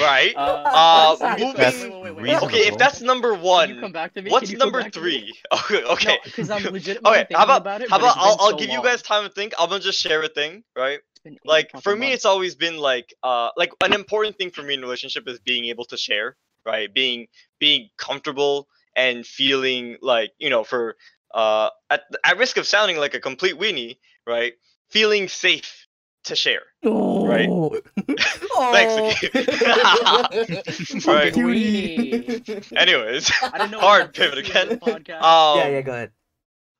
[0.00, 0.34] Right.
[0.36, 2.42] uh, Uh, moving- wait.
[2.44, 4.30] Okay, if that's number one, come back to me?
[4.30, 5.10] what's Can come number back to me?
[5.10, 5.38] three?
[5.52, 6.18] Okay, okay.
[6.24, 7.90] because I'm legitimately Okay, thinking how about about it.
[7.90, 9.54] how about I'll, I'll so give you guys time to think.
[9.58, 11.00] I'm gonna just share a thing, right?
[11.10, 12.14] It's been eight like for me months.
[12.16, 15.40] it's always been like uh like an important thing for me in a relationship is
[15.40, 17.26] being able to share right being
[17.58, 20.96] being comfortable and feeling like you know for
[21.34, 24.54] uh at, at risk of sounding like a complete weenie right
[24.90, 25.85] feeling safe
[26.26, 27.48] to share Right.
[27.50, 27.76] Oh.
[28.06, 30.22] Thanks, oh.
[31.12, 31.32] Right.
[31.34, 32.72] Weenie.
[32.76, 35.22] anyways I didn't know hard pivot again podcast.
[35.22, 35.80] um yeah, yeah.
[35.82, 36.10] Go ahead.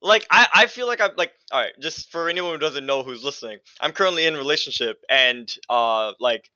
[0.02, 3.02] like I, I feel like I'm like all right just for anyone who doesn't know
[3.02, 6.48] who's listening i'm currently in a relationship and uh like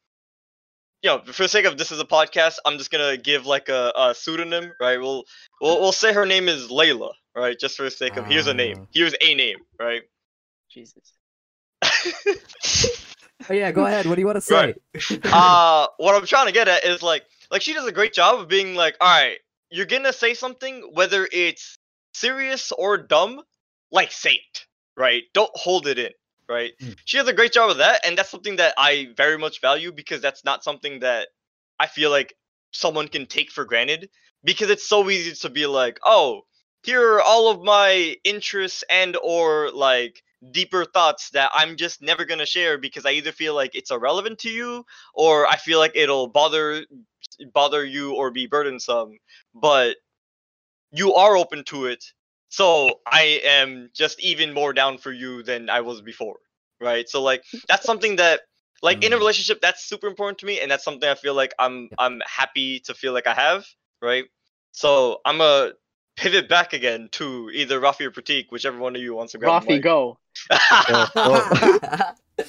[1.02, 3.68] you know for the sake of this is a podcast i'm just gonna give like
[3.68, 5.24] a, a pseudonym right we'll,
[5.60, 8.50] we'll we'll say her name is layla right just for the sake of here's a
[8.50, 8.54] Ah.
[8.54, 10.02] name here's a name right
[10.70, 11.12] Jesus.
[13.48, 13.72] Oh yeah.
[13.72, 14.06] Go ahead.
[14.06, 14.54] What do you want to say?
[14.56, 14.76] Right.
[15.32, 18.40] uh what i'm trying to get at is like like she does a great job
[18.40, 19.38] of being like all right
[19.70, 21.78] you're gonna say something whether it's
[22.14, 23.40] serious or dumb
[23.92, 26.10] like say it right don't hold it in
[26.48, 26.96] right Mm.
[27.04, 29.92] she does a great job of that and that's something that i very much value
[29.92, 31.28] because that's not something that
[31.80, 32.34] i feel like
[32.72, 34.10] someone can take for granted
[34.44, 36.42] because it's so easy to be like oh
[36.84, 40.22] here are all of my interests and or like
[40.52, 43.90] deeper thoughts that i'm just never going to share because i either feel like it's
[43.90, 44.84] irrelevant to you
[45.14, 46.84] or i feel like it'll bother
[47.52, 49.18] bother you or be burdensome
[49.54, 49.96] but
[50.92, 52.04] you are open to it.
[52.48, 56.38] So i am just even more down for you than i was before
[56.80, 57.08] right?
[57.08, 58.40] So like that's something that
[58.82, 59.18] like in a Mm.
[59.18, 62.80] relationship that's super important to me and that's something i feel like i'm i'm happy
[62.80, 63.66] to feel like i have
[64.02, 64.24] right?
[64.72, 65.72] So i'm a
[66.20, 69.64] pivot back again to either Rafi or Pratik, whichever one of you wants to grab
[69.66, 70.18] the Rafi, go.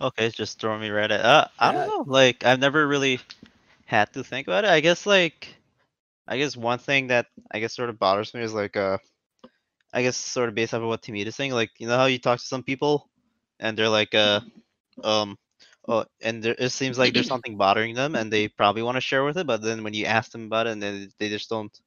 [0.00, 1.20] Okay, just throw me right at.
[1.20, 2.04] Uh, I don't know.
[2.06, 3.20] Like I've never really
[3.86, 4.70] had to think about it.
[4.70, 5.54] I guess like,
[6.26, 8.98] I guess one thing that I guess sort of bothers me is like uh,
[9.92, 11.52] I guess sort of based off of what Tamid is saying.
[11.52, 13.08] Like you know how you talk to some people,
[13.60, 14.40] and they're like uh,
[15.04, 15.38] um,
[15.86, 19.00] oh, and there, it seems like there's something bothering them, and they probably want to
[19.00, 21.48] share with it, but then when you ask them about it, and then they just
[21.48, 21.78] don't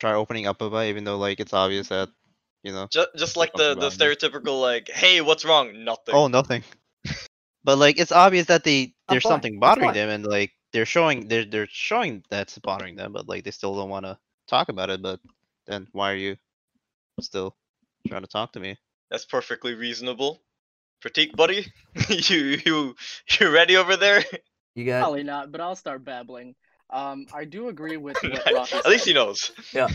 [0.00, 2.08] try opening up about it, even though like it's obvious that
[2.62, 2.88] you know.
[2.90, 5.84] Just, just like the, the stereotypical like, hey, what's wrong?
[5.84, 6.14] Nothing.
[6.14, 6.62] Oh, nothing.
[7.64, 11.44] but like, it's obvious that they there's something bothering them, and like they're showing they're
[11.44, 14.18] they're showing that's bothering them, but like they still don't want to
[14.48, 15.02] talk about it.
[15.02, 15.20] But
[15.66, 16.36] then why are you
[17.20, 17.54] still
[18.08, 18.76] trying to talk to me?
[19.10, 20.42] That's perfectly reasonable.
[21.02, 21.66] Pratik, buddy,
[22.08, 22.94] you you
[23.38, 24.24] you ready over there?
[24.76, 26.56] You got Probably not, but I'll start babbling.
[26.94, 29.50] Um, I do agree with what Rafi At least he knows.
[29.72, 29.88] Yeah.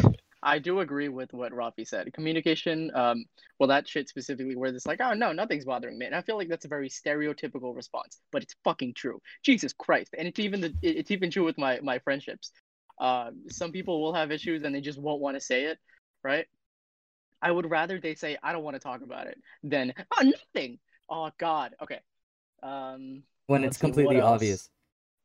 [0.43, 2.13] I do agree with what Rafi said.
[2.13, 3.25] Communication, um,
[3.57, 6.37] well, that shit specifically, where it's like, oh no, nothing's bothering me, and I feel
[6.37, 9.21] like that's a very stereotypical response, but it's fucking true.
[9.43, 12.51] Jesus Christ, and it's even the, it's even true with my my friendships.
[12.99, 15.77] Um, some people will have issues and they just won't want to say it,
[16.23, 16.45] right?
[17.41, 20.79] I would rather they say I don't want to talk about it than oh nothing.
[21.09, 21.99] Oh God, okay.
[22.61, 24.35] Um, when it's see, what completely else?
[24.35, 24.69] obvious.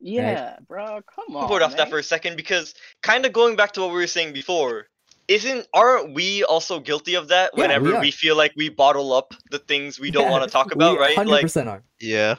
[0.01, 1.49] Yeah, bro, come on.
[1.49, 4.07] Hold off that for a second because kind of going back to what we were
[4.07, 4.87] saying before,
[5.29, 8.01] isn't aren't we also guilty of that Yeah, whenever are.
[8.01, 10.95] we, feel like we bottle up the things we don't Yeah, want to talk about,
[10.95, 11.17] we right?
[11.17, 11.83] Hundred Like percent are.
[12.01, 12.35] Yeah.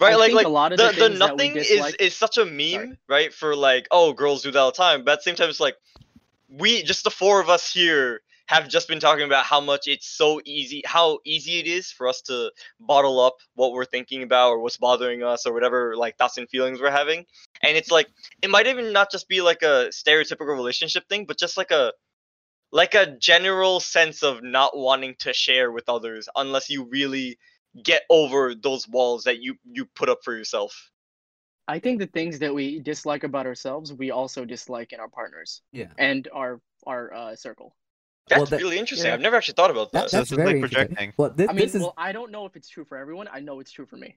[0.00, 1.94] right I like like a lot of the, the the things that we nothing is
[2.00, 3.32] is such a meme, right?
[3.32, 5.04] For like, oh, girls do that all the time.
[5.04, 5.76] But at the same time, it's like
[6.48, 10.06] we just the four of us here have just been talking about how much it's
[10.06, 14.50] so easy, how easy it is for us to bottle up what we're thinking about
[14.50, 17.24] or what's bothering us or whatever like thoughts and feelings we're having.
[17.62, 18.08] And it's like
[18.42, 21.92] it might even not just be like a stereotypical relationship thing, but just like a
[22.70, 27.38] like a general sense of not wanting to share with others unless you really
[27.82, 30.90] get over those walls that you you put up for yourself.
[31.66, 35.62] I think the things that we dislike about ourselves, we also dislike in our partners
[35.72, 35.86] Yeah.
[35.96, 37.74] and our our uh, circle.
[38.28, 39.08] That's Well, that- really interesting.
[39.08, 39.14] yeah.
[39.14, 40.10] I've never actually thought about That, that.
[40.10, 40.86] So that's this is, like, very interesting.
[40.88, 41.12] projecting.
[41.16, 41.82] Well, thi- I mean, this is.
[41.82, 43.28] well, I don't know if it's true for everyone.
[43.30, 44.16] I know it's true for me.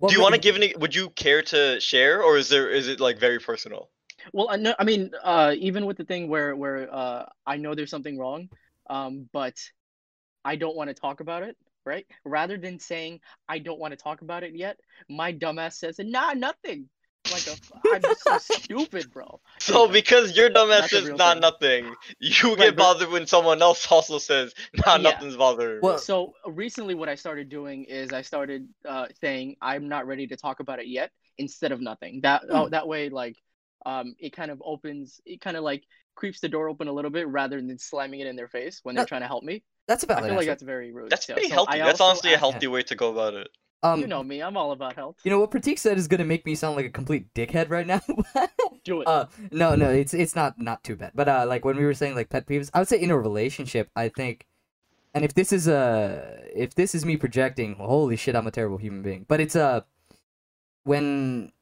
[0.00, 0.74] well, Do you want to give any?
[0.76, 3.90] Would you care to share, or is there is it like very personal?
[4.32, 4.74] Well, I know.
[4.78, 8.48] I mean, uh, even with the thing where where uh, I know there's something wrong,
[8.90, 9.54] um, but
[10.44, 11.56] I don't want to talk about it.
[11.86, 12.06] Right?
[12.26, 16.34] Rather than saying I don't want to talk about it yet, my dumbass says, "Nah,
[16.34, 16.90] nothing."
[17.32, 19.40] Like a, I'm so stupid, bro.
[19.58, 21.84] So Anyway, because your dumbass that's a says not thing.
[21.84, 24.54] nothing, you Right, get but- bothered when someone else also says
[24.86, 25.10] not Yeah.
[25.10, 25.80] nothing's bothering.
[25.82, 30.26] Well- so recently what i started doing is i started uh, saying i'm not ready
[30.28, 32.54] to talk about it yet instead of nothing that Hmm.
[32.56, 33.36] oh, that way like
[33.86, 35.84] um it kind of opens it kind of like
[36.14, 38.94] creeps the door open a little bit rather than slamming it in their face when
[38.94, 40.18] they're That- trying to help me That's about.
[40.18, 40.50] I feel like answer.
[40.50, 41.34] that's very rude that's too.
[41.34, 41.80] pretty So healthy.
[41.80, 43.48] I That's honestly a healthy way to go about it.
[43.82, 46.24] Um, you know me i'm all about health You know what Pratik said is gonna
[46.24, 48.00] make me sound like a complete dickhead right now.
[48.84, 51.12] do it uh, no, no, it's it's not not too bad.
[51.14, 53.18] But uh, like when we were saying like pet peeves, I would say in a
[53.18, 54.46] relationship, I think,
[55.14, 58.78] and if this is uh if this is me projecting, holy shit, I'm a terrible
[58.78, 59.26] human being.
[59.28, 59.82] But it's uh
[60.84, 61.52] when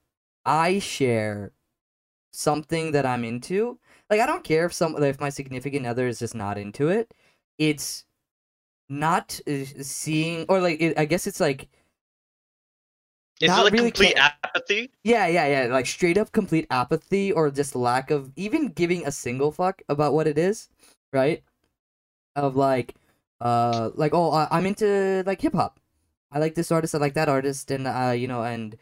[0.45, 1.53] I share
[2.33, 3.79] something that I'm into,
[4.11, 7.13] like I don't care if some if my significant other is just not into it.
[7.59, 8.05] It's
[8.89, 11.69] not uh, seeing or like it, I guess it's like
[13.41, 14.91] Is Not it like really complete apathy?
[15.05, 15.73] yeah, yeah, yeah.
[15.73, 20.15] Like straight up complete apathy or just lack of even giving a single fuck about
[20.15, 20.69] what it is,
[21.13, 21.43] right?
[22.37, 22.95] Of like,
[23.41, 25.81] uh, like oh, I- I'm into like hip hop.
[26.33, 26.95] I like this artist.
[26.95, 28.77] I like that artist, and uh, you know, and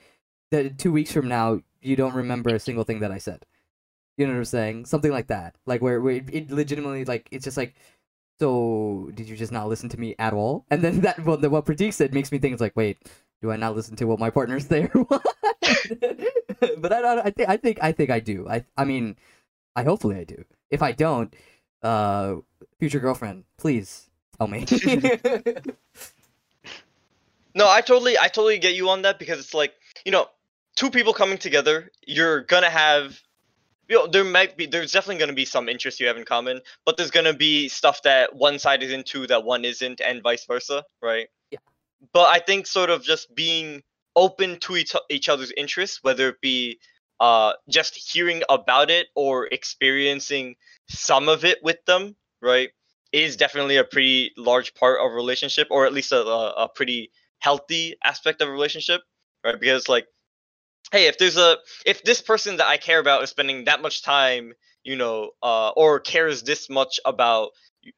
[0.51, 3.44] the two weeks from now, you don't remember a single thing that I said.
[4.16, 4.86] You know what I'm saying?
[4.86, 5.56] Something like that.
[5.66, 7.74] Like where, where it, it legitimately like it's just like,
[8.40, 10.64] so did you just not listen to me at all?
[10.70, 12.98] And then that well, the, what Pratik said makes me think it's like, wait,
[13.43, 14.90] do I not listen to what my partner's there?
[14.94, 17.19] but I don't.
[17.27, 17.48] I think.
[17.48, 17.78] I think.
[17.82, 18.48] I think I do.
[18.48, 18.65] I.
[18.77, 19.16] I mean,
[19.77, 20.44] I hopefully I do.
[20.70, 21.35] If I don't,
[21.82, 22.36] uh,
[22.78, 24.09] future girlfriend, please
[24.39, 24.66] tell me.
[27.55, 29.74] No, I totally, I totally get you on that because it's like,
[30.05, 30.27] you know,
[30.74, 33.20] two people coming together, you're gonna have,
[33.89, 36.61] you know, there might be, there's definitely gonna be some interest you have in common,
[36.85, 40.44] but there's gonna be stuff that one side is into that one isn't, and vice
[40.47, 41.28] versa, right?
[41.52, 41.61] Yeah.
[42.12, 43.82] But I think sort of just being
[44.16, 46.78] open to each each other's interests, whether it be
[47.20, 50.56] uh just hearing about it or experiencing
[50.89, 52.70] some of it with them, right,
[53.12, 57.10] is definitely a pretty large part of a relationship, or at least a, a, pretty
[57.39, 59.02] healthy aspect of a relationship,
[59.44, 59.59] right?
[59.59, 60.06] Because like,
[60.90, 64.02] hey, if there's a if this person that I care about is spending that much
[64.02, 64.52] time,
[64.82, 67.51] you know, uh, or cares this much about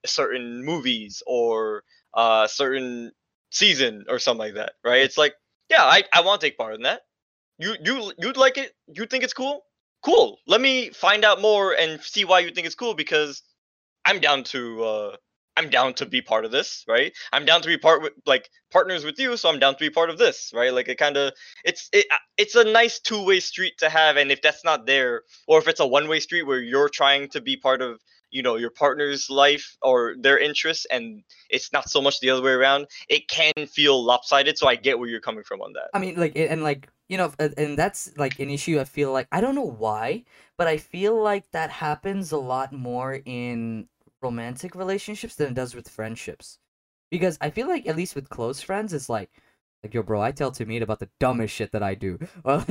[0.04, 1.84] certain movies or
[2.14, 3.12] uh certain
[3.56, 5.02] season or something like that, right?
[5.02, 5.34] It's like,
[5.70, 7.02] yeah, I, I want to take part in that.
[7.58, 8.72] You you you'd like it?
[8.86, 9.62] You think it's cool?
[10.04, 10.38] Cool.
[10.46, 13.42] Let me find out more and see why you think it's cool because
[14.04, 15.16] I'm down to uh
[15.56, 17.12] I'm down to be part of this, right?
[17.32, 19.88] I'm down to be part with like partners with you, so I'm down to be
[19.88, 20.72] part of this, right?
[20.72, 21.32] Like it kind of
[21.64, 25.22] it's it uh, it's a nice two-way street to have and if that's not there
[25.48, 28.00] or if it's a one-way street where you're trying to be part of,
[28.36, 31.04] you know your partner's life or their interests and
[31.48, 34.98] it's not so much the other way around it can feel lopsided so i get
[34.98, 38.02] where you're coming from on that I mean, like, and like, you know, and- that's
[38.24, 38.76] like an issue.
[38.80, 40.24] I feel like I don't know why,
[40.58, 43.88] but I feel like that happens a lot more in
[44.20, 46.58] romantic relationships than it does with friendships,
[47.10, 49.30] because I feel like at least with close friends, it's like,
[49.86, 52.64] like yo, bro, I tell Tamid about the dumbest shit that I do, or,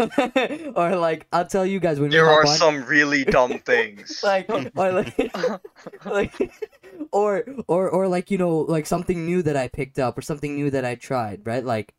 [0.75, 4.19] or like I'll tell you guys when there are on- some really dumb things.
[4.23, 5.31] Like or like
[6.05, 6.51] like
[7.11, 10.55] or or or like you know like something new that I picked up or something
[10.55, 11.63] new that I tried right?
[11.63, 11.93] Like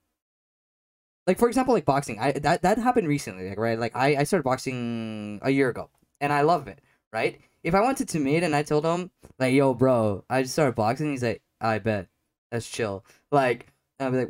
[1.27, 2.19] like for example like boxing.
[2.21, 3.79] I that that happened recently like right?
[3.79, 5.91] Like I I started boxing a year ago
[6.21, 6.81] and I love it
[7.13, 7.41] right?
[7.65, 10.75] If I went to Tamid and I told him like yo bro I just started
[10.75, 12.09] boxing he's like I bet.
[12.53, 13.05] That's chill.
[13.33, 14.29] Like I'd be like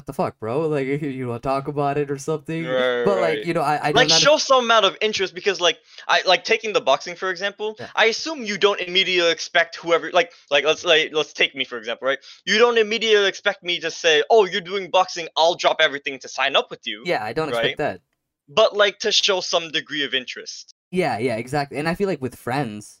[0.00, 0.66] what the fuck bro?
[0.66, 2.64] Like you want to talk about it or something?
[2.64, 5.34] Right, but like you know I I like know not- show some amount of interest
[5.34, 5.78] because like
[6.08, 7.88] i like taking the boxing for example Yeah.
[7.94, 11.76] i assume you don't immediately expect whoever like like let's like let's take me for
[11.76, 12.18] example right?
[12.46, 16.28] You don't immediately expect me to say oh you're doing boxing i'll drop everything to
[16.28, 18.00] sign up with you yeah I don't expect that.
[18.48, 20.74] But like to show some degree of interest.
[20.90, 21.78] Yeah, yeah, exactly.
[21.78, 23.00] And I feel like with friends,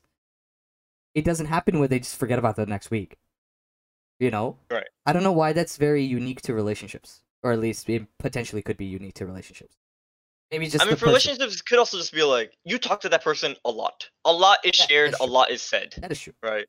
[1.12, 3.16] it doesn't happen where they just forget about the next week.
[4.20, 4.56] You know?
[4.70, 4.86] Right.
[5.06, 7.22] I don't know why that's very unique to relationships.
[7.42, 9.76] Or at least it potentially could be unique to relationships.
[10.50, 13.08] Maybe just i mean for relationships it could also just be like you talk to
[13.08, 16.18] that person a lot a lot is Yeah, shared a lot is said That is
[16.18, 16.32] true.
[16.42, 16.66] right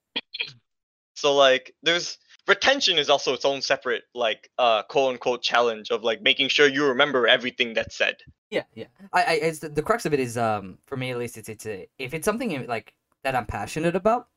[1.15, 6.03] so like there's retention is also its own separate like uh quote unquote challenge of
[6.03, 8.18] like making sure you remember everything that's said
[8.52, 8.86] Yeah, yeah.
[9.14, 11.49] I, I it's the, the crux of it is um for me at least it's
[11.49, 14.28] it's a, if it's something like that I'm passionate about,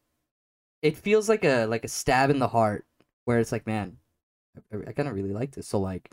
[0.82, 2.86] it feels like a like a stab in the heart
[3.24, 3.98] where it's like, man,
[4.72, 5.68] I, I kind of really like this.
[5.68, 6.10] So like,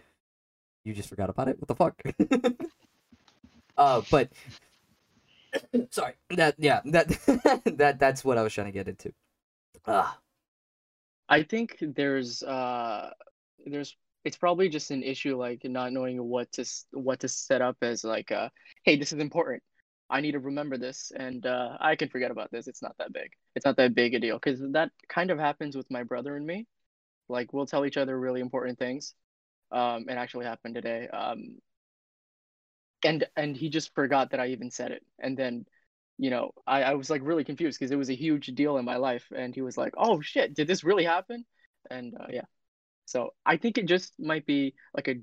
[0.83, 1.57] you just forgot about it.
[1.59, 2.01] What the fuck?
[3.77, 4.31] uh, but
[5.91, 6.13] sorry.
[6.29, 6.81] That yeah.
[6.85, 7.07] That
[7.77, 9.13] that that's what I was trying to get into.
[9.85, 10.19] Ah,
[11.31, 13.11] I think there's uh
[13.65, 17.77] there's it's probably just an issue like not knowing what to what to set up
[17.81, 18.49] as like uh
[18.83, 19.63] hey this is important
[20.09, 23.13] I need to remember this and uh I can forget about this it's not that
[23.13, 26.35] big it's not that big a deal because that kind of happens with my brother
[26.35, 26.67] and me
[27.31, 29.15] like we'll tell each other really important things
[29.71, 31.57] um it actually happened today um
[33.03, 35.65] and and he just forgot that I even said it and then
[36.17, 38.85] you know I, I was like really confused because it was a huge deal in
[38.85, 41.45] my life and he was like oh shit did this really happen
[41.89, 42.45] and uh, yeah
[43.05, 45.15] so i think it just might be like a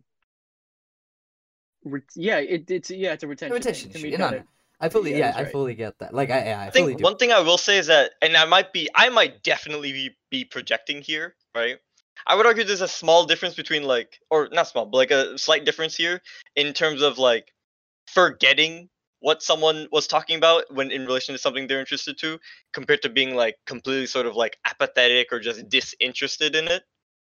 [1.84, 4.00] re- yeah it, it's yeah it's a retention, retention thing.
[4.00, 4.08] issue.
[4.08, 4.38] Tamid No, got no.
[4.38, 4.46] it.
[4.80, 5.52] I fully Yeah, yeah, that's I right.
[5.52, 6.14] fully get that.
[6.14, 7.04] Like I yeah, I, I fully think do.
[7.04, 10.10] one thing I will say is that, and I might be, I might definitely be,
[10.30, 11.78] be projecting here, right?
[12.26, 15.38] I would argue there's a small difference between like, or not small, but like a
[15.38, 16.20] slight difference here
[16.56, 17.52] in terms of like
[18.06, 18.88] forgetting
[19.20, 22.38] what someone was talking about when in relation to something they're interested to,
[22.72, 26.82] compared to being like completely sort of like apathetic or just disinterested in it.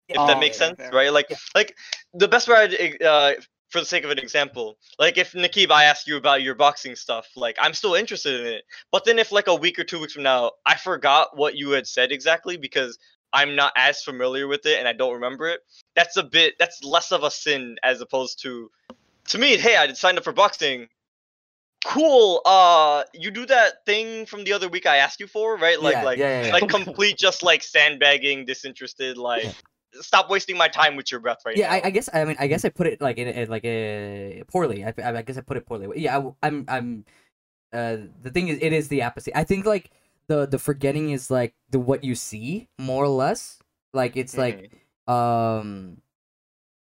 [0.09, 0.91] If Oh, that makes yeah, sense, fair.
[0.91, 1.13] right?
[1.13, 1.37] Like, Yeah.
[1.55, 1.77] like
[2.13, 3.33] the best way I'd, uh,
[3.69, 6.95] for the sake of an example, like if Nakib, I asked you about your boxing
[6.95, 8.63] stuff, like I'm still interested in it.
[8.91, 11.71] But then if like a week or two weeks from now, I forgot what you
[11.71, 12.99] had said exactly because
[13.33, 15.61] I'm not as familiar with it and I don't remember it,
[15.95, 18.69] that's a bit that's less of a sin as opposed to
[19.29, 20.87] to me, hey, I signed up for boxing.
[21.85, 22.41] Cool.
[22.45, 25.81] Uh you do that thing from the other week I asked you for, right?
[25.81, 26.53] Like yeah, like yeah, yeah, yeah.
[26.53, 29.53] like complete just like sandbagging, disinterested, like
[30.01, 31.73] stop wasting my time with your breath right yeah, now.
[31.75, 34.43] I, I guess I mean I guess I put it like in, in like a
[34.47, 34.83] poorly.
[34.83, 35.87] I, I guess I put it poorly.
[36.01, 37.05] Yeah, I, am I'm.
[37.71, 39.33] Uh, the thing is, it is the apathy.
[39.33, 39.89] I think like
[40.27, 43.59] the the forgetting is like the what you see more or less.
[43.93, 44.71] Like it's like
[45.07, 45.11] Mhm.
[45.13, 45.97] um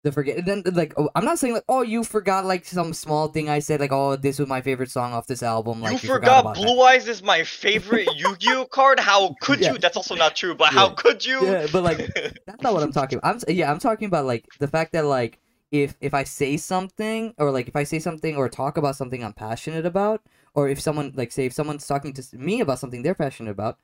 [0.05, 3.29] the forget then like oh, I'm not saying like oh you forgot like some small
[3.29, 6.09] thing I said like oh this was my favorite song off this album like you
[6.09, 6.55] you, forgot that.
[6.57, 8.99] Blue Eyes is my favorite Yu-Gi-Oh card.
[8.99, 9.73] How could Yeah.
[9.73, 9.79] you?
[9.79, 10.55] That's also not true.
[10.57, 11.45] But how could you?
[11.47, 11.99] Yeah, but like
[12.47, 13.45] that's not what I'm talking about.
[13.49, 15.39] I'm yeah, I'm talking about like the fact that like
[15.71, 19.23] if if I say something or like if I say something or talk about something
[19.25, 20.21] I'm passionate about,
[20.55, 23.79] or if someone like say if someone's talking to me about something they're passionate about,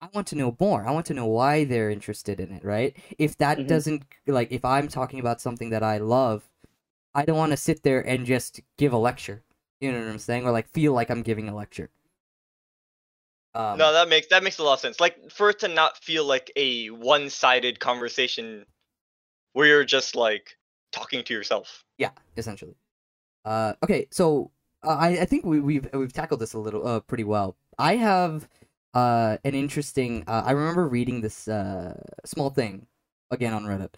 [0.00, 0.86] I want to know more.
[0.86, 2.96] I want to know why they're interested in it, right?
[3.18, 3.68] If that Mhm.
[3.68, 6.48] doesn't like if I'm talking about something that I love,
[7.14, 9.42] I don't want to sit there and just give a lecture.
[9.80, 10.46] You know what I'm saying?
[10.46, 11.90] Or like feel like I'm giving a lecture.
[13.54, 15.00] Um, no, that makes that makes a lot of sense.
[15.00, 18.64] Like for it to not feel like a one-sided conversation
[19.52, 20.56] where you're just like
[20.92, 21.84] talking to yourself.
[21.98, 22.76] Yeah, essentially.
[23.44, 24.50] Uh, okay, so
[24.82, 27.56] uh, I I think we, we've we've tackled this a little uh pretty well.
[27.78, 28.48] I have
[28.94, 30.24] uh an interesting.
[30.26, 32.86] Uh, I remember reading this uh small thing
[33.30, 33.94] again on Reddit.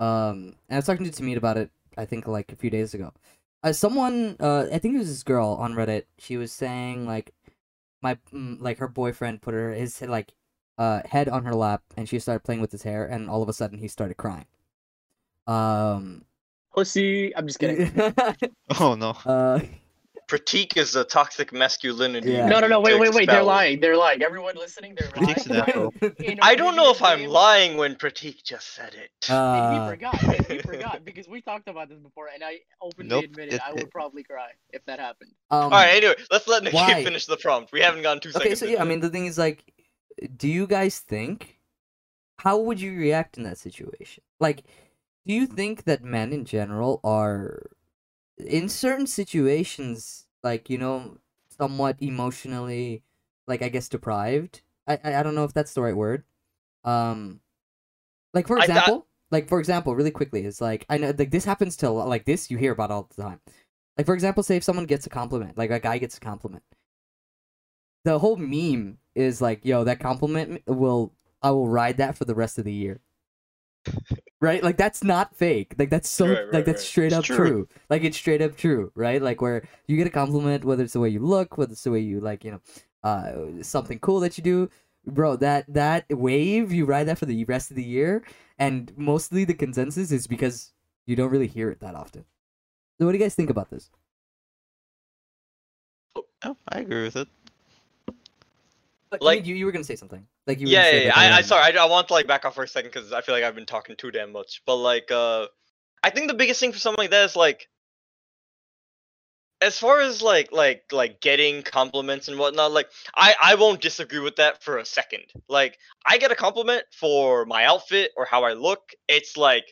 [0.00, 1.70] Um, and I was talking to Tamid about it.
[1.96, 3.12] I think like a few days ago.
[3.62, 6.04] Uh, someone uh I think it was this girl on Reddit.
[6.18, 7.32] She was saying like,
[8.02, 10.34] my mm, like her boyfriend put her his like
[10.78, 13.48] uh head on her lap and she started playing with his hair and all of
[13.48, 14.46] a sudden he started crying.
[15.46, 16.24] Um.
[16.74, 17.36] Pussy.
[17.36, 17.92] I'm just kidding.
[18.80, 19.10] Oh no.
[19.26, 19.60] uh.
[20.32, 22.30] Pratik is a toxic masculinity.
[22.32, 22.46] Yeah.
[22.46, 22.80] No, no, no.
[22.80, 23.28] Wait, to wait, wait.
[23.28, 23.80] They're lying.
[23.80, 24.22] They're lying.
[24.22, 25.34] Everyone listening, they're lying.
[25.36, 25.94] Pratik's natural.
[26.24, 29.10] In don't know if I'm lying when Pratik just said it.
[29.28, 30.22] And he Uh, forgot.
[30.22, 33.60] and he forgot because we talked about this before, and I openly Nope, admitted it-
[33.62, 35.32] I would it- probably cry if that happened.
[35.50, 37.04] um, All right, anyway, let's let Nikki why?
[37.04, 37.70] finish the prompt.
[37.70, 38.60] We haven't gone two Okay, seconds.
[38.60, 39.70] so into yeah, I mean the thing is like,
[40.34, 41.58] do you guys think?
[42.38, 44.24] How would you react in that situation?
[44.40, 44.64] Like,
[45.26, 47.70] do you think that men in general are,
[48.38, 51.18] in certain situations, like you know,
[51.58, 53.02] somewhat emotionally,
[53.46, 54.62] like I guess deprived?
[54.86, 56.24] I I, I don't know if that's the right word.
[56.84, 57.40] Um,
[58.34, 61.30] like for I thought- example, like for example, really quickly, it's like I know like
[61.30, 63.40] this happens to lot- like this you hear about all the time.
[63.96, 66.62] Like for example, say if someone gets a compliment, like a guy gets a compliment
[68.04, 72.34] the whole meme is like, yo, that compliment will I will ride that for the
[72.34, 73.00] rest of the year.
[74.40, 74.62] Right?
[74.62, 75.74] Like that's not fake.
[75.78, 77.36] Like that's so Right, right, like that's straight It's up true.
[77.36, 77.68] true.
[77.90, 79.20] Like it's straight up true, right?
[79.22, 81.90] Like where you get a compliment whether it's the way you look, whether it's the
[81.90, 82.60] way you like, you know,
[83.04, 84.70] uh something cool that you do.
[85.06, 88.22] Bro, that that wave, you ride that for the rest of the year
[88.58, 90.72] and mostly the consensus is because
[91.06, 92.24] you don't really hear it that often.
[92.98, 93.90] So what do you guys think about this?
[96.44, 97.28] Oh, I agree with it.
[99.10, 100.26] Like, Like- you, you were gonna say something.
[100.46, 101.16] Like you yeah, yeah, yeah.
[101.16, 103.20] I, I sorry, I, I want to like back off for a second because I
[103.20, 104.62] feel like I've been talking too damn much.
[104.66, 105.46] But like, uh,
[106.02, 107.68] I think the biggest thing for something like that is like,
[109.60, 114.18] as far as like like like getting compliments and whatnot, like I I won't disagree
[114.18, 115.22] with that for a second.
[115.48, 119.64] Like I get a compliment for my outfit or how I look, it's like,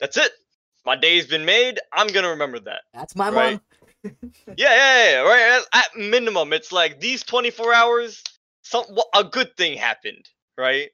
[0.00, 0.32] that's it.
[0.84, 1.78] My day's been made.
[1.92, 2.82] I'm gonna remember that.
[2.92, 3.52] That's my Right.
[3.52, 3.60] mom.
[4.56, 5.20] Yeah, yeah, yeah.
[5.20, 5.62] Right.
[5.72, 8.22] At at minimum, it's like these 24 hours,
[8.64, 8.84] some
[9.14, 10.28] a good thing happened,
[10.58, 10.88] right?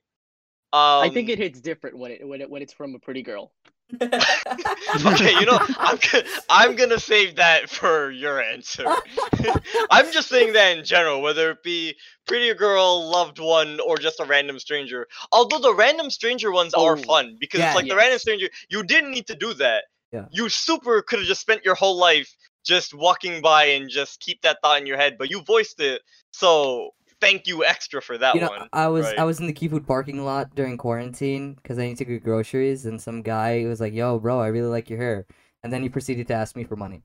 [0.72, 3.22] Um, I think it hits different when it when it when it's from a pretty
[3.22, 3.52] girl.
[4.02, 8.84] okay, you know, I'm gonna, I'm gonna save that for your answer.
[9.90, 14.20] I'm just saying that in general, whether it be pretty girl, loved one, or just
[14.20, 15.08] a random stranger.
[15.32, 18.48] Although the random stranger ones are Oh, fun because yeah, it's like the random stranger,
[18.68, 19.84] you didn't need to do that.
[20.12, 20.26] Yeah.
[20.30, 22.32] You super could have just spent your whole life
[22.64, 26.02] just walking by and just keep that thought in your head, but you voiced it.
[26.32, 26.90] So
[27.20, 28.68] thank you extra for that you know, one.
[28.72, 29.18] I was right.
[29.18, 32.24] I was in the Key Food parking lot during quarantine because I need to get
[32.24, 35.26] groceries, and some guy was like, "Yo, bro, I really like your hair,"
[35.62, 37.02] and then he proceeded to ask me for money.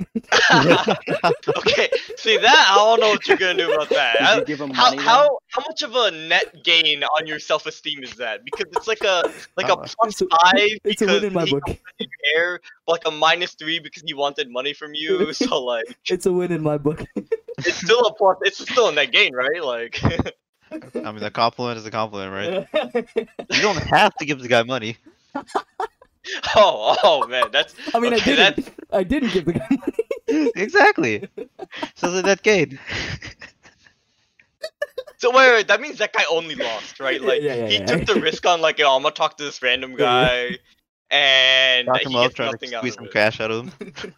[1.56, 4.16] okay, see that I don't know what you're gonna do about that.
[4.20, 5.02] I- give him how money?
[5.02, 8.44] how how much of a net gain on your self esteem is that?
[8.44, 10.54] Because it's like a like a Uh, plus It's a- five
[10.84, 11.60] It's a because win in my he book.
[11.64, 15.32] complimented hair, but like a minus three because he wanted money from you.
[15.32, 17.04] So like It's a win in my book.
[17.58, 18.38] it's still a plus.
[18.42, 19.62] It's still a net gain, right?
[19.62, 20.02] Like
[20.72, 22.32] I mean, the compliment is a compliment,
[22.74, 23.28] right?
[23.52, 24.96] You don't have to give the guy money.
[26.56, 28.70] oh oh man, that's I mean, Okay, I didn't.
[28.92, 30.50] I didn't give the guy money.
[30.56, 31.28] exactly.
[31.96, 32.78] So the net gain.
[35.18, 35.68] so wait wait.
[35.68, 37.20] That means that guy only lost, right?
[37.22, 37.86] Like Yeah, yeah, he yeah.
[37.86, 40.58] took the risk on like, oh, I'm gonna talk to this random guy.
[41.10, 43.12] And Knock he him up, gets trying to nothing out squeeze of some it.
[43.12, 44.14] cash out of him.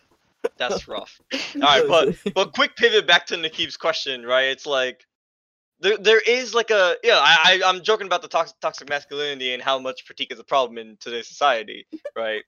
[0.58, 1.20] That's rough.
[1.56, 4.46] All right, but but quick pivot back to Nakib's question, right?
[4.46, 5.06] It's like
[5.80, 9.52] there there is like a yeah, I, I I'm joking about the toxic toxic masculinity
[9.52, 11.86] and how much Pratik is a problem in today's society,
[12.16, 12.42] right?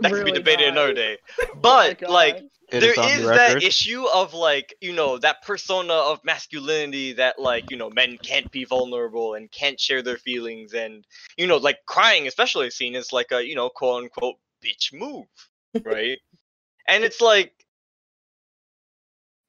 [0.00, 0.72] That can be debated not.
[0.72, 1.18] another day.
[1.54, 2.10] Oh But God.
[2.10, 2.36] like
[2.70, 7.12] It there is is the that issue of like you know that persona of masculinity
[7.14, 11.04] that like you know men can't be vulnerable and can't share their feelings and
[11.36, 15.26] you know like crying especially seen as like a you know quote unquote bitch move
[15.84, 16.18] right
[16.88, 17.52] and it's like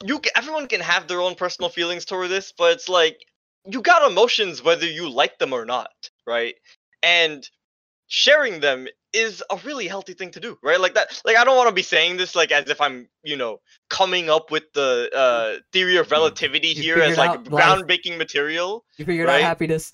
[0.04, 3.18] you everyone can have their own personal feelings toward this but it's like
[3.66, 5.92] you got emotions whether you like them or not
[6.28, 6.56] right?
[7.02, 7.48] And
[8.08, 10.80] sharing them is a really healthy thing to do right?
[10.80, 13.38] Like that like i don't want to be saying this like as if i'm you
[13.38, 13.60] know
[13.90, 19.06] coming up with the uh theory of relativity You here as like groundbreaking material you
[19.06, 19.42] figured right?
[19.42, 19.94] out happiness.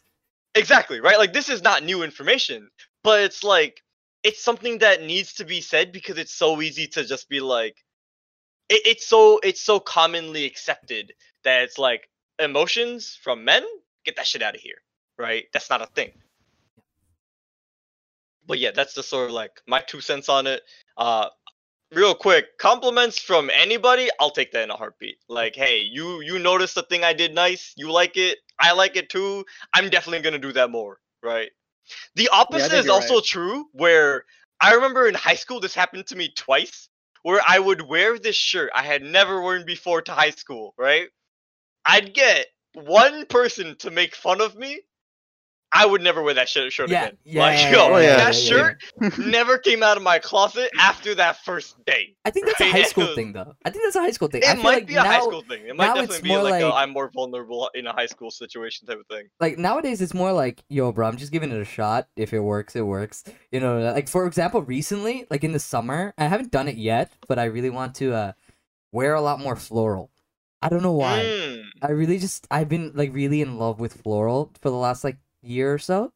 [0.55, 1.17] exactly right?
[1.17, 2.69] Like this is not new information
[3.03, 3.81] but it's like
[4.23, 7.75] it's something that needs to be said because it's so easy to just be like
[8.69, 11.13] it, it's so it's so commonly accepted
[11.43, 12.09] that it's like
[12.39, 13.63] emotions from men
[14.05, 14.81] get that shit out of here
[15.19, 15.45] right?
[15.53, 16.11] That's not a thing.
[18.47, 20.63] But yeah that's just sort of like my two cents on it.
[20.97, 21.27] Uh
[21.93, 25.17] real quick compliments from anybody i'll take that in a heartbeat.
[25.27, 28.95] Like hey you you noticed the thing i did nice you like it i like
[28.95, 31.49] it too i'm definitely gonna do that more right?
[32.15, 33.23] The opposite think is also right.
[33.23, 34.25] true where
[34.61, 36.88] i remember in high school this happened to me twice
[37.23, 41.09] where i would wear this shirt i had never worn before to high school right
[41.85, 44.81] I'd get one person to make fun of me.
[45.71, 47.17] I would never wear that shirt, shirt Yeah, again.
[47.25, 48.81] yeah, like, yeah, yo, yeah, that shirt
[49.19, 52.15] never came out of my closet after that first day.
[52.25, 53.53] I think that's a high school thing, though.
[53.63, 54.41] I think that's a high school thing.
[54.43, 55.67] It might like be a now, high school thing.
[55.67, 58.87] It might definitely be more like, like- I'm more vulnerable in a high school situation
[58.87, 59.27] type of thing.
[59.39, 62.39] like nowadays it's more like yo bro i'm just giving it a shot if it
[62.39, 66.51] works it works you know like for example recently like in the summer i haven't
[66.51, 68.31] done it yet but i really want to uh
[68.91, 70.09] wear a lot more floral
[70.61, 71.63] i don't know why Mm.
[71.81, 75.17] i really just i've been like really in love with floral for the last like
[75.41, 76.11] year or so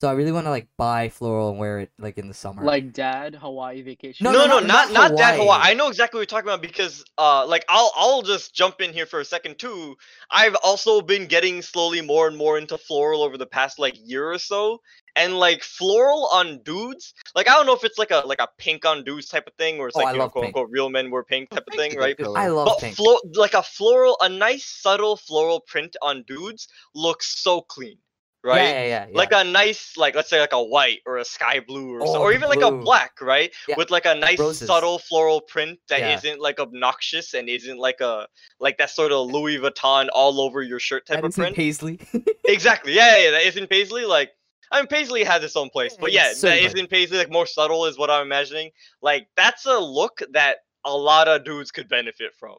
[0.00, 2.62] so i really want to like buy floral and wear it like in the summer
[2.64, 4.24] Like dad, Hawaii vacation.
[4.24, 5.40] No, No, no, no, no, not not not that Hawaii.
[5.40, 5.60] Hawaii.
[5.70, 8.92] I know exactly what you're talking about because uh like I'll I'll just jump in
[8.92, 9.96] here for a second too.
[10.30, 14.30] I've also been getting slowly more and more into floral over the past like year
[14.30, 14.80] or so.
[15.16, 18.48] And like floral on dudes, like I don't know if it's like a like a
[18.58, 20.56] pink on dudes type of thing, or it's Oh, like I you know, quote pink.
[20.56, 22.18] unquote real men wear pink type of thing, right?
[22.18, 22.38] color.
[22.38, 26.68] i love But pink flo- like a floral, a nice subtle floral print on dudes
[26.94, 27.96] looks so clean,
[28.44, 28.62] right?
[28.62, 29.16] yeah, yeah, yeah, yeah.
[29.16, 32.16] like a nice like let's say like a white or a sky blue or so,
[32.16, 33.74] Oh, or the even like a black right Yeah.
[33.76, 34.66] with like a nice Roses.
[34.66, 38.28] subtle floral print that not like obnoxious and isn't like a
[38.60, 41.56] like that sort of louis vuitton all over your shirt type that of isn't print
[41.56, 41.98] paisley
[42.46, 44.30] exactly yeah, yeah yeah that isn't paisley like
[44.72, 46.66] I mean, Paisley has its own place, but yeah, so that good.
[46.74, 48.72] isn't Paisley like more subtle is what I'm imagining.
[49.00, 52.56] Like that's a look that a lot of dudes could benefit from.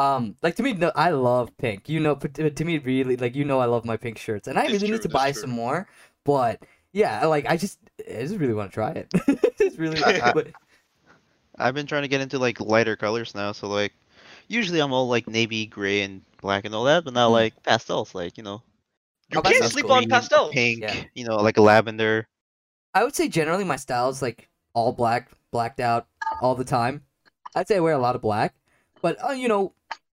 [0.00, 1.88] Um, like to me, no, I love pink.
[1.88, 4.48] You know, but to, to me, really, like you know, I love my pink shirts,
[4.48, 5.42] and I It's really true, need to buy true.
[5.42, 5.88] some more.
[6.24, 6.62] But
[6.92, 7.78] yeah, like I just,
[8.08, 9.08] I just really want to try it.
[9.60, 10.48] it's really, I- I- but
[11.58, 13.92] I've been trying to get into like lighter colors now, so like
[14.48, 17.32] usually I'm all like navy, gray, and black and all that, but now Mm.
[17.32, 18.62] like pastels, like you know,
[19.30, 19.92] You can't sleep cool.
[19.92, 20.50] on green, pastels.
[20.52, 21.04] pink, Yeah.
[21.14, 22.26] you know, like a lavender.
[22.94, 26.06] I would say generally my style is like all black, blacked out
[26.40, 27.02] all the time.
[27.54, 28.54] I'd say I wear a lot of black,
[29.02, 29.74] but uh, you know,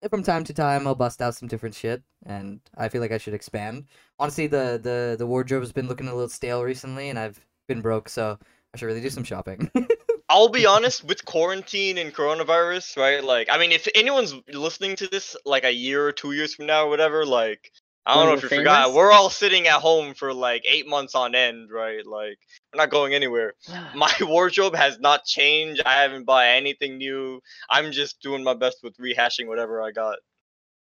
[0.09, 3.19] from time to time I'll bust out some different shit, and I feel like I
[3.19, 3.87] should expand.
[4.19, 7.81] Honestly, the the the wardrobe has been looking a little stale recently, and I've been
[7.81, 8.39] broke, so
[8.73, 9.71] I should really do some shopping.
[10.31, 13.23] I'll be honest with quarantine and coronavirus, right?
[13.23, 16.67] Like, I mean, if anyone's listening to this like a year or two years from
[16.67, 17.73] now or whatever, like,
[18.07, 20.87] I don't When know if you forgot, we're all sitting at home for like eight
[20.87, 22.07] months on end, right?
[22.07, 22.39] Like,
[22.73, 23.55] we're not going anywhere.
[23.95, 25.83] My wardrobe has not changed.
[25.85, 27.41] I haven't bought anything new.
[27.69, 30.19] I'm just doing my best with rehashing whatever I got.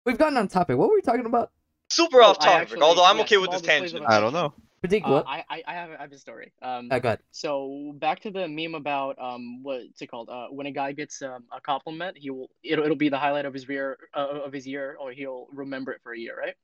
[0.06, 0.78] We've gotten on topic.
[0.78, 1.52] What were we talking about?
[1.90, 4.10] Super Oh, off topic, actually- although I'm yeah, okay with this displays tangent.
[4.10, 4.54] I don't know.
[4.84, 5.28] Pratik Uh, what?
[5.28, 6.52] I, I, I have, I have a story.
[6.62, 7.20] Um, Uh, go ahead.
[7.32, 10.30] so back to the meme about um, what's it called?
[10.30, 13.46] Uh, when a guy gets um, a compliment, he will it'll, it'll be the highlight
[13.46, 16.56] of his year uh, of his year, or he'll remember it for a year, right?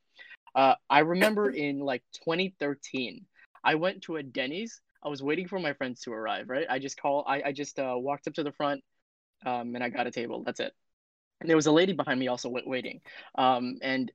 [0.53, 3.25] Uh, I remember in like 2013,
[3.63, 4.81] I went to a Denny's.
[5.03, 6.65] I was waiting for my friends to arrive, right?
[6.69, 8.83] I just call, I, I just uh, walked up to the front,
[9.45, 10.43] um, and I got a table.
[10.45, 10.73] That's it.
[11.39, 13.01] And there was a lady behind me also waiting,
[13.35, 14.11] um, and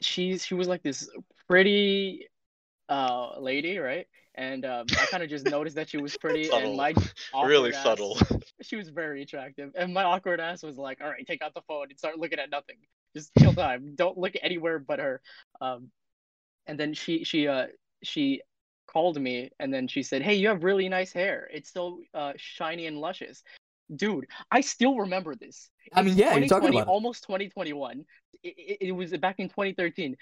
[0.00, 1.08] she's she was like this
[1.46, 2.26] pretty
[2.88, 4.06] uh lady, right?
[4.34, 6.68] And um, I kind of just noticed that she was pretty, Subtle.
[6.68, 6.94] and my
[7.46, 8.18] Really ass- subtle.
[8.62, 11.62] She was very attractive, and my awkward ass was like, "All right, take out the
[11.62, 12.76] phone and start looking at nothing.
[13.14, 13.94] Just kill time.
[13.94, 15.20] Don't look anywhere but her."
[15.60, 15.90] Um,
[16.66, 17.66] and then she she uh
[18.02, 18.42] she
[18.86, 21.48] called me, and then she said, "Hey, you have really nice hair.
[21.52, 23.42] It's so uh shiny and luscious."
[23.94, 25.70] Dude, I still remember this.
[25.94, 26.90] I mean, yeah, you're talking 2020, about it.
[26.90, 28.04] almost 2021.
[28.42, 30.16] It, it, it was back in 2013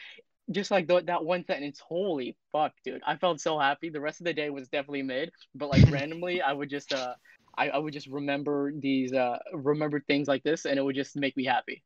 [0.50, 4.20] just like the, that one sentence holy fuck dude i felt so happy the rest
[4.20, 7.14] of the day was definitely mid but like randomly i would just uh
[7.56, 11.16] I, I would just remember these uh remember things like this and it would just
[11.16, 11.82] make me happy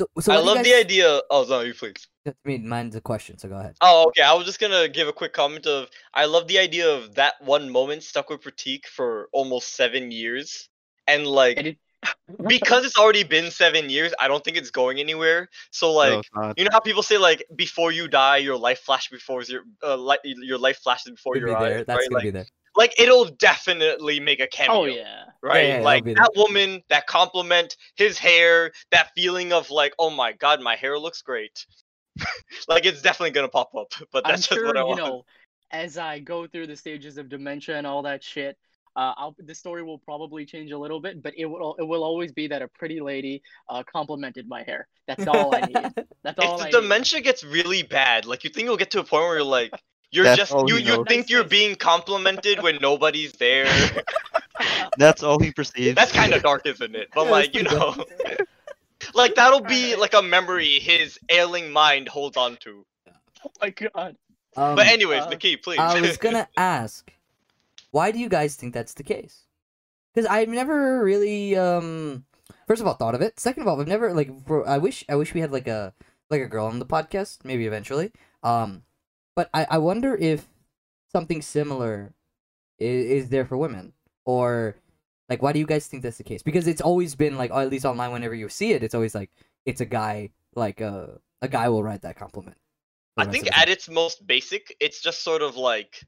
[0.00, 1.20] So, so I what do you love the idea.
[1.30, 2.08] Oh, no, you please.
[2.26, 3.76] I mean, mine's a question, so go ahead.
[3.80, 4.22] Oh, okay.
[4.22, 7.34] I was just gonna give a quick comment of I love the idea of that
[7.40, 10.68] one moment stuck with Pratik for almost seven years,
[11.06, 11.78] and like
[12.48, 15.48] because it's already been seven years, I don't think it's going anywhere.
[15.70, 16.18] So like.
[16.18, 16.58] it's not.
[16.58, 19.96] You know how people say like before you die, your life flash before your uh,
[19.96, 21.84] li- your life flashes before It'll your be eyes, there.
[21.84, 22.08] That's right?
[22.08, 22.46] gonna Like, be there.
[22.76, 25.66] Like it'll definitely make a cameo, oh yeah right?
[25.66, 26.22] yeah, it'll like be there.
[26.24, 30.98] that woman, that compliment, his hair, that feeling of like, oh my god, my hair
[30.98, 31.66] looks great.
[32.68, 34.98] like it's definitely gonna pop up, but i'm that's just sure what I you want.
[35.00, 35.24] know
[35.72, 38.56] as i go through the stages of dementia and all that shit
[38.96, 42.04] uh, I'll, the story will probably change a little bit, but it will it will
[42.04, 44.86] always be that a pretty lady uh, complimented my hair.
[45.08, 45.74] That's all I need.
[46.22, 46.82] That's all if I the need.
[46.82, 49.72] dementia gets really bad, like you think you'll get to a point where you're like,
[50.14, 51.06] you're That's just you you knows.
[51.08, 53.66] think you're being complimented when nobody's there.
[54.98, 55.96] That's all he perceives.
[55.96, 57.08] That's kind of dark, isn't it?
[57.14, 57.94] But Yeah, like you know,
[59.14, 62.86] like that'll be like a memory his ailing mind holds on to.
[63.44, 64.16] Oh my god.
[64.56, 65.78] Um, But anyways, uh, the key, please.
[65.80, 67.12] I was gonna ask,
[67.90, 69.42] why do you guys think that's the case?
[70.14, 72.24] Because I've never really, um,
[72.68, 73.40] first of all thought of it.
[73.40, 75.92] Second of all, I've never like for, I wish I wish we had like a
[76.30, 78.12] like a girl on the podcast, maybe eventually.
[78.44, 78.82] Um,
[79.36, 80.46] but I I wonder if
[81.12, 82.12] something similar
[82.78, 83.92] is, is there for women
[84.24, 84.76] or
[85.28, 86.42] like why do you guys think that's the case?
[86.42, 89.14] Because it's always been like, or at least online, whenever you see it, it's always
[89.14, 89.30] like
[89.64, 91.06] it's a guy like uh,
[91.42, 92.56] a guy will write that compliment.
[93.16, 96.04] I think at its most basic, it's just sort of like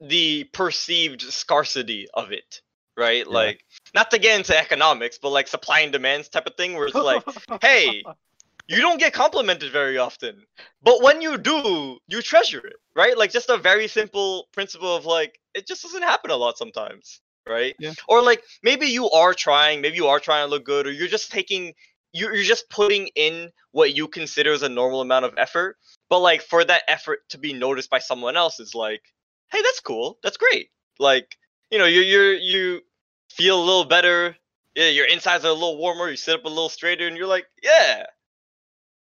[0.00, 2.60] the perceived scarcity of it,
[2.96, 3.24] right?
[3.26, 3.32] Yeah.
[3.32, 3.64] Like,
[3.94, 6.94] not to get into economics, but like supply and demands type of thing, where it's
[6.96, 7.22] like,
[7.62, 8.02] hey,
[8.70, 10.42] you don't get complimented very often,
[10.82, 13.16] but when you do, you treasure it, right?
[13.16, 17.20] Like, just a very simple principle of like, it just doesn't happen a lot sometimes,
[17.48, 17.74] right?
[17.78, 17.94] Yeah.
[18.08, 21.08] Or like, maybe you are trying, maybe you are trying to look good, or you're
[21.08, 21.74] just taking
[22.12, 25.76] you're, you're just putting in what you consider as a normal amount of effort
[26.08, 29.02] but like for that effort to be noticed by someone else is like
[29.52, 31.36] hey that's cool that's great like
[31.70, 32.80] you know you you you
[33.30, 34.36] feel a little better
[34.74, 37.26] yeah your insides are a little warmer you sit up a little straighter and you're
[37.26, 38.04] like yeah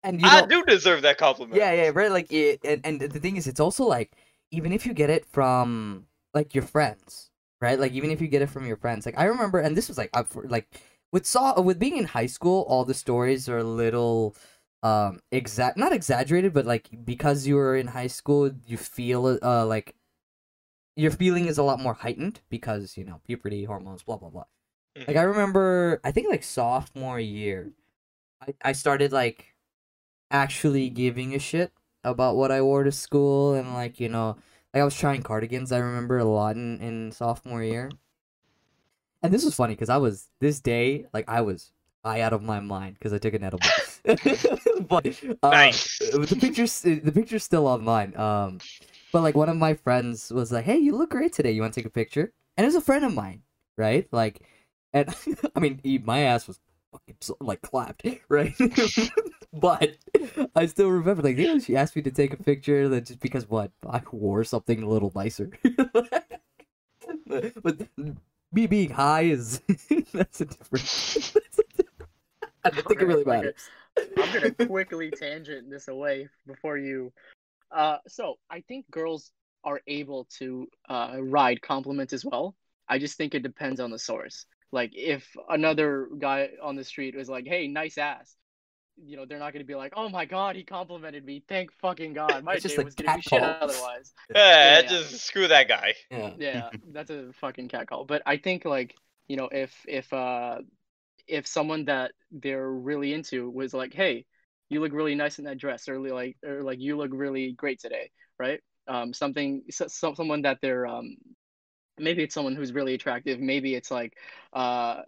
[0.07, 2.11] and you i do deserve that compliment Yeah, yeah, right.
[2.11, 4.11] Like, it, and and the thing is, it's also like
[4.51, 7.29] even if you get it from like your friends,
[7.61, 7.79] right?
[7.79, 9.97] Like even if you get it from your friends, like I remember, and this was
[9.97, 10.67] like up for like
[11.11, 14.35] with saw with being in high school, all the stories are a little
[14.83, 19.65] um exact, not exaggerated, but like because you were in high school, you feel uh
[19.65, 19.95] like
[20.95, 24.45] your feeling is a lot more heightened because you know puberty, hormones, blah blah blah.
[25.07, 27.71] Like I remember, I think like sophomore year,
[28.41, 29.53] I I started like
[30.31, 31.71] actually giving a shit
[32.03, 34.37] about what I wore to school and like you know
[34.73, 37.89] like I was trying cardigans I remember a lot in, in sophomore year.
[39.23, 41.71] And this was funny because I was this day like I was
[42.05, 43.67] high out of my mind because I took an edible.
[44.87, 45.07] But
[45.43, 45.97] uh, Nice.
[45.99, 48.59] the pictures the picture's still online um
[49.11, 51.51] but like one of my friends was like hey you look great today.
[51.51, 52.31] You want to take a picture?
[52.55, 53.41] And it was a friend of mine
[53.77, 54.07] right?
[54.11, 54.41] Like
[54.93, 55.13] and
[55.55, 56.59] I mean he, my ass was
[56.97, 58.55] fucking like clapped right
[59.53, 59.97] but
[60.55, 63.71] I still remember, like, she asked me to take a picture, that just because what
[63.87, 65.51] I wore something a little nicer.
[67.27, 67.87] but
[68.51, 69.61] me being high is
[70.13, 70.85] that's a different.
[70.85, 71.89] That's a different
[72.63, 73.69] I don't think it really matters.
[73.97, 77.11] I'm gonna quickly tangent this away before you.
[77.71, 79.31] Uh, so I think girls
[79.63, 82.55] are able to uh, ride compliments as well.
[82.87, 84.45] I just think it depends on the source.
[84.71, 88.35] Like if another guy on the street was like, "Hey, nice ass,"
[88.97, 91.43] you know, they're not gonna be like, "Oh my god, he complimented me.
[91.47, 92.43] Thank fucking god.
[92.45, 94.89] My just day a was gonna be shit otherwise." yeah, Yeah.
[94.89, 96.33] just screw that guy Yeah.
[96.37, 98.05] yeah that's a fucking cat call.
[98.05, 98.95] but i think like
[99.27, 100.59] you know if if uh
[101.27, 104.25] if someone that they're really into was like hey
[104.69, 107.79] you look really nice in that dress or like or like you look really great
[107.79, 111.15] today right um something so, so, someone that they're um
[111.99, 114.13] maybe it's someone who's really attractive maybe it's like
[114.53, 115.01] uh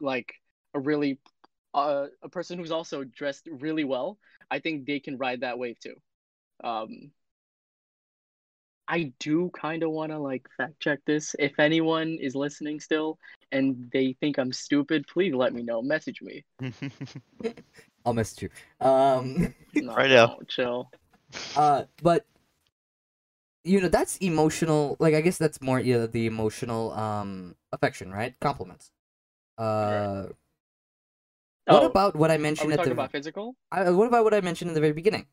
[0.00, 0.34] like
[0.74, 1.18] a really
[1.74, 4.18] uh, a person who's also dressed really well
[4.50, 5.94] i think they can ride that wave too
[6.62, 7.10] um
[8.86, 11.34] I do kind of want to like fact check this.
[11.38, 13.18] If anyone is listening still
[13.50, 15.80] and they think I'm stupid, please let me know.
[15.80, 16.44] Message me.
[18.04, 18.86] I'll message you.
[18.86, 20.26] Um, No, Right now.
[20.26, 20.90] no, chill.
[21.56, 22.26] uh, but
[23.64, 24.96] you know that's emotional.
[25.00, 28.34] Like I guess that's more yeah, the emotional um affection, right?
[28.40, 28.90] Compliments.
[29.58, 30.28] Uh,
[31.66, 33.56] what Oh, about what I mentioned at the about physical?
[33.72, 35.26] I, what about what I mentioned in the very beginning?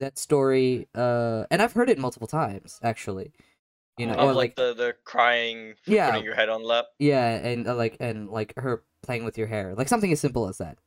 [0.00, 3.32] That story, uh, and I've heard it multiple times actually.
[3.98, 6.06] You know, Oh, or like, like the the crying Yeah.
[6.08, 9.46] putting your head on lap yeah, and uh, like and like her playing with your
[9.48, 10.78] hair, like something as simple as that.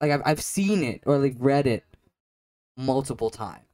[0.00, 1.84] Like I've I've seen it or like read it
[2.76, 3.65] multiple times.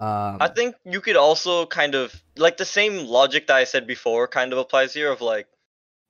[0.00, 3.86] Um, I think you could also kind of like the same logic that I said
[3.86, 5.46] before kind of applies here of like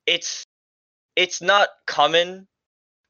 [0.05, 0.45] it's
[1.17, 2.47] it's not common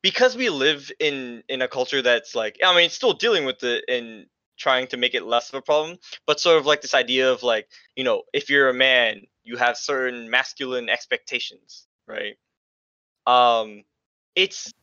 [0.01, 3.63] because we live in in a culture that's like I mean it's still dealing with
[3.63, 4.25] it and
[4.57, 7.43] trying to make it less of a problem but sort of like this idea of
[7.43, 12.37] like you know if you're a man you have certain masculine expectations right?
[13.27, 13.83] Um
[14.35, 14.73] it's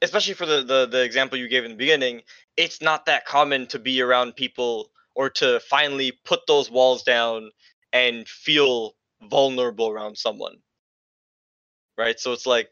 [0.00, 2.22] especially for the the, the example you gave in the beginning
[2.56, 7.50] it's not that common to be around people or to finally put those walls down
[7.92, 10.56] and feel vulnerable around someone.
[11.98, 12.18] Right?
[12.18, 12.68] So it's like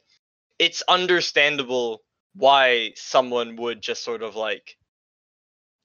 [0.59, 2.03] it's understandable
[2.35, 4.77] why someone would just sort of like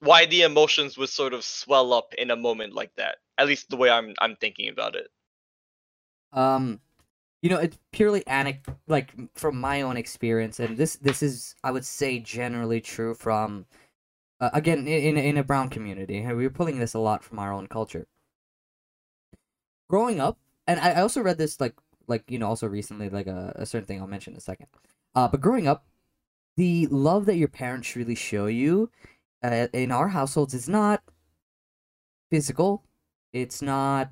[0.00, 3.16] why the emotions would sort of swell up in a moment like that.
[3.38, 5.08] At least the way I'm I'm thinking about it.
[6.32, 6.80] um,
[7.42, 11.70] you know, it's purely anec like from my own experience, and this this is I
[11.70, 13.66] would say generally true from
[14.40, 16.20] uh, again in in a brown community.
[16.26, 18.06] We're pulling this a lot from our own culture.
[19.88, 21.74] Growing up, and I also read this like
[22.08, 24.68] like you know also recently like a, a certain thing I'll mention in a second.
[25.14, 25.86] Uh, but growing up,
[26.56, 28.90] the love that your parents really show you
[29.42, 31.02] uh, in our households is not
[32.30, 32.82] physical.
[33.32, 34.10] It's not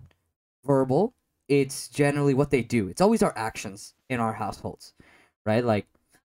[0.65, 1.15] verbal.
[1.49, 2.89] It's generally what they do.
[2.89, 4.95] It's always our actions in our households,
[5.45, 5.65] right?
[5.65, 5.87] Like,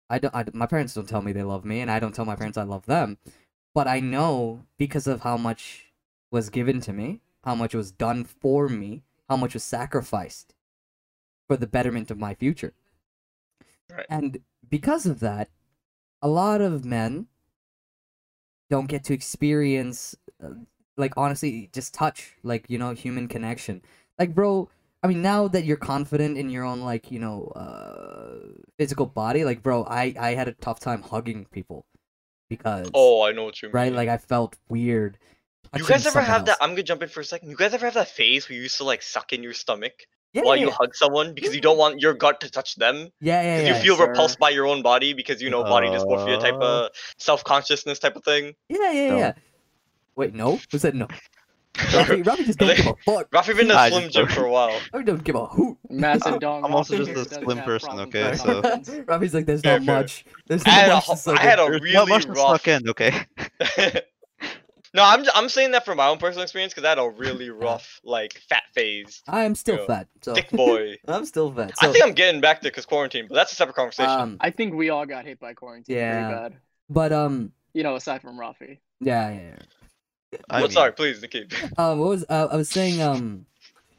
[0.10, 0.34] I don't.
[0.34, 2.57] I, my parents don't tell me they love me, and I don't tell my parents
[2.57, 3.18] I love them.
[3.74, 5.94] But I know because of how much
[6.32, 10.54] was given to me, how much was done for me, how much was sacrificed
[11.48, 12.74] for the betterment of my future.
[13.91, 14.06] Right.
[14.10, 14.40] And
[14.70, 15.50] because of that,
[16.22, 17.28] a lot of men
[18.70, 20.50] don't get to experience, uh,
[20.98, 23.82] like, honestly, just touch, like, you know, human connection.
[24.18, 24.70] Like, bro,
[25.04, 29.44] I mean, now that you're confident in your own, like, you know, uh, physical body,
[29.44, 31.86] like, bro, I, I had a tough time hugging people
[32.58, 33.74] because, Oh, I know what you mean.
[33.74, 35.18] right, like, I felt weird.
[35.74, 36.58] you touching guys ever someone have that?
[36.62, 37.50] I'm gonna jump in for a second.
[37.50, 39.94] You guys ever have that phase where you used to like suck in your stomach
[40.34, 40.76] yeah, while yeah, you yeah.
[40.80, 43.10] hug someone because you don't want your gut to touch them?
[43.22, 43.78] yeah, yeah, Because yeah.
[43.78, 44.08] you feel sir.
[44.08, 46.86] repulsed by your own body because you know body dysmorphia type Uh.
[46.86, 48.54] of self consciousness type of thing.
[48.70, 49.18] Yeah, yeah, No.
[49.18, 49.34] yeah.
[50.16, 50.60] Wait, no?
[50.72, 51.08] Who said no?
[51.74, 53.32] Rafi, Rafi just don't give a fuck.
[53.32, 54.80] Rafi been in I a Slim just Jim for a while.
[54.94, 55.78] Rafi don't give a hoot.
[55.90, 56.64] Massive dong.
[56.64, 58.90] I'm also just a slim person, okay, so- confidence.
[59.08, 59.95] Rafi's like, there's Fair, not fair.
[60.02, 60.26] much.
[60.48, 62.38] There's I not had a, much to suck I had a really not much rough.
[62.38, 63.26] suck in, okay?
[64.94, 67.50] no, I'm I'm saying that from my own personal experience because I had a really
[67.50, 69.24] rough like fat phase.
[69.28, 70.98] I am still Yo, fat, so Thick boy.
[71.08, 71.76] I'm still fat.
[71.80, 74.12] So, I think I'm getting back there because quarantine, but that's a separate conversation.
[74.12, 76.28] um, I think we all got hit by quarantine Yeah.
[76.28, 76.62] pretty bad.
[76.90, 78.78] but um, You know, aside from Rafi.
[79.00, 79.40] yeah, yeah.
[79.41, 79.56] yeah.
[80.50, 81.48] I but mean, sorry, please, Nikki.
[81.78, 83.02] Um, what was uh, I was saying?
[83.02, 83.46] Um,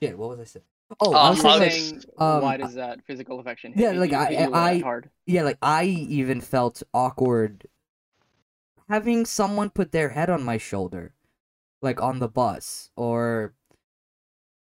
[0.00, 0.64] shit, what was I saying?
[1.00, 3.82] Oh, Uh, I was I'm saying, like, saying, um, why does that physical affection hit
[3.82, 5.10] yeah, you- like, hit I- you I- hard?
[5.26, 7.66] yeah, like I even felt awkward
[8.88, 11.14] having someone put their head on my shoulder,
[11.82, 13.54] like on the bus, or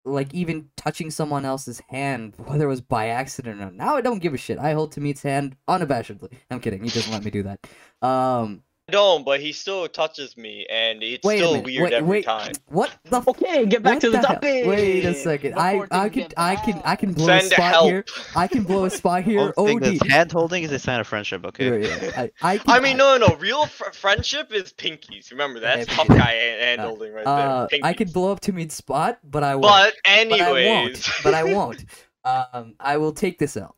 [0.08, 3.74] like even touching someone else's hand, whether it was by accident or not.
[3.74, 4.58] Now I don't give a shit.
[4.60, 6.32] I hold Tamid's hand unabashedly.
[6.50, 6.84] I'm kidding.
[6.84, 7.60] He doesn't let me do that.
[8.08, 11.66] Um, I don't, but he still touches me, and it's wait still minute.
[11.66, 12.26] weird wait, every wait.
[12.26, 12.52] time.
[12.68, 13.18] What the?
[13.18, 14.28] F- Okay, get back to the, hell?
[14.28, 14.66] topic.
[14.68, 15.56] Wait a second.
[15.56, 17.86] I Before I things can I can I can blow Send a spot help.
[17.88, 18.06] here.
[18.36, 19.52] I can blow a spot here.
[19.56, 20.08] One thing OD.
[20.12, 21.82] hand holding is a sign of friendship, okay?
[21.82, 23.36] Yeah, yeah, I, I, can, I mean, no, no, no.
[23.38, 25.32] Real fr- friendship is pinkies.
[25.32, 27.80] Remember that's Yeah, tough guy hand, hand Uh, holding right Uh, there.
[27.84, 28.14] I could Pinkies.
[28.14, 29.64] blow up Tamid spot, but I won't.
[29.64, 29.94] But
[30.30, 30.92] but I won't.
[30.92, 31.86] anyways, But I won't.
[32.24, 33.76] Um, I will take this out.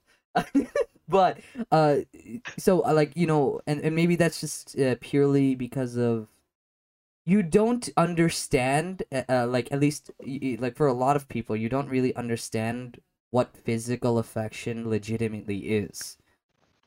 [1.08, 1.40] But
[1.72, 1.98] uh,
[2.58, 6.28] so uh, like you know, and and maybe that's just uh, purely because of
[7.26, 9.04] you don't understand.
[9.12, 10.12] Uh, uh, like at least
[10.60, 13.00] like for a lot of people, you don't really understand
[13.32, 16.18] what physical affection legitimately is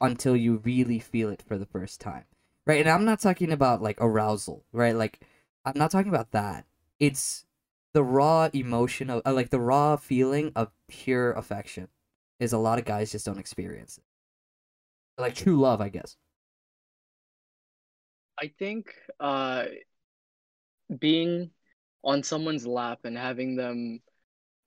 [0.01, 2.25] until you really feel it for the first time,
[2.67, 2.81] right?
[2.81, 4.95] And I'm not talking about like arousal, right?
[4.97, 5.21] Like
[5.65, 6.65] I'm not talking about that.
[6.99, 7.45] It's
[7.93, 11.89] the raw emotion of uh, like the raw feeling of pure affection
[12.39, 14.05] is a lot of guys just don't experience it.
[15.21, 16.17] Like true love, I guess.
[18.41, 19.65] I think uh,
[20.99, 21.51] being
[22.03, 24.01] on someone's lap and having them,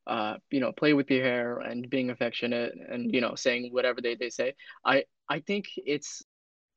[0.05, 4.01] uh, you know, play with your hair and being affectionate and you know saying whatever
[4.01, 4.53] they, they say.
[4.85, 6.23] I I think it's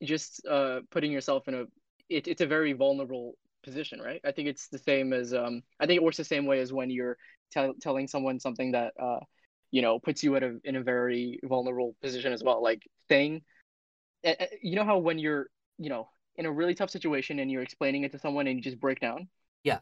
[0.02, 1.64] just uh, putting yourself in a
[2.08, 4.20] it, it's a very vulnerable position, right?
[4.24, 6.72] I think it's the same as um I think it works the same way as
[6.72, 7.18] when you're
[7.52, 9.20] tell telling someone something that uh
[9.70, 12.62] you know puts you at a in a very vulnerable position as well.
[12.62, 13.42] Like saying,
[14.62, 15.46] you know how when you're
[15.78, 18.62] you know in a really tough situation and you're explaining it to someone and you
[18.62, 19.28] just break down.
[19.64, 19.78] Yeah.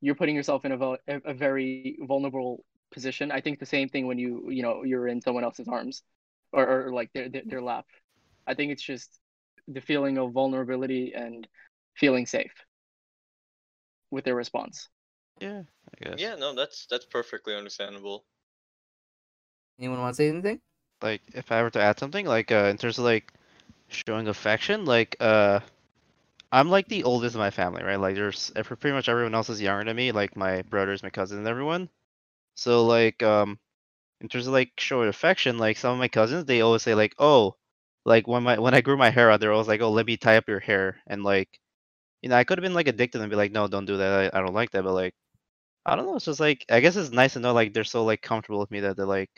[0.00, 3.32] You're putting yourself in a, vul- a, a very vulnerable position.
[3.32, 6.02] I think the same thing when you you know you're in someone else's arms,
[6.52, 7.86] or, or like their, their their lap.
[8.46, 9.18] I think it's just
[9.66, 11.46] the feeling of vulnerability and
[11.96, 12.52] feeling safe
[14.10, 14.88] with their response.
[15.40, 15.62] Yeah,
[16.02, 16.20] I guess.
[16.20, 18.24] yeah, no, that's that's perfectly understandable.
[19.78, 20.60] Anyone want to say anything?
[21.02, 23.32] Like, if I were to add something, like, uh, in terms of like
[23.88, 25.60] showing affection, like, uh,
[26.52, 28.00] I'm like the oldest in my family, right?
[28.00, 31.38] Like, there's pretty much everyone else is younger than me, like my brothers, my cousins,
[31.38, 31.90] and everyone.
[32.56, 33.58] So like, um,
[34.20, 37.14] in terms of like showing affection, like some of my cousins, they always say like,
[37.18, 37.56] oh,
[38.04, 40.16] like when my when I grew my hair out, they're always like, oh, let me
[40.18, 41.48] tie up your hair, and like,
[42.22, 44.34] you know, I could have been like addicted and be like, no, don't do that.
[44.34, 45.14] I, I don't like that, but like,
[45.86, 46.16] I don't know.
[46.16, 48.70] It's just like, I guess it's nice to know like they're so like comfortable with
[48.70, 49.30] me that they're like,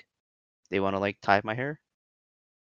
[0.71, 1.81] they want to like tie my hair.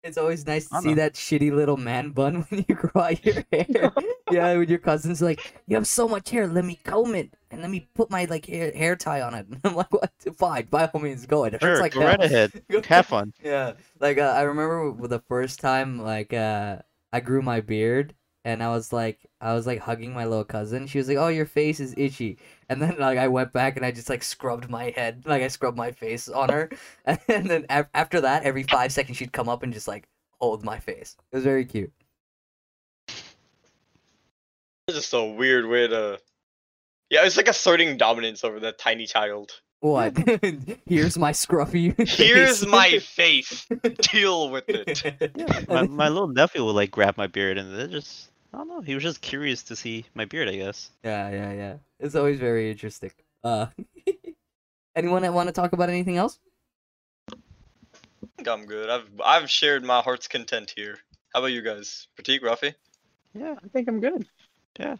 [0.03, 0.95] It's always nice to see know.
[0.95, 3.91] that shitty little man bun when you grow out your hair.
[4.31, 7.61] yeah, when your cousin's like, "You have so much hair, let me comb it and
[7.61, 10.11] let me put my like hair, hair tie on it." And I'm like, "What?
[10.37, 11.43] Fine, by all means, go.
[11.43, 12.51] It hurts Sure, like go right ahead.
[12.87, 13.33] Have fun.
[13.43, 16.77] Yeah, like uh, I remember the first time like uh
[17.11, 18.13] I grew my beard
[18.45, 20.87] and I was like I was like hugging my little cousin.
[20.87, 22.37] She was like, "Oh, your face is itchy,"
[22.69, 25.47] and then like I went back and I just like scrubbed my head, like I
[25.47, 26.69] scrubbed my face on her,
[27.05, 30.07] and then af- after that, every five seconds she'd come up and just like
[30.39, 31.15] hold my face.
[31.31, 31.91] It was very cute.
[33.07, 36.19] It's just a weird way to.
[37.09, 39.51] Yeah, it's like asserting dominance over that tiny child.
[39.81, 40.17] What?
[40.85, 41.95] Here's my scruffy.
[42.09, 42.67] Here's face.
[42.69, 43.65] my face.
[44.11, 45.03] Deal with it.
[45.35, 48.67] Yeah, my, my little nephew would like grab my beard and it just I don't
[48.67, 48.81] know.
[48.81, 50.89] He was just curious to see my beard, I guess.
[51.03, 51.73] Yeah, yeah, yeah.
[51.99, 53.11] It's always very interesting.
[53.43, 53.67] Uh,
[54.95, 56.39] anyone that want to talk about anything else?
[57.31, 57.35] I
[58.35, 58.89] think I'm good.
[58.89, 60.97] I've I've shared my heart's content here.
[61.33, 62.07] How about you guys?
[62.17, 62.73] Pratik, Rafi?
[63.33, 64.25] Yeah, I think I'm good.
[64.81, 64.97] All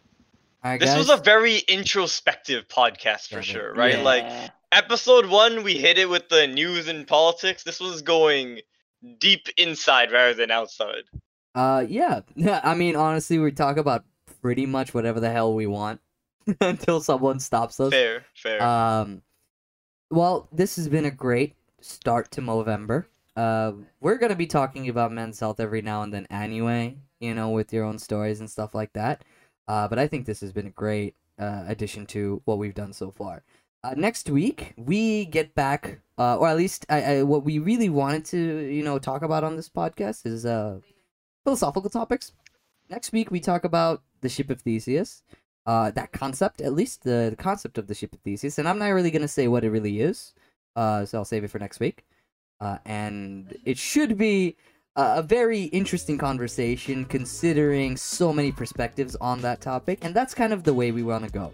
[0.64, 0.98] right, This guys.
[0.98, 3.80] was a very introspective podcast for Yeah, sure, yeah.
[3.80, 3.98] right?
[4.02, 4.48] Like Yeah.
[4.72, 7.62] Episode one, we hit it with the news and politics.
[7.62, 8.60] This was going
[9.18, 11.04] deep inside rather than outside.
[11.54, 12.20] Uh, yeah.
[12.34, 12.60] Yeah.
[12.64, 14.04] I mean, honestly, we talk about
[14.42, 16.00] pretty much whatever the hell we want
[16.60, 17.90] until someone stops us.
[17.90, 18.62] Fair, fair.
[18.62, 19.22] Um,
[20.10, 23.06] well, this has been a great start to Movember.
[23.36, 26.96] Uh, we're gonna be talking about men's health every now and then, anyway.
[27.20, 29.24] You know, with your own stories and stuff like that.
[29.68, 32.92] Uh, but I think this has been a great uh, addition to what we've done
[32.92, 33.42] so far.
[33.82, 37.88] Uh, next week we get back, uh, or at least I, I, what we really
[37.88, 40.80] wanted to, you know, talk about on this podcast is uh,
[41.44, 42.32] philosophical topics.
[42.90, 45.22] Next week we talk about the ship of Theseus
[45.66, 48.58] uh, that concept, at least the, the concept of the ship of Theseus.
[48.58, 50.34] And I'm not really gonna say what it really is,
[50.76, 52.04] uh, so I'll save it for next week.
[52.60, 54.56] Uh, and it should be
[54.96, 60.00] a, a very interesting conversation, considering so many perspectives on that topic.
[60.02, 61.52] And that's kind of the way we want to go.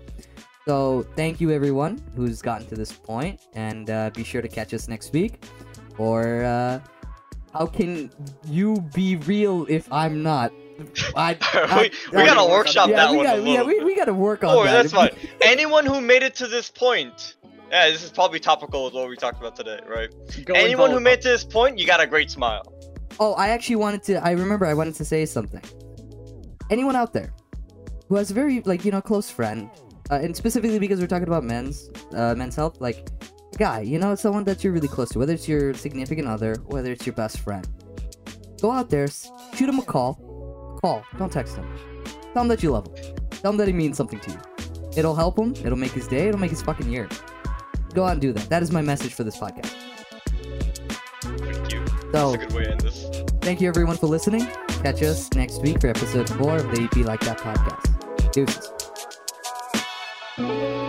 [0.66, 4.74] So thank you everyone who's gotten to this point, and uh, be sure to catch
[4.74, 5.44] us next week.
[5.96, 6.80] Or uh,
[7.52, 8.10] how can
[8.48, 10.50] you be real if I'm not?
[11.14, 11.36] I,
[11.80, 14.06] we we I- gotta workshop yeah, that we one got, a yeah, we, we got
[14.06, 14.72] to work on Oh, that.
[14.72, 15.10] that's fine.
[15.40, 17.36] Anyone who made it to this point,
[17.70, 20.12] yeah, this is probably topical with what we talked about today, right?
[20.46, 22.72] Going Anyone who made it to this point, you got a great smile.
[23.20, 24.14] Oh, I actually wanted to.
[24.16, 25.62] I remember I wanted to say something.
[26.70, 27.32] Anyone out there
[28.08, 29.70] who has a very like you know close friend,
[30.10, 33.08] uh, and specifically because we're talking about men's uh, men's health, like
[33.54, 36.54] a guy, you know, someone that you're really close to, whether it's your significant other,
[36.66, 37.66] whether it's your best friend.
[38.60, 40.78] Go out there, shoot him a call.
[40.82, 41.66] Call, don't text him.
[42.32, 43.16] Tell him that you love him.
[43.30, 44.38] Tell him that he means something to you.
[44.96, 45.54] It'll help him.
[45.64, 46.28] It'll make his day.
[46.28, 47.08] It'll make his fucking year.
[47.92, 48.48] Go out and do that.
[48.48, 49.72] That is my message for this podcast.
[51.22, 51.86] Thank you.
[51.86, 52.32] So.
[52.32, 53.06] That's a good way to end this.
[53.40, 54.46] Thank you everyone for listening.
[54.82, 58.32] Catch us next week for episode four of the EP Like That podcast.
[58.32, 58.85] Deuces.
[60.38, 60.85] Oh.